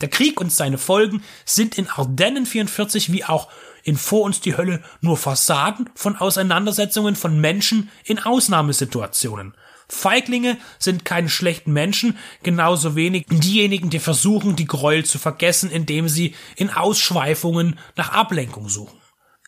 Der 0.00 0.08
Krieg 0.08 0.40
und 0.40 0.52
seine 0.52 0.78
Folgen 0.78 1.22
sind 1.44 1.78
in 1.78 1.88
Ardennen 1.88 2.46
44 2.46 3.12
wie 3.12 3.24
auch 3.24 3.48
in 3.84 3.96
Vor 3.96 4.22
uns 4.22 4.40
die 4.40 4.56
Hölle 4.56 4.82
nur 5.00 5.16
Fassaden 5.16 5.88
von 5.94 6.16
Auseinandersetzungen 6.16 7.16
von 7.16 7.40
Menschen 7.40 7.90
in 8.04 8.18
Ausnahmesituationen. 8.18 9.54
Feiglinge 9.88 10.56
sind 10.78 11.04
keine 11.04 11.28
schlechten 11.28 11.72
Menschen, 11.72 12.18
genauso 12.42 12.96
wenig 12.96 13.26
diejenigen, 13.28 13.90
die 13.90 13.98
versuchen, 13.98 14.56
die 14.56 14.66
Gräuel 14.66 15.04
zu 15.04 15.18
vergessen, 15.18 15.70
indem 15.70 16.08
sie 16.08 16.34
in 16.56 16.70
Ausschweifungen 16.70 17.78
nach 17.94 18.10
Ablenkung 18.10 18.68
suchen. 18.68 18.98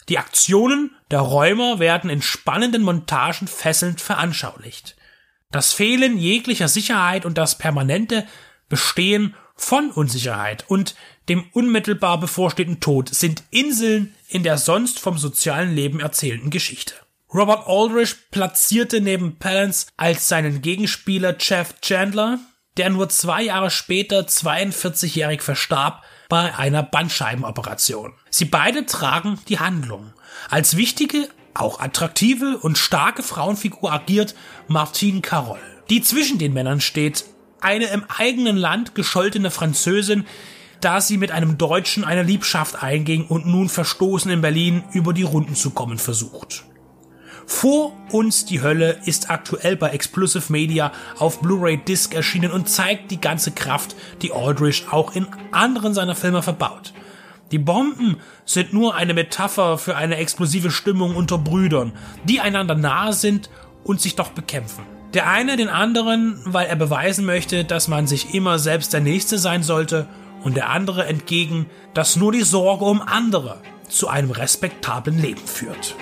Die 0.09 0.19
Aktionen 0.19 0.95
der 1.11 1.21
Räumer 1.21 1.81
werden 1.81 2.11
in 2.11 2.23
spannenden 2.23 2.83
Montagen 2.83 3.49
fesselnd 3.49 4.01
veranschaulicht. 4.01 4.97
Das 5.51 5.73
Fehlen 5.73 6.19
jeglicher 6.19 6.69
Sicherheit 6.69 7.25
und 7.25 7.39
das 7.39 7.59
permanente 7.59 8.27
Bestehen 8.69 9.35
von 9.57 9.91
Unsicherheit 9.91 10.65
und 10.69 10.95
dem 11.29 11.45
unmittelbar 11.53 12.21
bevorstehenden 12.21 12.81
Tod 12.81 13.13
sind 13.13 13.43
Inseln 13.51 14.15
in 14.29 14.43
der 14.43 14.59
sonst 14.59 15.01
vom 15.01 15.19
sozialen 15.19 15.75
Leben 15.75 16.01
erzählten 16.01 16.51
Geschichte. 16.51 16.95
Robert 17.33 17.67
Aldrich 17.67 18.15
platzierte 18.31 19.01
neben 19.01 19.37
Palance 19.37 19.87
als 19.97 20.29
seinen 20.29 20.63
Gegenspieler 20.63 21.37
Jeff 21.41 21.75
Chandler, 21.81 22.39
der 22.77 22.91
nur 22.91 23.09
zwei 23.09 23.43
Jahre 23.43 23.71
später 23.71 24.21
42-jährig 24.21 25.43
verstarb 25.43 26.05
bei 26.29 26.57
einer 26.57 26.83
Bandscheibenoperation. 26.83 28.15
Sie 28.31 28.45
beide 28.45 28.87
tragen 28.87 29.39
die 29.49 29.59
Handlung. 29.59 30.13
Als 30.51 30.77
wichtige, 30.77 31.29
auch 31.55 31.81
attraktive 31.81 32.59
und 32.59 32.79
starke 32.79 33.23
Frauenfigur 33.23 33.93
agiert 33.93 34.35
Martine 34.69 35.21
Carroll. 35.21 35.59
die 35.91 36.03
zwischen 36.03 36.39
den 36.39 36.53
Männern 36.53 36.81
steht. 36.81 37.25
Eine 37.61 37.87
im 37.87 38.05
eigenen 38.09 38.57
Land 38.57 38.95
gescholtene 38.95 39.51
Französin, 39.51 40.27
da 40.81 41.01
sie 41.01 41.17
mit 41.17 41.31
einem 41.31 41.59
Deutschen 41.59 42.05
eine 42.05 42.23
Liebschaft 42.23 42.83
einging 42.83 43.27
und 43.27 43.47
nun 43.47 43.69
verstoßen 43.69 44.31
in 44.31 44.41
Berlin 44.41 44.85
über 44.93 45.13
die 45.13 45.23
Runden 45.23 45.55
zu 45.55 45.71
kommen 45.71 45.99
versucht. 45.99 46.65
Vor 47.47 47.97
uns 48.11 48.45
die 48.45 48.61
Hölle 48.61 49.01
ist 49.05 49.31
aktuell 49.31 49.77
bei 49.77 49.91
Explosive 49.91 50.53
Media 50.53 50.93
auf 51.19 51.41
Blu-ray 51.41 51.79
Disc 51.79 52.13
erschienen 52.13 52.51
und 52.51 52.69
zeigt 52.69 53.13
die 53.13 53.21
ganze 53.21 53.53
Kraft, 53.53 53.95
die 54.21 54.33
Aldrich 54.33 54.87
auch 54.91 55.15
in 55.15 55.29
anderen 55.53 55.95
seiner 55.95 56.17
Filme 56.17 56.43
verbaut. 56.43 56.93
Die 57.53 57.59
Bomben 57.59 58.17
sind 58.45 58.73
nur 58.73 58.97
eine 58.97 59.15
Metapher 59.15 59.79
für 59.79 59.97
eine 59.97 60.17
explosive 60.17 60.73
Stimmung 60.73 61.15
unter 61.15 61.39
Brüdern, 61.39 61.93
die 62.25 62.41
einander 62.41 62.75
nahe 62.75 63.13
sind 63.13 63.49
und 63.85 64.01
sich 64.01 64.17
doch 64.17 64.31
bekämpfen. 64.31 64.96
Der 65.17 65.31
eine 65.31 65.57
den 65.57 65.71
anderen, 65.71 66.39
weil 66.45 66.67
er 66.67 66.77
beweisen 66.77 67.25
möchte, 67.25 67.65
dass 67.65 67.89
man 67.89 68.07
sich 68.07 68.35
immer 68.35 68.59
selbst 68.59 68.93
der 68.93 69.01
Nächste 69.01 69.39
sein 69.39 69.63
sollte, 69.63 70.07
und 70.43 70.57
der 70.57 70.69
andere 70.69 71.07
entgegen, 71.07 71.67
dass 71.95 72.17
nur 72.17 72.33
die 72.33 72.43
Sorge 72.43 72.85
um 72.85 73.01
andere 73.01 73.57
zu 73.89 74.09
einem 74.09 74.31
respektablen 74.31 75.19
Leben 75.19 75.45
führt. 75.45 75.97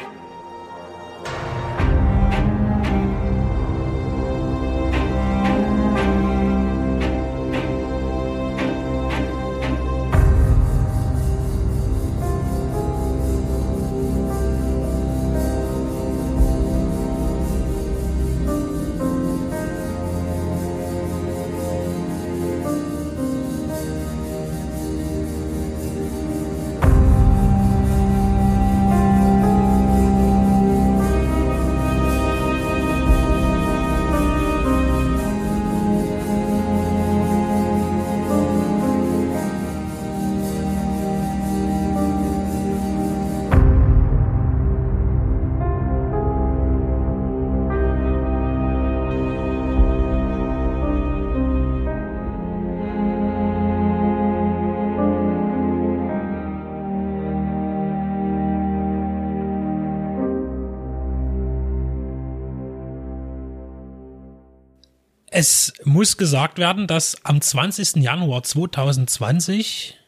Es 65.37 65.73
muss 65.83 66.17
gesagt 66.17 66.59
werden, 66.59 66.87
dass 66.87 67.25
am 67.25 67.41
20. 67.41 67.97
Januar 67.97 68.45
2020 68.45 69.99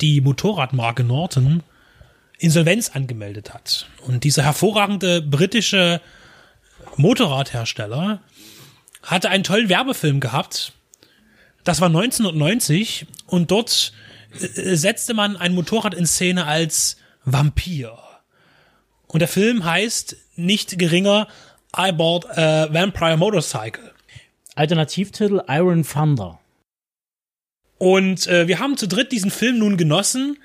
die 0.00 0.20
Motorradmarke 0.20 1.02
Norton 1.02 1.64
Insolvenz 2.38 2.90
angemeldet 2.90 3.52
hat. 3.52 3.88
Und 4.06 4.22
dieser 4.22 4.44
hervorragende 4.44 5.20
britische 5.20 6.00
Motorradhersteller 6.94 8.22
hatte 9.02 9.30
einen 9.30 9.42
tollen 9.42 9.68
Werbefilm 9.68 10.20
gehabt. 10.20 10.74
Das 11.64 11.80
war 11.80 11.88
1990 11.88 13.08
und 13.26 13.50
dort 13.50 13.92
äh, 14.40 14.76
setzte 14.76 15.12
man 15.12 15.38
ein 15.38 15.56
Motorrad 15.56 15.92
in 15.92 16.06
Szene 16.06 16.46
als 16.46 16.98
Vampir. 17.24 17.98
Und 19.08 19.18
der 19.18 19.28
Film 19.28 19.64
heißt 19.64 20.16
nicht 20.36 20.78
geringer 20.78 21.26
I 21.76 21.90
bought 21.90 22.26
a 22.38 22.72
Vampire 22.72 23.16
Motorcycle. 23.16 23.89
Alternativtitel 24.60 25.40
Iron 25.48 25.84
Thunder. 25.84 26.38
Und 27.78 28.26
äh, 28.26 28.46
wir 28.46 28.58
haben 28.58 28.76
zu 28.76 28.86
dritt 28.86 29.10
diesen 29.10 29.30
Film 29.30 29.58
nun 29.58 29.78
genossen. 29.78 30.36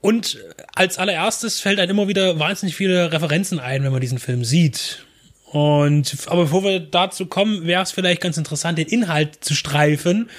Und 0.00 0.38
als 0.74 0.96
allererstes 0.96 1.60
fällt 1.60 1.78
einem 1.78 1.90
immer 1.90 2.08
wieder 2.08 2.38
wahnsinnig 2.38 2.74
viele 2.74 3.12
Referenzen 3.12 3.60
ein, 3.60 3.84
wenn 3.84 3.92
man 3.92 4.00
diesen 4.00 4.18
Film 4.18 4.44
sieht. 4.44 5.04
Und 5.52 6.16
aber 6.24 6.44
bevor 6.44 6.64
wir 6.64 6.80
dazu 6.80 7.26
kommen, 7.26 7.66
wäre 7.66 7.82
es 7.82 7.92
vielleicht 7.92 8.22
ganz 8.22 8.38
interessant, 8.38 8.78
den 8.78 8.88
Inhalt 8.88 9.44
zu 9.44 9.54
streifen. 9.54 10.30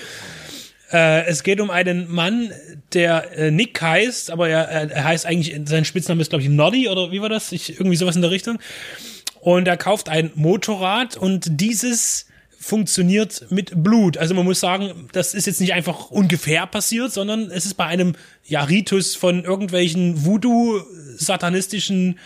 Äh, 0.91 1.25
es 1.27 1.43
geht 1.43 1.61
um 1.61 1.69
einen 1.69 2.09
Mann, 2.09 2.51
der 2.93 3.37
äh, 3.37 3.51
Nick 3.51 3.79
heißt, 3.79 4.31
aber 4.31 4.49
er, 4.49 4.67
er 4.89 5.03
heißt 5.03 5.27
eigentlich, 5.27 5.55
sein 5.65 5.85
Spitzname 5.85 6.23
ist, 6.23 6.29
glaube 6.29 6.41
ich, 6.41 6.49
Noddy 6.49 6.89
oder 6.89 7.11
wie 7.11 7.21
war 7.21 7.29
das? 7.29 7.51
Ich, 7.51 7.73
irgendwie 7.79 7.97
sowas 7.97 8.15
in 8.15 8.23
der 8.23 8.31
Richtung. 8.31 8.57
Und 9.41 9.67
er 9.67 9.77
kauft 9.77 10.09
ein 10.09 10.31
Motorrad 10.33 11.17
und 11.17 11.61
dieses 11.61 12.25
funktioniert 12.61 13.47
mit 13.49 13.83
Blut. 13.83 14.17
Also 14.17 14.35
man 14.35 14.45
muss 14.45 14.59
sagen, 14.59 15.07
das 15.11 15.33
ist 15.33 15.47
jetzt 15.47 15.59
nicht 15.59 15.73
einfach 15.73 16.11
ungefähr 16.11 16.67
passiert, 16.67 17.11
sondern 17.11 17.49
es 17.49 17.65
ist 17.65 17.73
bei 17.73 17.85
einem 17.85 18.13
ja, 18.45 18.63
Ritus 18.63 19.15
von 19.15 19.43
irgendwelchen 19.43 20.23
Voodoo-satanistischen 20.25 22.19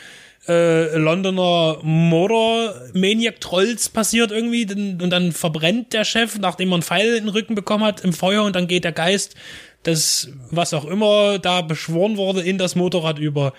äh, 0.48 0.96
Londoner 0.98 1.80
Murder-Maniac-Trolls 1.82 3.90
passiert 3.90 4.32
irgendwie 4.32 4.68
und 5.02 5.10
dann 5.10 5.32
verbrennt 5.32 5.94
der 5.94 6.04
Chef, 6.04 6.38
nachdem 6.38 6.72
er 6.72 6.76
einen 6.76 6.84
Pfeil 6.84 7.16
in 7.16 7.24
den 7.24 7.30
Rücken 7.30 7.56
bekommen 7.56 7.86
hat, 7.86 8.02
im 8.02 8.14
Feuer 8.14 8.44
und 8.44 8.58
dann 8.58 8.68
geht 8.68 8.84
der 8.84 8.92
Geist 8.92 9.36
das, 9.84 10.28
was 10.52 10.74
auch 10.74 10.84
immer 10.86 11.40
da 11.40 11.62
beschworen 11.62 12.18
wurde, 12.18 12.42
in 12.42 12.58
das 12.58 12.76
Motorrad 12.76 13.20
über 13.20 13.54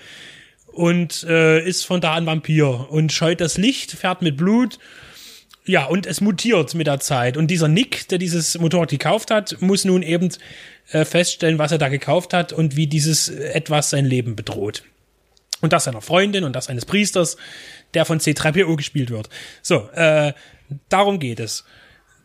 und 0.66 1.24
äh, 1.24 1.66
ist 1.66 1.87
von 1.87 2.03
da 2.03 2.12
an 2.14 2.27
Vampir 2.27 2.89
und 2.91 3.12
scheut 3.12 3.41
das 3.41 3.57
Licht, 3.57 3.93
fährt 3.93 4.20
mit 4.20 4.37
Blut. 4.37 4.79
Ja, 5.66 5.86
und 5.86 6.06
es 6.06 6.20
mutiert 6.20 6.74
mit 6.74 6.86
der 6.86 7.00
Zeit. 7.00 7.36
Und 7.36 7.48
dieser 7.48 7.66
Nick, 7.66 8.08
der 8.08 8.18
dieses 8.18 8.56
Motorrad 8.58 8.90
gekauft 8.90 9.32
hat, 9.32 9.60
muss 9.60 9.84
nun 9.84 10.02
eben 10.02 10.30
äh, 10.92 11.04
feststellen, 11.04 11.58
was 11.58 11.72
er 11.72 11.78
da 11.78 11.88
gekauft 11.88 12.32
hat 12.32 12.52
und 12.52 12.76
wie 12.76 12.86
dieses 12.86 13.28
etwas 13.28 13.90
sein 13.90 14.04
Leben 14.04 14.36
bedroht. 14.36 14.84
Und 15.60 15.72
das 15.72 15.84
seiner 15.84 16.02
Freundin 16.02 16.44
und 16.44 16.54
das 16.54 16.68
eines 16.68 16.84
Priesters, 16.84 17.36
der 17.94 18.04
von 18.04 18.20
C3PO 18.20 18.76
gespielt 18.76 19.10
wird. 19.10 19.28
So, 19.62 19.88
äh, 19.90 20.34
darum 20.88 21.18
geht 21.18 21.40
es. 21.40 21.64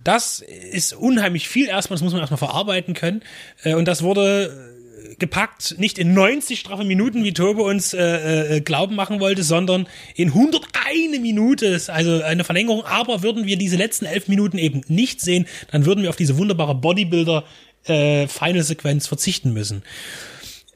Das 0.03 0.39
ist 0.39 0.93
unheimlich 0.93 1.47
viel 1.47 1.67
erstmal, 1.67 1.95
das 1.95 2.03
muss 2.03 2.13
man 2.13 2.21
erstmal 2.21 2.37
verarbeiten 2.37 2.93
können. 2.93 3.23
Äh, 3.63 3.73
und 3.73 3.87
das 3.87 4.03
wurde 4.03 4.70
gepackt, 5.19 5.75
nicht 5.77 5.97
in 5.97 6.13
90 6.13 6.59
straffe 6.59 6.83
Minuten, 6.83 7.23
wie 7.23 7.33
Turbo 7.33 7.67
uns 7.69 7.93
äh, 7.93 8.57
äh, 8.57 8.61
glauben 8.61 8.95
machen 8.95 9.19
wollte, 9.19 9.43
sondern 9.43 9.87
in 10.15 10.29
101 10.29 11.19
Minute, 11.19 11.81
also 11.87 12.21
eine 12.23 12.43
Verlängerung. 12.43 12.83
Aber 12.83 13.23
würden 13.23 13.45
wir 13.45 13.57
diese 13.57 13.77
letzten 13.77 14.05
elf 14.05 14.27
Minuten 14.27 14.57
eben 14.57 14.81
nicht 14.87 15.21
sehen, 15.21 15.47
dann 15.71 15.85
würden 15.85 16.03
wir 16.03 16.09
auf 16.09 16.15
diese 16.15 16.37
wunderbare 16.37 16.75
Bodybuilder 16.75 17.43
äh, 17.85 18.27
Final 18.27 18.63
Sequenz 18.63 19.07
verzichten 19.07 19.53
müssen. 19.53 19.83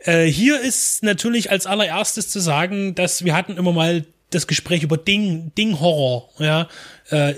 Äh, 0.04 0.26
hier 0.26 0.60
ist 0.60 1.04
natürlich 1.04 1.52
als 1.52 1.66
allererstes 1.66 2.30
zu 2.30 2.40
sagen, 2.40 2.96
dass 2.96 3.26
wir 3.26 3.36
hatten 3.36 3.58
immer 3.58 3.74
mal 3.74 4.06
das 4.30 4.48
Gespräch 4.48 4.84
über 4.84 4.98
Ding, 4.98 5.52
Ding 5.58 5.80
Horror, 5.80 6.30
ja, 6.40 6.68
äh, 7.10 7.36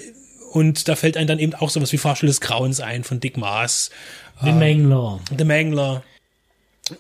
und 0.52 0.88
da 0.88 0.96
fällt 0.96 1.18
einem 1.18 1.28
dann 1.28 1.40
eben 1.40 1.54
auch 1.54 1.70
sowas 1.70 1.92
wie 1.92 1.98
Fahrstuhl 1.98 2.28
des 2.28 2.42
Grauens 2.42 2.80
ein 2.80 3.04
von 3.04 3.20
Dick 3.20 3.38
Maas. 3.38 3.92
The 4.42 4.52
Mangler. 4.52 5.20
The 5.38 5.44
Mangler. 5.44 6.04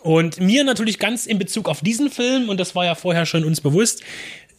Und 0.01 0.39
mir 0.39 0.63
natürlich 0.63 0.99
ganz 0.99 1.25
in 1.25 1.39
Bezug 1.39 1.69
auf 1.69 1.81
diesen 1.81 2.09
Film, 2.09 2.49
und 2.49 2.59
das 2.59 2.75
war 2.75 2.85
ja 2.85 2.95
vorher 2.95 3.25
schon 3.25 3.43
uns 3.45 3.61
bewusst, 3.61 4.03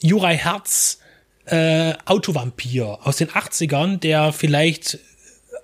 Juraj 0.01 0.37
Herz, 0.37 0.99
äh, 1.47 1.95
Autovampir 2.05 2.99
aus 3.03 3.17
den 3.17 3.29
80ern, 3.29 3.99
der 3.99 4.33
vielleicht 4.33 4.99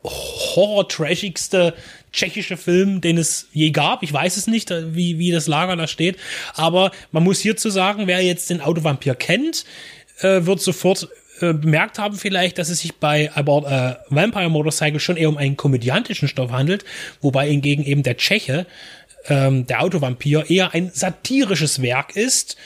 horror-trashigste 0.03 1.75
tschechische 2.13 2.57
Film, 2.57 3.01
den 3.01 3.19
es 3.19 3.49
je 3.53 3.71
gab. 3.71 4.03
Ich 4.03 4.13
weiß 4.13 4.37
es 4.37 4.47
nicht, 4.47 4.71
wie, 4.71 5.19
wie 5.19 5.31
das 5.31 5.47
Lager 5.47 5.77
da 5.77 5.87
steht. 5.87 6.17
Aber 6.55 6.91
man 7.11 7.25
muss 7.25 7.41
hierzu 7.41 7.71
sagen, 7.71 8.07
wer 8.07 8.23
jetzt 8.23 8.51
den 8.51 8.61
Autovampir 8.61 9.15
kennt, 9.15 9.65
äh, 10.21 10.45
wird 10.47 10.61
sofort 10.61 11.09
äh, 11.41 11.53
bemerkt 11.53 11.99
haben 11.99 12.17
vielleicht, 12.17 12.59
dass 12.59 12.69
es 12.69 12.81
sich 12.81 12.95
bei 12.95 13.31
About 13.35 13.67
a 13.67 13.99
Vampire 14.09 14.49
Motorcycle 14.49 15.01
schon 15.01 15.17
eher 15.17 15.29
um 15.29 15.37
einen 15.37 15.57
komödiantischen 15.57 16.29
Stoff 16.29 16.53
handelt, 16.53 16.85
wobei 17.21 17.49
hingegen 17.49 17.85
eben 17.85 18.05
der 18.05 18.17
Tscheche 18.17 18.67
ähm, 19.29 19.67
der 19.67 19.83
Autovampir 19.83 20.49
eher 20.49 20.75
ein 20.75 20.91
satirisches 20.93 21.83
Werk 21.83 22.17
ist, 22.17 22.57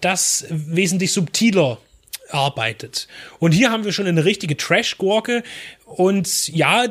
das 0.00 0.46
wesentlich 0.48 1.12
subtiler 1.12 1.78
arbeitet. 2.30 3.08
Und 3.38 3.52
hier 3.52 3.70
haben 3.70 3.84
wir 3.84 3.92
schon 3.92 4.06
eine 4.06 4.24
richtige 4.24 4.56
Trash-Gurke 4.56 5.42
und 5.84 6.48
ja, 6.48 6.86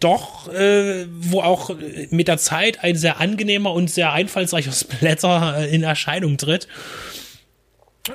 doch, 0.00 0.52
äh, 0.52 1.06
wo 1.08 1.40
auch 1.40 1.74
mit 2.10 2.28
der 2.28 2.38
Zeit 2.38 2.84
ein 2.84 2.96
sehr 2.96 3.18
angenehmer 3.18 3.72
und 3.72 3.90
sehr 3.90 4.12
einfallsreicher 4.12 4.72
Splatter 4.72 5.58
äh, 5.58 5.74
in 5.74 5.82
Erscheinung 5.82 6.36
tritt. 6.36 6.68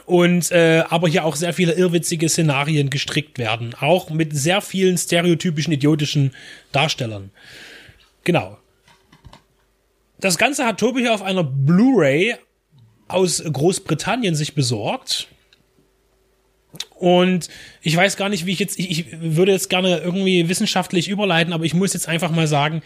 und 0.05 0.51
äh, 0.51 0.83
aber 0.89 1.09
hier 1.09 1.25
auch 1.25 1.35
sehr 1.35 1.53
viele 1.53 1.73
irrwitzige 1.73 2.29
Szenarien 2.29 2.89
gestrickt 2.89 3.39
werden, 3.39 3.73
auch 3.79 4.09
mit 4.09 4.35
sehr 4.35 4.61
vielen 4.61 4.97
stereotypischen 4.97 5.73
idiotischen 5.73 6.33
Darstellern. 6.71 7.31
Genau. 8.23 8.57
Das 10.21 10.37
Ganze 10.37 10.65
hat 10.65 10.79
Tobi 10.79 11.01
hier 11.01 11.13
auf 11.13 11.23
einer 11.23 11.43
Blu-ray 11.43 12.35
aus 13.07 13.43
Großbritannien 13.43 14.35
sich 14.35 14.53
besorgt. 14.53 15.27
Und 16.95 17.49
ich 17.81 17.95
weiß 17.97 18.15
gar 18.15 18.29
nicht, 18.29 18.45
wie 18.45 18.51
ich 18.51 18.59
jetzt, 18.59 18.79
ich, 18.79 18.91
ich 18.91 19.05
würde 19.19 19.51
jetzt 19.51 19.69
gerne 19.69 19.97
irgendwie 19.97 20.47
wissenschaftlich 20.47 21.09
überleiten, 21.09 21.51
aber 21.51 21.65
ich 21.65 21.73
muss 21.73 21.93
jetzt 21.93 22.07
einfach 22.07 22.29
mal 22.29 22.47
sagen, 22.47 22.83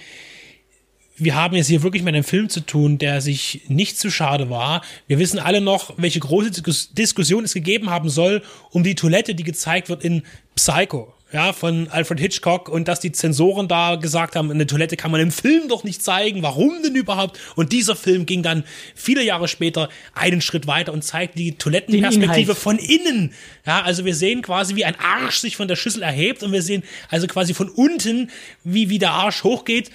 wir 1.17 1.36
haben 1.36 1.55
jetzt 1.55 1.67
hier 1.67 1.83
wirklich 1.83 2.03
mit 2.03 2.15
einem 2.15 2.23
Film 2.23 2.49
zu 2.49 2.61
tun, 2.61 2.97
der 2.97 3.21
sich 3.21 3.63
nicht 3.67 3.97
zu 3.99 4.09
schade 4.09 4.49
war. 4.49 4.81
Wir 5.07 5.19
wissen 5.19 5.39
alle 5.39 5.59
noch, 5.59 5.93
welche 5.97 6.21
große 6.21 6.51
Diskussion 6.93 7.43
es 7.43 7.53
gegeben 7.53 7.89
haben 7.89 8.09
soll 8.09 8.43
um 8.71 8.83
die 8.83 8.95
Toilette, 8.95 9.36
die 9.36 9.43
gezeigt 9.43 9.89
wird 9.89 10.03
in 10.03 10.23
Psycho. 10.55 11.14
Ja, 11.36 11.51
von 11.51 11.89
Alfred 11.89 12.21
Hitchcock 12.21 12.69
und 12.69 12.88
dass 12.88 13.01
die 13.01 13.11
Zensoren 13.11 13.67
da 13.67 13.97
gesagt 13.97 14.38
haben, 14.38 14.49
eine 14.49 14.65
Toilette 14.65 14.95
kann 14.95 15.11
man 15.11 15.19
im 15.19 15.33
Film 15.33 15.67
doch 15.67 15.83
nicht 15.83 16.01
zeigen, 16.01 16.43
warum 16.43 16.81
denn 16.81 16.95
überhaupt? 16.95 17.38
Und 17.57 17.73
dieser 17.73 17.97
Film 17.97 18.25
ging 18.25 18.41
dann 18.41 18.63
viele 18.95 19.21
Jahre 19.21 19.49
später 19.49 19.89
einen 20.13 20.39
Schritt 20.39 20.65
weiter 20.65 20.93
und 20.93 21.03
zeigt 21.03 21.38
die 21.38 21.57
Toilettenperspektive 21.57 22.55
von 22.55 22.77
innen. 22.77 23.33
Ja, 23.65 23.81
also 23.81 24.05
wir 24.05 24.15
sehen 24.15 24.43
quasi, 24.43 24.77
wie 24.77 24.86
ein 24.86 24.95
Arsch 24.97 25.39
sich 25.39 25.57
von 25.57 25.67
der 25.67 25.75
Schüssel 25.75 26.03
erhebt 26.03 26.41
und 26.41 26.53
wir 26.53 26.61
sehen 26.61 26.83
also 27.09 27.27
quasi 27.27 27.53
von 27.53 27.67
unten, 27.67 28.31
wie, 28.63 28.89
wie 28.89 28.97
der 28.97 29.11
Arsch 29.11 29.43
hochgeht 29.43 29.91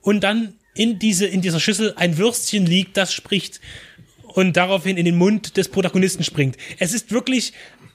und 0.00 0.24
dann 0.24 0.54
in, 0.74 0.98
diese, 0.98 1.24
in 1.24 1.40
dieser 1.40 1.60
Schüssel 1.60 1.94
ein 1.94 2.18
Würstchen 2.18 2.66
liegt, 2.66 2.96
das 2.96 3.12
spricht 3.12 3.60
und 4.24 4.56
daraufhin 4.56 4.96
in 4.96 5.04
den 5.04 5.16
Mund 5.16 5.56
des 5.56 5.68
Protagonisten 5.68 6.24
springt. 6.24 6.56
Es 6.80 6.92
ist 6.92 7.12
wirklich, 7.12 7.52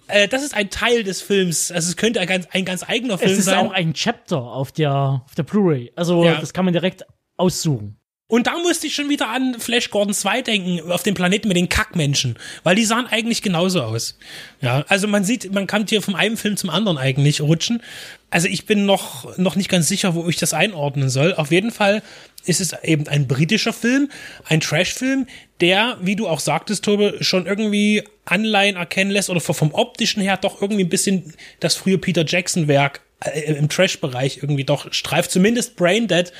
äh, 0.07 0.27
das 0.27 0.43
ist 0.43 0.53
ein 0.53 0.69
Teil 0.69 1.03
des 1.03 1.21
Films. 1.21 1.71
Also 1.71 1.89
es 1.89 1.97
könnte 1.97 2.19
ein 2.19 2.27
ganz, 2.27 2.47
ein 2.51 2.65
ganz 2.65 2.83
eigener 2.87 3.17
Film 3.17 3.29
sein. 3.29 3.33
Es 3.33 3.39
ist 3.39 3.45
sein. 3.45 3.67
auch 3.67 3.71
ein 3.71 3.93
Chapter 3.93 4.41
auf 4.41 4.71
der, 4.71 5.23
auf 5.25 5.35
der 5.35 5.43
Blu-ray. 5.43 5.91
Also 5.95 6.23
ja. 6.23 6.39
das 6.39 6.53
kann 6.53 6.65
man 6.65 6.73
direkt 6.73 7.05
aussuchen. 7.37 7.97
Und 8.27 8.47
da 8.47 8.57
musste 8.57 8.87
ich 8.87 8.95
schon 8.95 9.09
wieder 9.09 9.29
an 9.29 9.59
Flash 9.59 9.91
Gordon 9.91 10.13
2 10.13 10.41
denken, 10.41 10.91
auf 10.91 11.03
dem 11.03 11.13
Planeten 11.13 11.47
mit 11.47 11.57
den 11.57 11.69
Kackmenschen, 11.69 12.39
weil 12.63 12.75
die 12.75 12.83
sahen 12.85 13.05
eigentlich 13.05 13.43
genauso 13.43 13.83
aus. 13.83 14.17
Ja, 14.61 14.83
also 14.87 15.07
man 15.07 15.23
sieht, 15.23 15.53
man 15.53 15.67
kann 15.67 15.85
hier 15.87 16.01
vom 16.01 16.15
einen 16.15 16.35
Film 16.35 16.57
zum 16.57 16.71
anderen 16.71 16.97
eigentlich 16.97 17.41
rutschen. 17.41 17.83
Also 18.31 18.47
ich 18.47 18.65
bin 18.65 18.87
noch, 18.87 19.37
noch 19.37 19.55
nicht 19.55 19.69
ganz 19.69 19.87
sicher, 19.87 20.15
wo 20.15 20.27
ich 20.27 20.37
das 20.37 20.55
einordnen 20.55 21.09
soll. 21.09 21.35
Auf 21.35 21.51
jeden 21.51 21.69
Fall 21.69 22.01
ist 22.45 22.61
es 22.61 22.73
eben 22.83 23.07
ein 23.07 23.27
britischer 23.27 23.73
Film, 23.73 24.09
ein 24.45 24.59
Trash-Film, 24.59 25.27
der, 25.61 25.97
wie 26.01 26.15
du 26.15 26.27
auch 26.27 26.39
sagtest, 26.39 26.83
Tobe, 26.83 27.17
schon 27.21 27.45
irgendwie 27.45 28.03
Anleihen 28.25 28.75
erkennen 28.75 29.11
lässt 29.11 29.29
oder 29.29 29.39
vom 29.39 29.71
optischen 29.71 30.23
her 30.23 30.37
doch 30.37 30.63
irgendwie 30.63 30.83
ein 30.83 30.89
bisschen 30.89 31.33
das 31.59 31.75
frühe 31.75 31.99
Peter 31.99 32.25
Jackson-Werk 32.25 33.01
äh, 33.19 33.53
im 33.53 33.69
Trash-Bereich 33.69 34.37
irgendwie 34.41 34.63
doch 34.63 34.91
streift. 34.91 35.29
Zumindest 35.29 35.75
Braindead, 35.75 36.33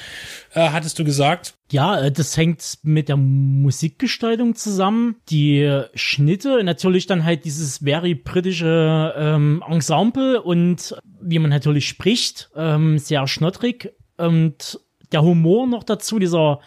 äh, 0.55 0.69
hattest 0.69 0.97
du 0.97 1.03
gesagt. 1.03 1.54
Ja, 1.71 1.99
äh, 1.99 2.11
das 2.11 2.37
hängt 2.37 2.79
mit 2.83 3.09
der 3.09 3.17
Musikgestaltung 3.17 4.55
zusammen. 4.55 5.15
Die 5.29 5.83
Schnitte, 5.93 6.63
natürlich 6.63 7.07
dann 7.07 7.23
halt 7.23 7.45
dieses 7.45 7.79
very 7.79 8.15
britische 8.15 9.13
ähm, 9.17 9.63
Ensemble 9.67 10.41
und 10.41 10.95
wie 11.21 11.39
man 11.39 11.49
natürlich 11.49 11.87
spricht, 11.87 12.49
ähm, 12.55 12.97
sehr 12.99 13.27
schnottrig 13.27 13.93
und 14.17 14.79
der 15.11 15.23
Humor 15.23 15.67
noch 15.67 15.83
dazu, 15.83 16.19
dieser 16.19 16.59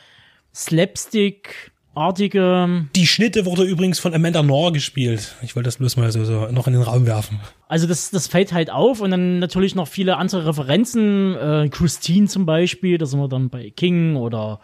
Slapstick, 0.54 1.72
artige. 1.98 2.86
Die 2.94 3.06
Schnitte 3.06 3.44
wurde 3.44 3.64
übrigens 3.64 3.98
von 3.98 4.14
Amanda 4.14 4.42
Noor 4.42 4.72
gespielt. 4.72 5.34
Ich 5.42 5.56
wollte 5.56 5.66
das 5.66 5.76
bloß 5.76 5.96
mal 5.96 6.10
so, 6.12 6.24
so 6.24 6.46
noch 6.50 6.66
in 6.66 6.72
den 6.72 6.82
Raum 6.82 7.06
werfen. 7.06 7.40
Also 7.68 7.86
das, 7.86 8.10
das 8.10 8.28
fällt 8.28 8.52
halt 8.52 8.70
auf 8.70 9.00
und 9.00 9.10
dann 9.10 9.38
natürlich 9.38 9.74
noch 9.74 9.88
viele 9.88 10.16
andere 10.16 10.46
Referenzen. 10.46 11.34
Äh, 11.34 11.68
Christine 11.70 12.28
zum 12.28 12.46
Beispiel, 12.46 12.98
da 12.98 13.06
sind 13.06 13.20
wir 13.20 13.28
dann 13.28 13.50
bei 13.50 13.70
King 13.70 14.16
oder 14.16 14.60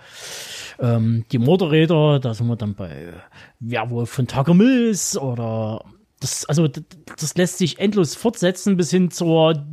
ähm, 0.81 1.25
die 1.33 1.39
Motorräder, 1.39 2.21
da 2.21 2.33
sind 2.35 2.47
wir 2.47 2.57
dann 2.57 2.75
bei 2.75 3.13
Werwolf 3.61 4.11
von 4.11 4.27
Tucker 4.27 4.55
Mills 4.55 5.19
oder 5.19 5.85
das, 6.21 6.47
also 6.47 6.69
das, 6.69 6.85
das 7.19 7.37
lässt 7.37 7.59
sich 7.59 7.79
endlos 7.79 8.15
fortsetzen 8.15 8.77
bis 8.77 8.91
hin 8.91 9.11
zur 9.11 9.67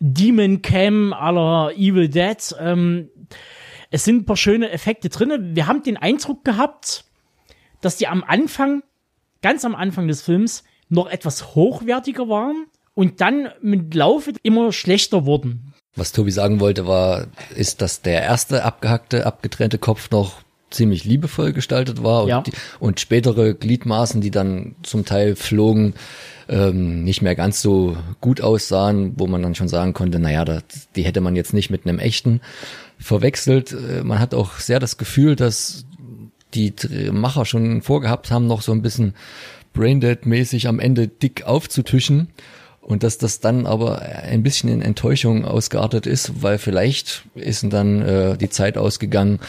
Demon 0.00 0.60
Cam 0.60 1.12
aller 1.12 1.72
Evil 1.76 2.08
Dead. 2.08 2.36
Ähm, 2.60 3.08
es 3.96 4.04
sind 4.04 4.16
ein 4.16 4.24
paar 4.26 4.36
schöne 4.36 4.68
Effekte 4.72 5.08
drin. 5.08 5.56
Wir 5.56 5.66
haben 5.66 5.82
den 5.82 5.96
Eindruck 5.96 6.44
gehabt, 6.44 7.04
dass 7.80 7.96
die 7.96 8.08
am 8.08 8.22
Anfang, 8.24 8.82
ganz 9.40 9.64
am 9.64 9.74
Anfang 9.74 10.06
des 10.06 10.20
Films, 10.20 10.64
noch 10.90 11.06
etwas 11.06 11.54
hochwertiger 11.54 12.28
waren 12.28 12.66
und 12.92 13.22
dann 13.22 13.48
mit 13.62 13.94
Laufe 13.94 14.34
immer 14.42 14.70
schlechter 14.70 15.24
wurden. 15.24 15.72
Was 15.94 16.12
Tobi 16.12 16.30
sagen 16.30 16.60
wollte, 16.60 16.86
war, 16.86 17.28
ist, 17.54 17.80
dass 17.80 18.02
der 18.02 18.20
erste 18.20 18.64
abgehackte, 18.64 19.24
abgetrennte 19.24 19.78
Kopf 19.78 20.10
noch 20.10 20.42
ziemlich 20.68 21.04
liebevoll 21.04 21.54
gestaltet 21.54 22.02
war 22.02 22.24
und, 22.24 22.28
ja. 22.28 22.42
die, 22.42 22.52
und 22.78 23.00
spätere 23.00 23.54
Gliedmaßen, 23.54 24.20
die 24.20 24.30
dann 24.30 24.74
zum 24.82 25.06
Teil 25.06 25.36
flogen, 25.36 25.94
ähm, 26.48 27.02
nicht 27.02 27.22
mehr 27.22 27.34
ganz 27.34 27.62
so 27.62 27.96
gut 28.20 28.42
aussahen, 28.42 29.14
wo 29.16 29.26
man 29.26 29.42
dann 29.42 29.54
schon 29.54 29.68
sagen 29.68 29.94
konnte, 29.94 30.18
naja, 30.18 30.44
das, 30.44 30.62
die 30.94 31.04
hätte 31.04 31.22
man 31.22 31.34
jetzt 31.34 31.54
nicht 31.54 31.70
mit 31.70 31.86
einem 31.86 31.98
echten 31.98 32.42
verwechselt. 32.98 33.72
Äh, 33.72 34.02
man 34.04 34.18
hat 34.18 34.34
auch 34.34 34.58
sehr 34.58 34.80
das 34.80 34.96
Gefühl, 34.96 35.36
dass 35.36 35.86
die 36.54 36.72
Macher 37.12 37.44
schon 37.44 37.82
vorgehabt 37.82 38.30
haben, 38.30 38.46
noch 38.46 38.62
so 38.62 38.72
ein 38.72 38.80
bisschen 38.80 39.14
Braindead-mäßig 39.74 40.68
am 40.68 40.80
Ende 40.80 41.06
dick 41.06 41.44
aufzutischen. 41.44 42.28
Und 42.86 43.02
dass 43.02 43.18
das 43.18 43.40
dann 43.40 43.66
aber 43.66 44.00
ein 44.00 44.44
bisschen 44.44 44.68
in 44.68 44.80
Enttäuschung 44.80 45.44
ausgeartet 45.44 46.06
ist, 46.06 46.44
weil 46.44 46.56
vielleicht 46.56 47.24
ist 47.34 47.64
dann 47.72 48.00
äh, 48.00 48.36
die 48.36 48.48
Zeit 48.48 48.78
ausgegangen, 48.78 49.40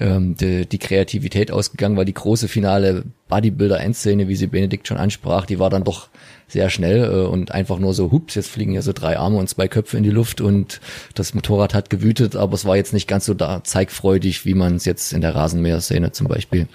ähm, 0.00 0.34
die, 0.34 0.64
die 0.64 0.78
Kreativität 0.78 1.50
ausgegangen, 1.50 1.98
weil 1.98 2.06
die 2.06 2.14
große 2.14 2.48
finale 2.48 3.04
Bodybuilder-Endszene, 3.28 4.28
wie 4.28 4.36
sie 4.36 4.46
Benedikt 4.46 4.88
schon 4.88 4.96
ansprach, 4.96 5.44
die 5.44 5.58
war 5.58 5.68
dann 5.68 5.84
doch 5.84 6.08
sehr 6.48 6.70
schnell 6.70 7.04
äh, 7.04 7.26
und 7.26 7.52
einfach 7.52 7.78
nur 7.78 7.92
so, 7.92 8.12
hups, 8.12 8.34
jetzt 8.34 8.48
fliegen 8.48 8.72
ja 8.72 8.80
so 8.80 8.94
drei 8.94 9.18
Arme 9.18 9.36
und 9.36 9.50
zwei 9.50 9.68
Köpfe 9.68 9.98
in 9.98 10.02
die 10.02 10.08
Luft 10.08 10.40
und 10.40 10.80
das 11.14 11.34
Motorrad 11.34 11.74
hat 11.74 11.90
gewütet, 11.90 12.34
aber 12.34 12.54
es 12.54 12.64
war 12.64 12.76
jetzt 12.76 12.94
nicht 12.94 13.08
ganz 13.08 13.26
so 13.26 13.34
da 13.34 13.62
zeigfreudig, 13.62 14.46
wie 14.46 14.54
man 14.54 14.76
es 14.76 14.86
jetzt 14.86 15.12
in 15.12 15.20
der 15.20 15.34
Rasenmäher-Szene 15.34 16.12
zum 16.12 16.28
Beispiel 16.28 16.66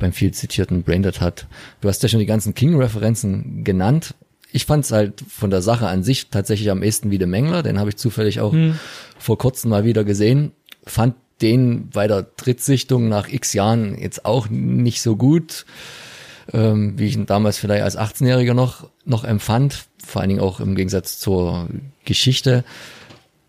beim 0.00 0.10
viel 0.10 0.32
zitierten 0.32 0.82
Braindead 0.82 1.20
hat. 1.20 1.46
Du 1.80 1.88
hast 1.88 2.02
ja 2.02 2.08
schon 2.08 2.18
die 2.18 2.26
ganzen 2.26 2.54
King-Referenzen 2.54 3.62
genannt. 3.62 4.16
Ich 4.50 4.66
fand 4.66 4.84
es 4.84 4.92
halt 4.92 5.22
von 5.28 5.50
der 5.50 5.62
Sache 5.62 5.88
an 5.88 6.02
sich 6.02 6.28
tatsächlich 6.30 6.70
am 6.70 6.82
ehesten 6.82 7.10
wie 7.10 7.18
der 7.18 7.26
Mengler, 7.26 7.62
den 7.62 7.78
habe 7.78 7.90
ich 7.90 7.96
zufällig 7.96 8.40
auch 8.40 8.52
hm. 8.52 8.78
vor 9.18 9.38
kurzem 9.38 9.70
mal 9.70 9.84
wieder 9.84 10.04
gesehen. 10.04 10.52
Fand 10.84 11.14
den 11.42 11.90
bei 11.90 12.08
der 12.08 12.34
Trittsichtung 12.36 13.08
nach 13.08 13.28
x 13.28 13.52
Jahren 13.52 13.96
jetzt 13.98 14.24
auch 14.24 14.48
nicht 14.48 15.02
so 15.02 15.16
gut 15.16 15.66
ähm, 16.52 16.98
wie 16.98 17.06
ich 17.06 17.14
ihn 17.14 17.26
damals 17.26 17.58
vielleicht 17.58 17.82
als 17.82 17.98
18-Jähriger 17.98 18.54
noch, 18.54 18.88
noch 19.04 19.24
empfand, 19.24 19.86
vor 20.04 20.20
allen 20.20 20.30
Dingen 20.30 20.40
auch 20.40 20.60
im 20.60 20.74
Gegensatz 20.74 21.18
zur 21.18 21.68
Geschichte. 22.04 22.64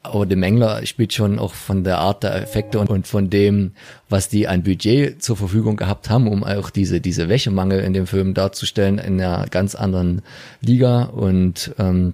Aber 0.02 0.26
der 0.26 0.38
Mengler 0.38 0.86
spielt 0.86 1.14
schon 1.14 1.40
auch 1.40 1.54
von 1.54 1.84
der 1.84 1.98
Art 1.98 2.24
der 2.24 2.42
Effekte 2.42 2.80
und, 2.80 2.90
und 2.90 3.06
von 3.06 3.30
dem, 3.30 3.72
was 4.08 4.30
die 4.30 4.48
an 4.48 4.64
Budget 4.64 5.22
zur 5.22 5.36
Verfügung 5.36 5.76
gehabt 5.76 6.10
haben, 6.10 6.28
um 6.28 6.44
auch 6.44 6.70
diese, 6.70 7.02
diese 7.02 7.28
Wäschemangel 7.28 7.82
in 7.82 7.94
dem 7.94 8.08
Film 8.08 8.34
darzustellen, 8.34 8.98
in 8.98 9.20
einer 9.20 9.48
ganz 9.48 9.76
anderen 9.76 10.22
Liga. 10.62 11.04
Und 11.04 11.76
ähm, 11.80 12.14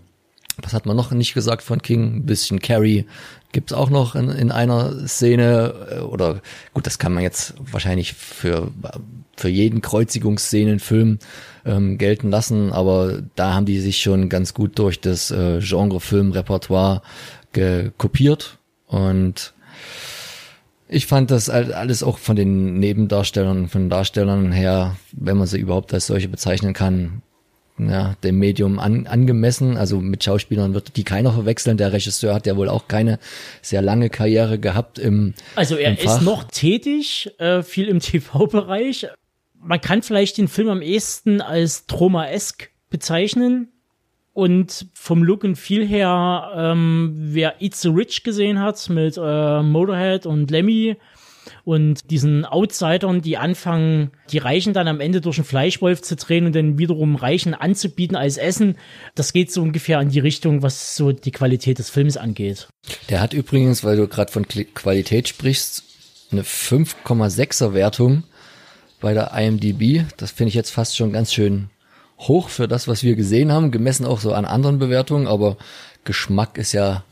was 0.57 0.73
hat 0.73 0.87
man 0.87 0.97
noch 0.97 1.11
nicht 1.11 1.35
gesagt 1.35 1.61
von 1.61 1.81
King? 1.81 2.17
Ein 2.17 2.25
bisschen 2.25 2.59
Carrie 2.59 3.05
gibt's 3.51 3.71
auch 3.71 3.91
noch 3.91 4.15
in, 4.15 4.29
in 4.29 4.51
einer 4.51 5.07
Szene. 5.07 5.73
Äh, 5.91 5.99
oder 5.99 6.41
gut, 6.73 6.87
das 6.87 6.97
kann 6.97 7.13
man 7.13 7.21
jetzt 7.21 7.53
wahrscheinlich 7.59 8.13
für 8.13 8.71
für 9.37 9.49
jeden 9.49 9.81
Kreuzigungsszenenfilm 9.81 11.19
ähm, 11.65 11.97
gelten 11.97 12.29
lassen, 12.29 12.71
aber 12.71 13.21
da 13.35 13.53
haben 13.53 13.65
die 13.65 13.79
sich 13.79 13.97
schon 13.97 14.29
ganz 14.29 14.53
gut 14.53 14.79
durch 14.79 15.01
das 15.01 15.31
äh, 15.31 15.59
Genre-Film-Repertoire 15.59 17.01
kopiert 17.97 18.57
und 18.87 19.53
ich 20.87 21.07
fand 21.07 21.31
das 21.31 21.49
alles 21.49 22.03
auch 22.03 22.19
von 22.19 22.35
den 22.35 22.79
Nebendarstellern, 22.79 23.69
von 23.69 23.83
den 23.83 23.89
Darstellern 23.89 24.51
her, 24.51 24.95
wenn 25.13 25.37
man 25.37 25.47
sie 25.47 25.59
überhaupt 25.59 25.93
als 25.93 26.07
solche 26.07 26.29
bezeichnen 26.29 26.73
kann, 26.73 27.23
ja, 27.79 28.15
dem 28.23 28.37
Medium 28.37 28.77
an, 28.77 29.07
angemessen. 29.07 29.77
Also 29.77 29.99
mit 29.99 30.23
Schauspielern 30.23 30.75
wird 30.75 30.95
die 30.95 31.03
keiner 31.03 31.33
verwechseln. 31.33 31.77
Der 31.77 31.91
Regisseur 31.91 32.35
hat 32.35 32.45
ja 32.45 32.55
wohl 32.55 32.69
auch 32.69 32.87
keine 32.87 33.19
sehr 33.63 33.81
lange 33.81 34.09
Karriere 34.09 34.59
gehabt 34.59 34.99
im 34.99 35.33
Also 35.55 35.75
er 35.75 35.97
im 35.97 36.05
ist 36.05 36.21
noch 36.21 36.43
tätig, 36.43 37.31
äh, 37.39 37.63
viel 37.63 37.87
im 37.87 37.99
TV-Bereich, 38.01 39.07
man 39.65 39.81
kann 39.81 40.03
vielleicht 40.03 40.37
den 40.37 40.47
Film 40.47 40.69
am 40.69 40.81
ehesten 40.81 41.41
als 41.41 41.87
Troma-esk 41.87 42.69
bezeichnen. 42.89 43.69
Und 44.35 44.87
vom 44.93 45.23
Look 45.23 45.45
and 45.45 45.57
Feel 45.57 45.87
her, 45.87 46.51
ähm, 46.53 47.13
wer 47.15 47.55
It's 47.61 47.81
the 47.81 47.87
Rich 47.87 48.23
gesehen 48.23 48.59
hat 48.59 48.89
mit 48.89 49.17
äh, 49.17 49.63
Motorhead 49.63 50.25
und 50.25 50.51
Lemmy, 50.51 50.97
und 51.63 52.11
diesen 52.11 52.45
Outsidern, 52.45 53.21
die 53.21 53.37
anfangen, 53.37 54.11
die 54.31 54.37
Reichen 54.37 54.73
dann 54.73 54.87
am 54.87 54.99
Ende 54.99 55.21
durch 55.21 55.37
einen 55.37 55.45
Fleischwolf 55.45 56.01
zu 56.01 56.15
drehen 56.15 56.45
und 56.45 56.55
dann 56.55 56.77
wiederum 56.77 57.15
Reichen 57.15 57.53
anzubieten 57.53 58.15
als 58.15 58.37
Essen. 58.37 58.77
Das 59.15 59.33
geht 59.33 59.51
so 59.51 59.61
ungefähr 59.61 59.99
in 60.01 60.09
die 60.09 60.19
Richtung, 60.19 60.61
was 60.61 60.95
so 60.95 61.11
die 61.11 61.31
Qualität 61.31 61.79
des 61.79 61.89
Films 61.89 62.17
angeht. 62.17 62.67
Der 63.09 63.21
hat 63.21 63.33
übrigens, 63.33 63.83
weil 63.83 63.97
du 63.97 64.07
gerade 64.07 64.31
von 64.31 64.47
Qualität 64.47 65.27
sprichst, 65.27 65.83
eine 66.31 66.43
5,6er 66.43 67.73
Wertung 67.73 68.23
bei 68.99 69.13
der 69.13 69.31
IMDb. 69.35 70.05
Das 70.17 70.31
finde 70.31 70.49
ich 70.49 70.55
jetzt 70.55 70.71
fast 70.71 70.97
schon 70.97 71.13
ganz 71.13 71.33
schön 71.33 71.69
hoch 72.19 72.49
für 72.49 72.67
das, 72.67 72.87
was 72.87 73.03
wir 73.03 73.15
gesehen 73.15 73.51
haben, 73.51 73.71
gemessen 73.71 74.05
auch 74.05 74.19
so 74.19 74.33
an 74.33 74.45
anderen 74.45 74.79
Bewertungen, 74.79 75.27
aber 75.27 75.57
Geschmack 76.03 76.57
ist 76.57 76.73
ja 76.73 77.03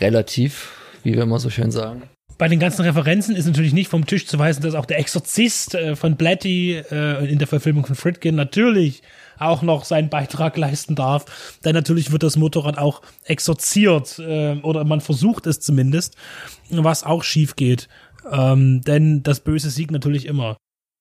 relativ, 0.00 0.72
wie 1.02 1.14
wir 1.14 1.22
immer 1.22 1.40
so 1.40 1.50
schön 1.50 1.70
sagen. 1.70 2.02
Bei 2.38 2.46
den 2.46 2.60
ganzen 2.60 2.82
Referenzen 2.82 3.34
ist 3.34 3.46
natürlich 3.46 3.72
nicht 3.72 3.90
vom 3.90 4.06
Tisch 4.06 4.26
zu 4.26 4.38
weisen, 4.38 4.62
dass 4.62 4.76
auch 4.76 4.86
der 4.86 5.00
Exorzist 5.00 5.74
äh, 5.74 5.96
von 5.96 6.14
Blatty 6.14 6.80
äh, 6.90 7.28
in 7.28 7.38
der 7.38 7.48
Verfilmung 7.48 7.84
von 7.84 7.96
Fritkin 7.96 8.36
natürlich 8.36 9.02
auch 9.40 9.62
noch 9.62 9.84
seinen 9.84 10.08
Beitrag 10.08 10.56
leisten 10.56 10.94
darf. 10.94 11.58
Denn 11.64 11.74
natürlich 11.74 12.12
wird 12.12 12.22
das 12.22 12.36
Motorrad 12.36 12.78
auch 12.78 13.02
exorziert 13.24 14.20
äh, 14.20 14.54
oder 14.62 14.84
man 14.84 15.00
versucht 15.00 15.48
es 15.48 15.58
zumindest, 15.58 16.16
was 16.70 17.02
auch 17.02 17.24
schief 17.24 17.56
geht. 17.56 17.88
Ähm, 18.30 18.82
denn 18.82 19.24
das 19.24 19.40
Böse 19.40 19.70
siegt 19.70 19.90
natürlich 19.90 20.26
immer 20.26 20.56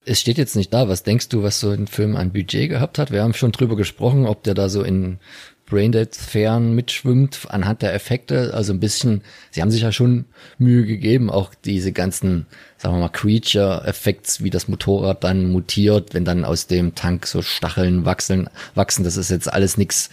es 0.07 0.19
steht 0.19 0.37
jetzt 0.37 0.55
nicht 0.55 0.73
da. 0.73 0.87
Was 0.87 1.03
denkst 1.03 1.29
du, 1.29 1.43
was 1.43 1.59
so 1.59 1.69
ein 1.69 1.87
Film 1.87 2.15
an 2.15 2.31
Budget 2.31 2.69
gehabt 2.69 2.97
hat? 2.97 3.11
Wir 3.11 3.23
haben 3.23 3.33
schon 3.33 3.51
drüber 3.51 3.75
gesprochen, 3.75 4.25
ob 4.25 4.43
der 4.43 4.53
da 4.53 4.69
so 4.69 4.81
in 4.81 5.19
Braindead-Sphären 5.65 6.73
mitschwimmt 6.73 7.39
anhand 7.49 7.81
der 7.81 7.93
Effekte. 7.93 8.53
Also 8.53 8.73
ein 8.73 8.79
bisschen, 8.79 9.21
sie 9.51 9.61
haben 9.61 9.69
sich 9.69 9.81
ja 9.81 9.91
schon 9.91 10.25
Mühe 10.57 10.85
gegeben, 10.85 11.29
auch 11.29 11.53
diese 11.53 11.91
ganzen, 11.91 12.47
sagen 12.77 12.95
wir 12.95 13.01
mal, 13.01 13.09
Creature-Effekts, 13.09 14.43
wie 14.43 14.49
das 14.49 14.69
Motorrad 14.69 15.23
dann 15.25 15.51
mutiert, 15.51 16.13
wenn 16.13 16.23
dann 16.23 16.45
aus 16.45 16.67
dem 16.67 16.95
Tank 16.95 17.27
so 17.27 17.41
Stacheln 17.41 18.05
wachsen, 18.05 18.49
wachsen. 18.75 19.03
Das 19.03 19.17
ist 19.17 19.29
jetzt 19.29 19.51
alles 19.51 19.77
nix 19.77 20.09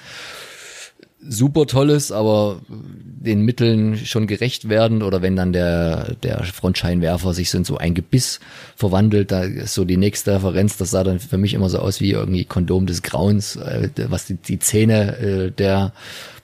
super 1.29 1.66
tolles, 1.66 2.12
aber 2.12 2.61
den 2.68 3.43
Mitteln 3.43 3.97
schon 3.97 4.27
gerecht 4.27 4.68
werden 4.68 5.03
oder 5.03 5.22
wenn 5.22 5.37
dann 5.37 5.53
der, 5.53 6.14
der 6.22 6.45
Frontscheinwerfer 6.45 7.33
sich 7.33 7.51
so 7.51 7.59
in 7.59 7.64
so 7.64 7.79
ein 7.79 7.95
Gebiss 7.95 8.41
verwandelt, 8.77 9.33
da 9.33 9.43
ist 9.43 9.75
so 9.75 9.85
die 9.85 9.97
nächste 9.97 10.35
Referenz, 10.35 10.77
das 10.77 10.91
sah 10.91 11.05
dann 11.05 11.20
für 11.20 11.39
mich 11.39 11.55
immer 11.55 11.70
so 11.70 11.79
aus 11.79 12.01
wie 12.01 12.11
irgendwie 12.11 12.45
Kondom 12.45 12.87
des 12.87 13.03
Grauens, 13.03 13.57
äh, 13.57 13.89
was 14.09 14.27
die, 14.27 14.35
die 14.35 14.59
Zähne 14.59 15.16
äh, 15.18 15.51
der 15.51 15.93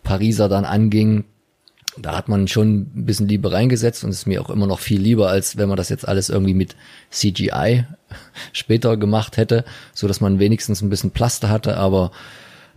Pariser 0.03 0.49
dann 0.49 0.65
anging. 0.65 1.25
Da 1.99 2.17
hat 2.17 2.29
man 2.29 2.49
schon 2.49 2.89
ein 2.95 3.05
bisschen 3.05 3.29
Liebe 3.29 3.53
reingesetzt 3.53 4.05
und 4.05 4.11
ist 4.11 4.27
mir 4.27 4.41
auch 4.41 4.49
immer 4.49 4.67
noch 4.67 4.79
viel 4.79 5.01
lieber, 5.01 5.29
als 5.29 5.59
wenn 5.59 5.69
man 5.69 5.77
das 5.77 5.91
jetzt 5.91 6.09
alles 6.09 6.31
irgendwie 6.31 6.55
mit 6.55 6.77
CGI 7.11 7.85
später 8.53 8.97
gemacht 8.97 9.37
hätte, 9.37 9.65
so 9.93 10.09
dass 10.09 10.21
man 10.21 10.39
wenigstens 10.39 10.81
ein 10.81 10.89
bisschen 10.89 11.11
Plaste 11.11 11.51
hatte, 11.51 11.77
aber 11.77 12.11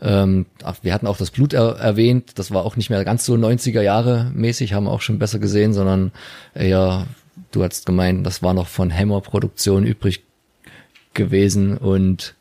ähm, 0.03 0.45
wir 0.81 0.93
hatten 0.93 1.07
auch 1.07 1.17
das 1.17 1.31
Blut 1.31 1.53
er 1.53 1.77
erwähnt, 1.77 2.37
das 2.37 2.51
war 2.51 2.65
auch 2.65 2.75
nicht 2.75 2.89
mehr 2.89 3.03
ganz 3.05 3.25
so 3.25 3.35
90er 3.35 3.81
Jahre 3.81 4.31
mäßig, 4.33 4.73
haben 4.73 4.87
auch 4.87 5.01
schon 5.01 5.17
besser 5.17 5.39
gesehen, 5.39 5.73
sondern 5.73 6.11
eher, 6.53 7.07
du 7.51 7.63
hast 7.63 7.85
gemeint, 7.85 8.25
das 8.25 8.43
war 8.43 8.53
noch 8.53 8.67
von 8.67 8.93
Hammer 8.93 9.21
Produktion 9.21 9.85
übrig 9.85 10.23
gewesen 11.13 11.77
und 11.77 12.35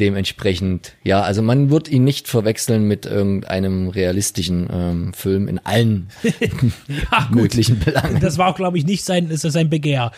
dementsprechend, 0.00 0.94
ja, 1.04 1.20
also 1.20 1.42
man 1.42 1.70
wird 1.70 1.88
ihn 1.88 2.04
nicht 2.04 2.26
verwechseln 2.26 2.88
mit 2.88 3.06
irgendeinem 3.06 3.88
realistischen 3.88 4.68
ähm, 4.72 5.12
Film 5.12 5.46
in 5.46 5.58
allen 5.58 6.08
ja, 6.88 7.28
möglichen 7.30 7.78
Belangen. 7.78 8.20
Das 8.20 8.38
war 8.38 8.48
auch, 8.48 8.56
glaube 8.56 8.78
ich, 8.78 8.86
nicht 8.86 9.04
sein, 9.04 9.28
ist 9.30 9.42
sein 9.42 9.68
Begehr. 9.68 10.10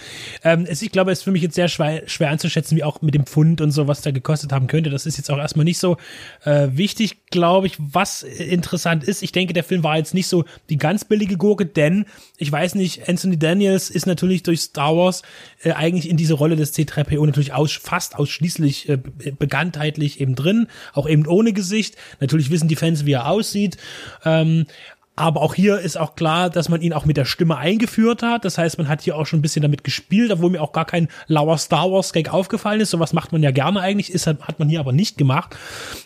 Ähm, 0.45 0.65
es, 0.69 0.81
ich 0.83 0.93
glaube, 0.93 1.11
es 1.11 1.19
ist 1.19 1.25
für 1.25 1.33
mich 1.33 1.43
jetzt 1.43 1.57
sehr 1.57 1.69
schwer, 1.69 2.03
schwer 2.07 2.31
anzuschätzen, 2.31 2.77
wie 2.77 2.85
auch 2.85 3.03
mit 3.03 3.15
dem 3.15 3.27
Pfund 3.27 3.61
und 3.61 3.73
so, 3.73 3.89
was 3.89 4.03
da 4.03 4.13
gekostet 4.13 4.53
haben 4.53 4.69
könnte. 4.69 4.91
Das 4.91 5.05
ist 5.05 5.17
jetzt 5.17 5.31
auch 5.31 5.39
erstmal 5.39 5.65
nicht 5.65 5.79
so 5.79 5.97
äh, 6.45 6.69
wichtig, 6.73 7.22
glaube 7.33 7.67
ich. 7.67 7.75
Was 7.79 8.23
interessant 8.23 9.03
ist, 9.03 9.23
ich 9.23 9.33
denke, 9.33 9.53
der 9.53 9.65
Film 9.65 9.83
war 9.83 9.97
jetzt 9.97 10.15
nicht 10.15 10.29
so 10.29 10.45
die 10.71 10.79
ganz 10.79 11.05
billige 11.05 11.37
Gurke, 11.37 11.67
denn 11.67 12.05
ich 12.37 12.53
weiß 12.53 12.77
nicht, 12.77 13.09
Anthony 13.09 13.37
Daniels 13.37 13.91
ist 13.91 14.07
natürlich 14.07 14.45
durch 14.45 14.61
Star 14.61 14.97
Wars 14.97 15.23
äh, 15.65 15.73
eigentlich 15.73 16.09
in 16.09 16.17
diese 16.17 16.35
Rolle 16.35 16.55
des 16.55 16.73
C3PO 16.75 17.27
natürlich 17.27 17.53
aus, 17.53 17.73
fast 17.73 18.15
ausschließlich 18.17 18.89
äh, 18.89 18.97
begann 18.97 19.73
gesamtheitlich 19.73 20.21
eben 20.21 20.35
drin, 20.35 20.69
auch 20.93 21.09
eben 21.09 21.27
ohne 21.27 21.53
Gesicht. 21.53 21.97
Natürlich 22.21 22.51
wissen 22.51 22.69
die 22.69 22.77
Fans, 22.77 23.07
wie 23.07 23.13
er 23.13 23.29
aussieht. 23.29 23.77
Ähm, 24.25 24.67
aber 25.15 25.43
auch 25.43 25.55
hier 25.55 25.79
ist 25.79 25.99
auch 25.99 26.15
klar, 26.15 26.49
dass 26.49 26.71
man 26.71 26.81
ihn 26.81 26.95
auch 26.95 27.05
mit 27.05 27.19
der 27.19 27.27
Stimme 27.27 27.59
eingeführt 27.59 28.23
hat. 28.23 28.47
Das 28.47 28.57
heißt, 28.57 28.79
man 28.79 28.89
hat 28.89 29.03
hier 29.03 29.17
auch 29.17 29.27
schon 29.27 29.41
ein 29.41 29.43
bisschen 29.43 29.61
damit 29.61 29.85
gespielt, 29.85 30.31
obwohl 30.31 30.51
mir 30.51 30.63
auch 30.63 30.73
gar 30.73 30.87
kein 30.87 31.09
lauer 31.27 31.59
Star 31.59 31.93
Wars 31.93 32.15
Gag 32.15 32.33
aufgefallen 32.33 32.81
ist. 32.81 32.91
Sowas 32.91 33.13
macht 33.13 33.31
man 33.31 33.43
ja 33.43 33.51
gerne 33.51 33.81
eigentlich, 33.81 34.11
ist, 34.11 34.27
hat 34.27 34.59
man 34.59 34.71
hier 34.71 34.81
aber 34.81 34.93
nicht 34.93 35.19
gemacht. 35.19 35.55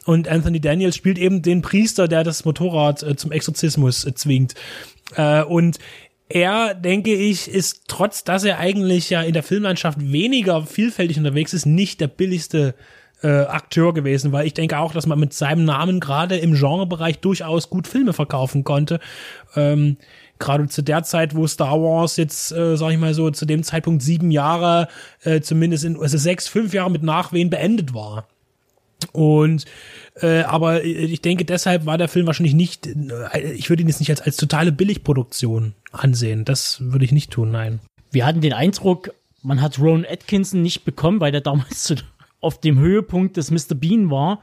Und 0.07 0.26
Anthony 0.26 0.61
Daniels 0.61 0.96
spielt 0.96 1.18
eben 1.18 1.40
den 1.40 1.62
Priester, 1.62 2.09
der 2.09 2.24
das 2.24 2.44
Motorrad 2.44 3.04
äh, 3.04 3.14
zum 3.14 3.30
Exorzismus 3.30 4.04
äh, 4.04 4.14
zwingt. 4.14 4.54
Äh, 5.14 5.44
und 5.44 5.78
er, 6.28 6.74
denke 6.74 7.14
ich, 7.14 7.48
ist 7.48 7.84
trotz, 7.86 8.24
dass 8.24 8.42
er 8.42 8.59
eigentlich 8.59 9.11
ja 9.11 9.22
in 9.22 9.32
der 9.32 9.44
Filmlandschaft 9.44 9.98
weniger 10.00 10.66
vielfältig 10.66 11.16
unterwegs 11.18 11.54
ist, 11.54 11.66
nicht 11.66 12.00
der 12.00 12.09
billigste 12.09 12.74
äh, 13.22 13.28
Akteur 13.28 13.94
gewesen, 13.94 14.32
weil 14.32 14.46
ich 14.46 14.54
denke 14.54 14.78
auch, 14.78 14.92
dass 14.92 15.06
man 15.06 15.18
mit 15.18 15.32
seinem 15.32 15.64
Namen 15.64 16.00
gerade 16.00 16.36
im 16.36 16.54
Genrebereich 16.54 17.18
durchaus 17.20 17.70
gut 17.70 17.86
Filme 17.86 18.12
verkaufen 18.12 18.64
konnte. 18.64 19.00
Ähm, 19.54 19.96
gerade 20.38 20.68
zu 20.68 20.82
der 20.82 21.02
Zeit, 21.02 21.34
wo 21.34 21.46
Star 21.46 21.80
Wars 21.80 22.16
jetzt, 22.16 22.52
äh, 22.52 22.76
sag 22.76 22.90
ich 22.90 22.98
mal 22.98 23.14
so, 23.14 23.30
zu 23.30 23.46
dem 23.46 23.62
Zeitpunkt 23.62 24.02
sieben 24.02 24.30
Jahre, 24.30 24.88
äh, 25.22 25.40
zumindest 25.40 25.84
in, 25.84 25.98
also 26.00 26.18
sechs, 26.18 26.48
fünf 26.48 26.74
Jahre 26.74 26.90
mit 26.90 27.02
Nachwehen 27.02 27.50
beendet 27.50 27.94
war. 27.94 28.28
Und 29.12 29.64
äh, 30.20 30.42
aber 30.42 30.84
ich 30.84 31.20
denke, 31.20 31.44
deshalb 31.44 31.84
war 31.84 31.98
der 31.98 32.08
Film 32.08 32.26
wahrscheinlich 32.26 32.54
nicht, 32.54 32.86
äh, 32.86 33.52
ich 33.52 33.68
würde 33.68 33.82
ihn 33.82 33.88
jetzt 33.88 34.00
nicht 34.00 34.10
als, 34.10 34.22
als 34.22 34.36
totale 34.36 34.72
Billigproduktion 34.72 35.74
ansehen. 35.92 36.44
Das 36.44 36.78
würde 36.80 37.04
ich 37.04 37.12
nicht 37.12 37.30
tun, 37.30 37.50
nein. 37.50 37.80
Wir 38.10 38.26
hatten 38.26 38.40
den 38.40 38.52
Eindruck, 38.52 39.12
man 39.42 39.60
hat 39.60 39.78
Ron 39.78 40.06
Atkinson 40.10 40.62
nicht 40.62 40.84
bekommen, 40.84 41.20
weil 41.20 41.32
der 41.32 41.42
damals 41.42 41.82
zu 41.84 41.96
auf 42.47 42.61
dem 42.61 42.78
Höhepunkt 42.78 43.36
des 43.36 43.51
Mr. 43.51 43.74
Bean 43.74 44.11
war. 44.11 44.40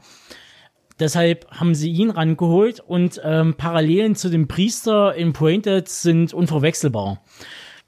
Deshalb 1.00 1.50
haben 1.50 1.74
sie 1.74 1.90
ihn 1.90 2.10
rangeholt 2.10 2.80
und 2.80 3.20
ähm, 3.24 3.54
Parallelen 3.54 4.14
zu 4.14 4.28
dem 4.28 4.46
Priester 4.46 5.14
in 5.14 5.32
Pointed 5.32 5.88
sind 5.88 6.32
unverwechselbar. 6.32 7.22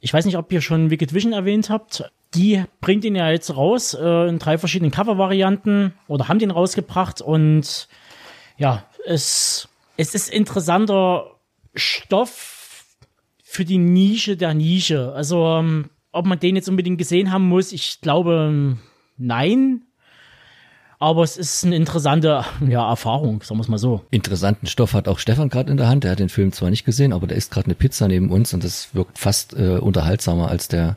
Ich 0.01 0.13
weiß 0.13 0.25
nicht, 0.25 0.37
ob 0.37 0.51
ihr 0.53 0.61
schon 0.61 0.91
Wicked 0.91 1.15
Vision 1.15 1.33
erwähnt 1.33 1.71
habt. 1.71 2.11
Die 2.35 2.65
bringt 2.81 3.05
ihn 3.05 3.15
ja 3.15 3.31
jetzt 3.31 3.55
raus 3.57 3.95
äh, 3.95 4.29
in 4.29 4.39
drei 4.39 4.59
verschiedenen 4.59 4.91
Cover-Varianten 4.91 5.93
oder 6.09 6.29
haben 6.29 6.39
den 6.39 6.51
rausgebracht 6.51 7.21
und 7.21 7.89
ja, 8.57 8.85
es, 9.05 9.69
es 9.97 10.15
ist 10.15 10.29
interessanter 10.29 11.37
Stoff 11.75 12.87
für 13.43 13.65
die 13.65 13.79
Nische 13.79 14.37
der 14.37 14.55
Nische. 14.55 15.13
Also, 15.13 15.47
ähm, 15.47 15.91
ob 16.11 16.27
man 16.27 16.41
den 16.41 16.57
jetzt 16.57 16.69
unbedingt 16.69 16.99
gesehen 16.99 17.31
haben 17.31 17.49
muss, 17.49 17.73
ich 17.73 18.01
glaube, 18.01 18.77
nein. 19.17 19.86
Aber 20.99 21.23
es 21.23 21.37
ist 21.37 21.65
eine 21.65 21.77
interessante 21.77 22.45
ja, 22.67 22.89
Erfahrung, 22.89 23.43
sagen 23.43 23.59
wir 23.59 23.63
es 23.63 23.69
mal 23.69 23.79
so. 23.79 24.03
Interessanten 24.11 24.67
Stoff 24.67 24.95
hat 24.95 25.09
auch 25.09 25.19
Stefan 25.19 25.49
gerade 25.49 25.71
in 25.71 25.77
der 25.77 25.89
Hand. 25.89 26.05
Der 26.05 26.13
hat 26.13 26.19
den 26.19 26.29
Film 26.29 26.53
zwar 26.53 26.71
nicht 26.71 26.85
gesehen, 26.85 27.13
aber 27.13 27.27
der 27.27 27.37
isst 27.37 27.51
gerade 27.51 27.67
eine 27.67 27.75
Pizza 27.75 28.09
neben 28.09 28.31
uns 28.31 28.55
und 28.55 28.65
das 28.65 28.95
wirkt 28.95 29.19
fast 29.19 29.55
äh, 29.55 29.79
unterhaltsamer 29.79 30.49
als 30.49 30.69
der 30.69 30.97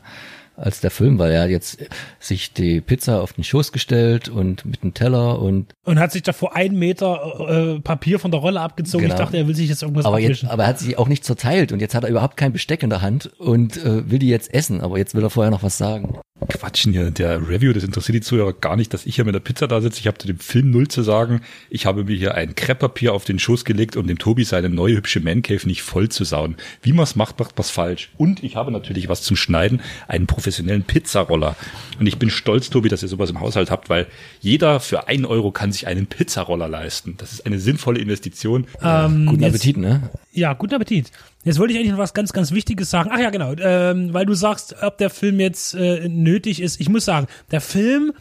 als 0.60 0.80
der 0.80 0.90
Film, 0.90 1.18
weil 1.18 1.32
er 1.32 1.42
hat 1.42 1.50
jetzt 1.50 1.78
sich 2.18 2.52
die 2.52 2.80
Pizza 2.80 3.22
auf 3.22 3.32
den 3.32 3.44
Schoß 3.44 3.72
gestellt 3.72 4.28
und 4.28 4.64
mit 4.66 4.82
einem 4.82 4.94
Teller 4.94 5.40
und 5.40 5.72
und 5.84 5.98
hat 5.98 6.12
sich 6.12 6.22
da 6.22 6.32
vor 6.32 6.54
einen 6.54 6.78
Meter 6.78 7.76
äh, 7.76 7.80
Papier 7.80 8.18
von 8.18 8.30
der 8.30 8.40
Rolle 8.40 8.60
abgezogen. 8.60 9.04
Genau. 9.04 9.14
Ich 9.14 9.20
dachte, 9.20 9.38
er 9.38 9.48
will 9.48 9.54
sich 9.54 9.68
jetzt 9.68 9.82
irgendwas 9.82 10.04
aber 10.04 10.16
abwischen. 10.16 10.46
jetzt, 10.46 10.52
aber 10.52 10.64
er 10.64 10.68
hat 10.68 10.78
sich 10.78 10.98
auch 10.98 11.08
nicht 11.08 11.24
zerteilt 11.24 11.72
und 11.72 11.80
jetzt 11.80 11.94
hat 11.94 12.04
er 12.04 12.10
überhaupt 12.10 12.36
kein 12.36 12.52
Besteck 12.52 12.82
in 12.82 12.90
der 12.90 13.00
Hand 13.02 13.30
und 13.38 13.82
äh, 13.82 14.10
will 14.10 14.18
die 14.18 14.28
jetzt 14.28 14.52
essen, 14.52 14.80
aber 14.82 14.98
jetzt 14.98 15.14
will 15.14 15.22
er 15.22 15.30
vorher 15.30 15.50
noch 15.50 15.62
was 15.62 15.78
sagen. 15.78 16.18
Quatschen 16.48 16.92
hier, 16.92 17.10
der 17.10 17.48
Review, 17.48 17.72
das 17.72 17.84
interessiert 17.84 18.16
die 18.16 18.20
Zuhörer 18.20 18.52
gar 18.52 18.76
nicht, 18.76 18.94
dass 18.94 19.06
ich 19.06 19.16
hier 19.16 19.24
mit 19.24 19.34
der 19.34 19.40
Pizza 19.40 19.68
da 19.68 19.80
sitze. 19.80 20.00
Ich 20.00 20.06
habe 20.06 20.18
zu 20.18 20.26
dem 20.26 20.38
Film 20.38 20.70
null 20.70 20.88
zu 20.88 21.02
sagen. 21.02 21.42
Ich 21.68 21.86
habe 21.86 22.04
mir 22.04 22.16
hier 22.16 22.34
ein 22.34 22.54
Krepppapier 22.54 23.12
auf 23.12 23.24
den 23.24 23.38
Schoß 23.38 23.64
gelegt, 23.64 23.96
um 23.96 24.06
dem 24.06 24.18
Tobi 24.18 24.44
seine 24.44 24.68
neue 24.68 24.96
hübsche 24.96 25.20
Mancave 25.20 25.66
nicht 25.66 25.82
voll 25.82 26.08
zu 26.08 26.24
sauen. 26.24 26.56
Wie 26.82 26.92
man 26.92 27.04
es 27.04 27.16
macht, 27.16 27.38
macht 27.38 27.52
was 27.56 27.70
falsch. 27.70 28.10
Und 28.16 28.42
ich 28.42 28.56
habe 28.56 28.70
natürlich 28.70 29.08
was 29.08 29.22
zum 29.22 29.36
Schneiden, 29.36 29.80
einen 30.08 30.26
professionellen 30.26 30.82
Pizzaroller. 30.84 31.56
Und 31.98 32.06
ich 32.06 32.18
bin 32.18 32.30
stolz, 32.30 32.70
Tobi, 32.70 32.88
dass 32.88 33.02
ihr 33.02 33.08
sowas 33.08 33.30
im 33.30 33.40
Haushalt 33.40 33.70
habt, 33.70 33.90
weil 33.90 34.06
jeder 34.40 34.80
für 34.80 35.08
einen 35.08 35.26
Euro 35.26 35.50
kann 35.50 35.72
sich 35.72 35.86
einen 35.86 36.06
Pizzaroller 36.06 36.68
leisten. 36.68 37.14
Das 37.18 37.32
ist 37.32 37.46
eine 37.46 37.58
sinnvolle 37.58 38.00
Investition. 38.00 38.66
Ähm, 38.82 39.26
guten 39.26 39.44
Appetit, 39.44 39.76
ne? 39.76 40.10
Ja, 40.32 40.54
guten 40.54 40.74
Appetit. 40.74 41.10
Jetzt 41.44 41.58
wollte 41.58 41.72
ich 41.72 41.78
eigentlich 41.78 41.92
noch 41.92 41.98
was 41.98 42.12
ganz, 42.12 42.32
ganz 42.32 42.52
Wichtiges 42.52 42.90
sagen. 42.90 43.10
Ach 43.12 43.18
ja, 43.18 43.30
genau, 43.30 43.54
ähm, 43.58 44.12
weil 44.12 44.26
du 44.26 44.34
sagst, 44.34 44.76
ob 44.82 44.98
der 44.98 45.08
Film 45.08 45.40
jetzt 45.40 45.74
äh, 45.74 46.08
nötig 46.08 46.60
ist. 46.60 46.80
Ich 46.80 46.88
muss 46.88 47.06
sagen, 47.06 47.28
der 47.50 47.62
Film 47.62 48.12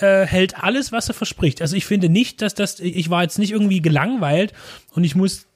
äh, 0.00 0.24
hält 0.24 0.62
alles, 0.62 0.90
was 0.90 1.08
er 1.08 1.14
verspricht. 1.14 1.60
Also 1.60 1.76
ich 1.76 1.84
finde 1.84 2.08
nicht, 2.08 2.40
dass 2.40 2.54
das, 2.54 2.80
ich 2.80 3.10
war 3.10 3.22
jetzt 3.22 3.38
nicht 3.38 3.52
irgendwie 3.52 3.82
gelangweilt 3.82 4.54
und 4.94 5.04
ich 5.04 5.14
muss 5.14 5.46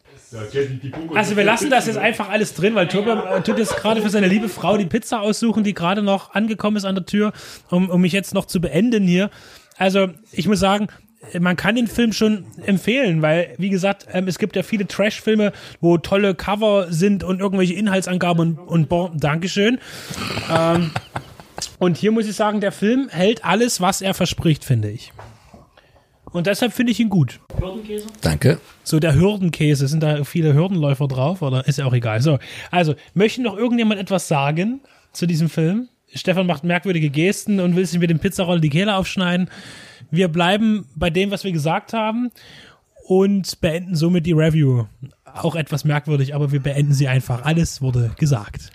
Also 1.15 1.37
wir 1.37 1.45
lassen 1.45 1.71
das 1.71 1.87
jetzt 1.87 1.99
einfach 1.99 2.29
alles 2.29 2.55
drin, 2.55 2.75
weil 2.75 2.89
Tobi 2.89 3.11
äh, 3.11 3.43
tut 3.43 3.59
jetzt 3.59 3.77
gerade 3.77 4.03
für 4.03 4.11
seine 4.11 4.27
liebe 4.27 4.49
Frau 4.49 4.77
die 4.77 4.87
Pizza 4.87 5.21
aussuchen, 5.21 5.65
die 5.65 5.75
gerade 5.75 6.03
noch 6.03 6.35
angekommen 6.35 6.77
ist 6.77 6.85
an 6.85 6.95
der 6.95 7.07
Tür, 7.07 7.33
um, 7.71 7.91
um 7.91 8.01
mich 8.01 8.13
jetzt 8.13 8.35
noch 8.35 8.47
zu 8.47 8.61
beenden 8.61 9.07
hier. 9.07 9.31
Also 9.77 10.09
ich 10.31 10.47
muss 10.47 10.61
sagen, 10.61 10.89
man 11.39 11.57
kann 11.57 11.77
den 11.77 11.87
Film 11.87 12.13
schon 12.13 12.45
empfehlen, 12.65 13.23
weil, 13.23 13.55
wie 13.59 13.71
gesagt, 13.71 14.07
ähm, 14.13 14.29
es 14.29 14.39
gibt 14.39 14.57
ja 14.57 14.63
viele 14.63 14.87
Trash-Filme, 14.87 15.53
wo 15.81 15.99
tolle 15.99 16.35
Cover 16.35 16.87
sind 16.91 17.25
und 17.25 17.41
irgendwelche 17.41 17.75
Inhaltsangaben 17.75 18.59
und, 18.59 18.59
und 18.59 18.89
bon, 18.89 19.19
Dankeschön. 19.19 19.79
Ähm, 20.51 20.91
und 21.79 21.97
hier 21.97 22.13
muss 22.13 22.27
ich 22.27 22.35
sagen, 22.37 22.61
der 22.61 22.73
Film 22.73 23.09
hält 23.09 23.45
alles, 23.45 23.81
was 23.81 24.03
er 24.03 24.15
verspricht, 24.15 24.65
finde 24.65 24.91
ich. 24.91 25.13
Und 26.33 26.47
deshalb 26.47 26.73
finde 26.73 26.93
ich 26.93 27.01
ihn 27.01 27.11
gut. 27.11 27.41
Hürdenkäse? 27.59 28.07
Danke. 28.23 28.59
So 28.85 28.99
der 28.99 29.15
Hürdenkäse, 29.15 29.87
sind 29.87 30.03
da 30.03 30.25
viele 30.25 30.55
Hürdenläufer 30.55 31.07
drauf 31.07 31.43
oder 31.43 31.67
ist 31.69 31.79
ja 31.79 31.85
auch 31.85 31.93
egal. 31.93 32.23
So, 32.23 32.39
also, 32.71 32.95
möchte 33.15 33.43
noch 33.43 33.57
irgendjemand 33.57 34.01
etwas 34.01 34.29
sagen 34.29 34.81
zu 35.13 35.27
diesem 35.27 35.51
Film? 35.51 35.89
Stefan 36.15 36.47
macht 36.47 36.65
merkwürdige 36.65 37.11
Gesten 37.11 37.61
und 37.61 37.77
will 37.77 37.87
sich 37.87 37.99
mit 37.99 38.11
dem 38.11 38.19
Pizzaroll 38.19 38.61
die 38.61 38.71
Kehle 38.71 38.97
aufschneiden. 38.97 39.49
Wir 40.13 40.29
bleiben 40.29 40.85
bei 40.95 41.09
dem, 41.09 41.31
was 41.31 41.43
wir 41.43 41.53
gesagt 41.53 41.95
haben 41.95 42.31
und 43.07 43.63
beenden 43.63 43.97
somit 43.97 44.27
die 44.27 44.33
Review. 44.33 44.85
Auch 45.25 45.57
etwas 45.57 45.85
merkwürdig, 45.85 46.35
aber 46.35 46.53
wir 46.53 46.61
beenden 46.61 46.93
sie 46.93 47.09
einfach. 47.09 47.47
Alles 47.47 47.81
wurde 47.81 48.13
gesagt. 48.19 48.71